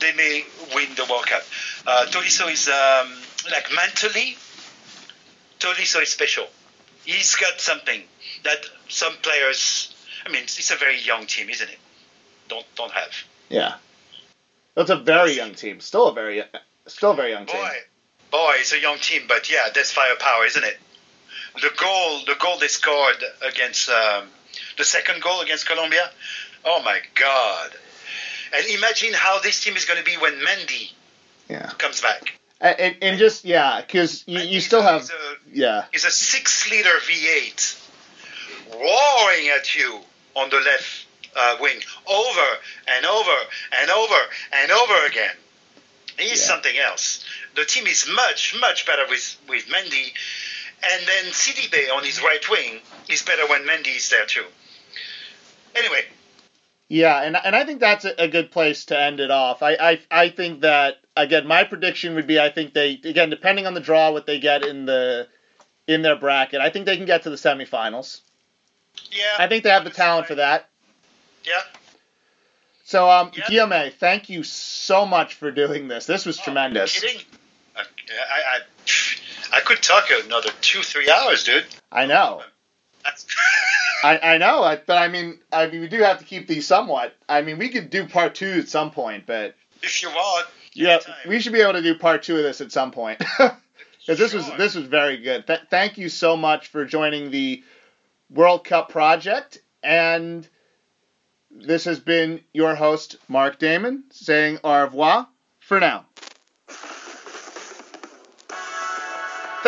they 0.00 0.12
may 0.12 0.44
win 0.74 0.88
the 0.96 1.04
World 1.10 1.26
Cup. 1.26 1.42
Uh, 1.86 2.06
Tolisso 2.08 2.50
is 2.50 2.68
um, 2.68 3.12
like 3.50 3.68
mentally, 3.74 4.36
Tolisso 5.60 6.02
is 6.02 6.08
special. 6.08 6.46
He's 7.04 7.36
got 7.36 7.60
something 7.60 8.02
that 8.44 8.58
some 8.88 9.14
players. 9.22 9.94
I 10.26 10.30
mean, 10.30 10.42
it's 10.42 10.70
a 10.70 10.76
very 10.76 11.00
young 11.00 11.26
team, 11.26 11.48
isn't 11.48 11.68
it? 11.68 11.78
Don't 12.48 12.66
don't 12.76 12.92
have. 12.92 13.12
Yeah. 13.48 13.74
That's 14.74 14.90
a 14.90 14.96
very 14.96 15.32
young 15.32 15.54
team. 15.54 15.80
Still 15.80 16.08
a 16.08 16.14
very, 16.14 16.44
still 16.86 17.10
a 17.10 17.16
very 17.16 17.32
young 17.32 17.46
team. 17.46 17.56
Boy, 17.56 17.76
boy, 18.30 18.52
it's 18.60 18.72
a 18.72 18.78
young 18.80 18.98
team, 18.98 19.22
but 19.26 19.50
yeah, 19.50 19.70
there's 19.74 19.90
firepower, 19.90 20.44
isn't 20.44 20.62
it? 20.62 20.78
The 21.54 21.70
goal, 21.76 22.20
the 22.26 22.34
goal 22.38 22.58
they 22.58 22.68
scored 22.68 23.22
against 23.46 23.88
um, 23.88 24.28
the 24.76 24.84
second 24.84 25.22
goal 25.22 25.40
against 25.40 25.66
Colombia. 25.66 26.10
Oh 26.64 26.82
my 26.82 27.00
God! 27.14 27.70
And 28.54 28.66
imagine 28.66 29.12
how 29.12 29.40
this 29.40 29.62
team 29.62 29.76
is 29.76 29.84
going 29.84 29.98
to 29.98 30.04
be 30.04 30.16
when 30.16 30.34
Mendy 30.40 30.92
Yeah. 31.48 31.70
comes 31.78 32.00
back. 32.00 32.32
And, 32.60 32.96
and 33.02 33.18
just 33.18 33.44
yeah, 33.44 33.80
because 33.80 34.24
you, 34.26 34.40
you 34.40 34.60
still 34.60 34.82
have 34.82 35.02
He's 35.02 35.10
a, 35.10 35.36
yeah. 35.52 35.84
he's 35.92 36.04
a 36.04 36.10
six-liter 36.10 36.88
V8 36.88 37.76
roaring 38.72 39.48
at 39.48 39.74
you 39.76 40.00
on 40.34 40.50
the 40.50 40.56
left 40.56 41.06
uh, 41.36 41.56
wing 41.60 41.78
over 42.08 42.46
and 42.88 43.06
over 43.06 43.36
and 43.80 43.90
over 43.90 44.16
and 44.52 44.72
over 44.72 45.06
again. 45.06 45.34
He's 46.18 46.40
Yeah. 46.40 46.46
something 46.54 46.76
else. 46.78 47.24
The 47.54 47.64
team 47.64 47.86
is 47.86 48.08
much, 48.08 48.56
much 48.60 48.86
better 48.86 49.04
with, 49.08 49.36
with 49.48 49.66
Mendy. 49.68 50.12
And 50.82 51.06
then 51.06 51.32
Sidibe 51.32 51.92
on 51.94 52.04
his 52.04 52.22
right 52.22 52.48
wing 52.48 52.80
is 53.08 53.22
better 53.22 53.46
when 53.48 53.66
Mendy 53.66 53.96
is 53.96 54.08
there 54.10 54.26
too. 54.26 54.44
Anyway, 55.74 56.04
Yeah, 56.88 57.20
and 57.22 57.36
and 57.36 57.54
I 57.54 57.64
think 57.64 57.80
that's 57.80 58.04
a, 58.04 58.28
good 58.28 58.50
place 58.50 58.86
to 58.86 58.98
end 58.98 59.20
it 59.20 59.30
off. 59.30 59.62
I, 59.62 59.74
I 59.74 60.00
I 60.10 60.28
think 60.30 60.62
that 60.62 60.96
again, 61.16 61.46
my 61.46 61.64
prediction 61.64 62.14
would 62.14 62.26
be 62.26 62.38
I 62.40 62.50
think 62.50 62.74
they 62.74 62.92
again 63.04 63.30
depending 63.30 63.66
on 63.66 63.74
the 63.74 63.80
draw 63.80 64.10
what 64.12 64.26
they 64.26 64.38
get 64.40 64.64
in 64.64 64.86
the 64.86 65.28
in 65.86 66.02
their 66.02 66.16
bracket, 66.16 66.60
I 66.60 66.70
think 66.70 66.86
they 66.86 66.96
can 66.96 67.06
get 67.06 67.22
to 67.24 67.30
the 67.30 67.36
semifinals. 67.36 68.20
yeah. 69.10 69.36
I 69.38 69.46
think 69.48 69.64
they 69.64 69.70
have 69.70 69.84
the 69.84 69.90
talent 69.90 70.26
for 70.26 70.34
that. 70.36 70.68
Yeah. 71.44 71.62
So 72.84 73.08
um, 73.10 73.30
Yeah. 73.34 73.44
Guillaume, 73.48 73.90
thank 73.98 74.28
you 74.28 74.42
so 74.42 75.06
much 75.06 75.34
for 75.34 75.50
doing 75.50 75.88
this. 75.88 76.06
This 76.06 76.26
was 76.26 76.38
Oh, 76.40 76.44
tremendous. 76.44 77.00
Kidding? 77.00 77.22
I, 77.76 77.80
I, 77.80 77.84
I, 78.56 78.60
I 79.58 79.60
could 79.60 79.82
talk 79.82 80.04
another 80.24 80.50
two, 80.60 80.82
three 80.82 81.10
hours, 81.10 81.42
dude. 81.42 81.66
I 81.90 82.06
know. 82.06 82.42
I, 84.04 84.18
I 84.34 84.38
know, 84.38 84.62
I- 84.62 84.76
but 84.76 84.98
I 84.98 85.08
mean, 85.08 85.40
I 85.52 85.66
mean, 85.66 85.80
we 85.80 85.88
do 85.88 86.00
have 86.02 86.18
to 86.20 86.24
keep 86.24 86.46
these 86.46 86.66
somewhat. 86.66 87.14
I 87.28 87.42
mean, 87.42 87.58
we 87.58 87.68
could 87.68 87.90
do 87.90 88.06
part 88.06 88.34
two 88.36 88.52
at 88.60 88.68
some 88.68 88.92
point, 88.92 89.24
but 89.26 89.56
if 89.82 90.00
you 90.02 90.08
want. 90.10 90.46
yeah, 90.74 90.98
we 91.26 91.40
should 91.40 91.52
be 91.52 91.60
able 91.60 91.72
to 91.72 91.82
do 91.82 91.96
part 91.96 92.22
two 92.22 92.36
of 92.36 92.42
this 92.44 92.60
at 92.60 92.72
some 92.72 92.90
point. 92.92 93.22
Because 94.06 94.18
this 94.20 94.32
was 94.32 94.50
this 94.56 94.74
was 94.74 94.86
very 94.86 95.18
good. 95.18 95.46
Th- 95.46 95.60
thank 95.68 95.98
you 95.98 96.08
so 96.08 96.34
much 96.34 96.68
for 96.68 96.86
joining 96.86 97.30
the 97.30 97.62
World 98.30 98.64
Cup 98.64 98.88
project, 98.88 99.60
and 99.82 100.48
this 101.50 101.84
has 101.84 102.00
been 102.00 102.40
your 102.54 102.74
host 102.74 103.16
Mark 103.28 103.58
Damon 103.58 104.04
saying 104.10 104.60
au 104.64 104.80
revoir 104.84 105.28
for 105.60 105.78
now. 105.78 106.06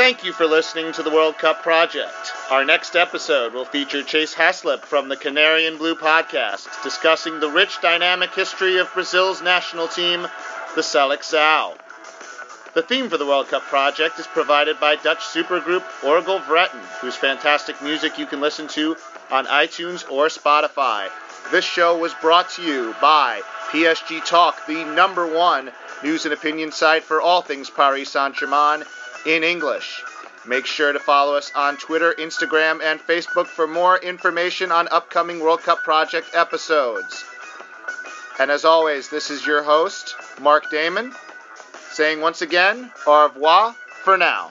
Thank 0.01 0.25
you 0.25 0.33
for 0.33 0.47
listening 0.47 0.93
to 0.95 1.03
the 1.03 1.11
World 1.11 1.37
Cup 1.37 1.63
project. 1.63 2.33
Our 2.51 2.65
next 2.65 2.97
episode 2.97 3.53
will 3.53 3.67
feature 3.67 4.03
Chase 4.03 4.35
Haslip 4.35 4.81
from 4.81 5.11
the 5.11 5.17
Canary 5.17 5.69
Blue 5.77 5.95
podcast, 5.95 6.83
discussing 6.83 7.39
the 7.39 7.51
rich, 7.51 7.83
dynamic 7.83 8.35
history 8.35 8.79
of 8.79 8.93
Brazil's 8.95 9.43
national 9.43 9.89
team, 9.89 10.23
the 10.75 10.81
Seleção. 10.81 11.77
The 12.73 12.81
theme 12.81 13.11
for 13.11 13.19
the 13.19 13.27
World 13.27 13.49
Cup 13.49 13.61
project 13.65 14.19
is 14.19 14.27
provided 14.27 14.81
by 14.81 14.97
Dutch 14.97 15.19
supergroup 15.19 15.83
Orgelvreten, 16.01 16.81
whose 17.03 17.17
fantastic 17.17 17.83
music 17.83 18.19
you 18.19 18.25
can 18.25 18.41
listen 18.41 18.69
to 18.69 18.97
on 19.31 19.45
iTunes 19.45 20.11
or 20.11 20.29
Spotify. 20.29 21.11
This 21.51 21.67
show 21.67 21.99
was 21.99 22.15
brought 22.23 22.49
to 22.53 22.63
you 22.63 22.95
by 23.03 23.43
PSG 23.69 24.25
Talk, 24.25 24.67
the 24.67 24.83
number 24.83 25.27
one 25.27 25.71
news 26.03 26.25
and 26.25 26.33
opinion 26.33 26.73
site 26.73 27.05
for 27.05 27.21
all 27.21 27.43
things 27.43 27.69
Paris 27.69 28.11
Saint 28.11 28.35
Germain 28.35 28.83
in 29.27 29.45
English. 29.45 30.03
Make 30.47 30.67
sure 30.67 30.93
to 30.93 30.99
follow 30.99 31.37
us 31.37 31.53
on 31.55 31.77
Twitter, 31.77 32.15
Instagram, 32.19 32.83
and 32.83 32.99
Facebook 33.01 33.47
for 33.47 33.67
more 33.67 33.99
information 33.99 34.73
on 34.73 34.89
upcoming 34.91 35.41
World 35.41 35.61
Cup 35.61 35.83
project 35.83 36.31
episodes. 36.35 37.25
And 38.39 38.51
as 38.51 38.65
always, 38.65 39.11
this 39.11 39.31
is 39.31 39.47
your 39.47 39.63
host, 39.63 40.15
Mark 40.41 40.71
Damon, 40.71 41.13
saying 41.91 42.21
once 42.21 42.41
again, 42.41 42.91
au 43.07 43.25
revoir 43.25 43.75
for 44.03 44.17
now. 44.17 44.51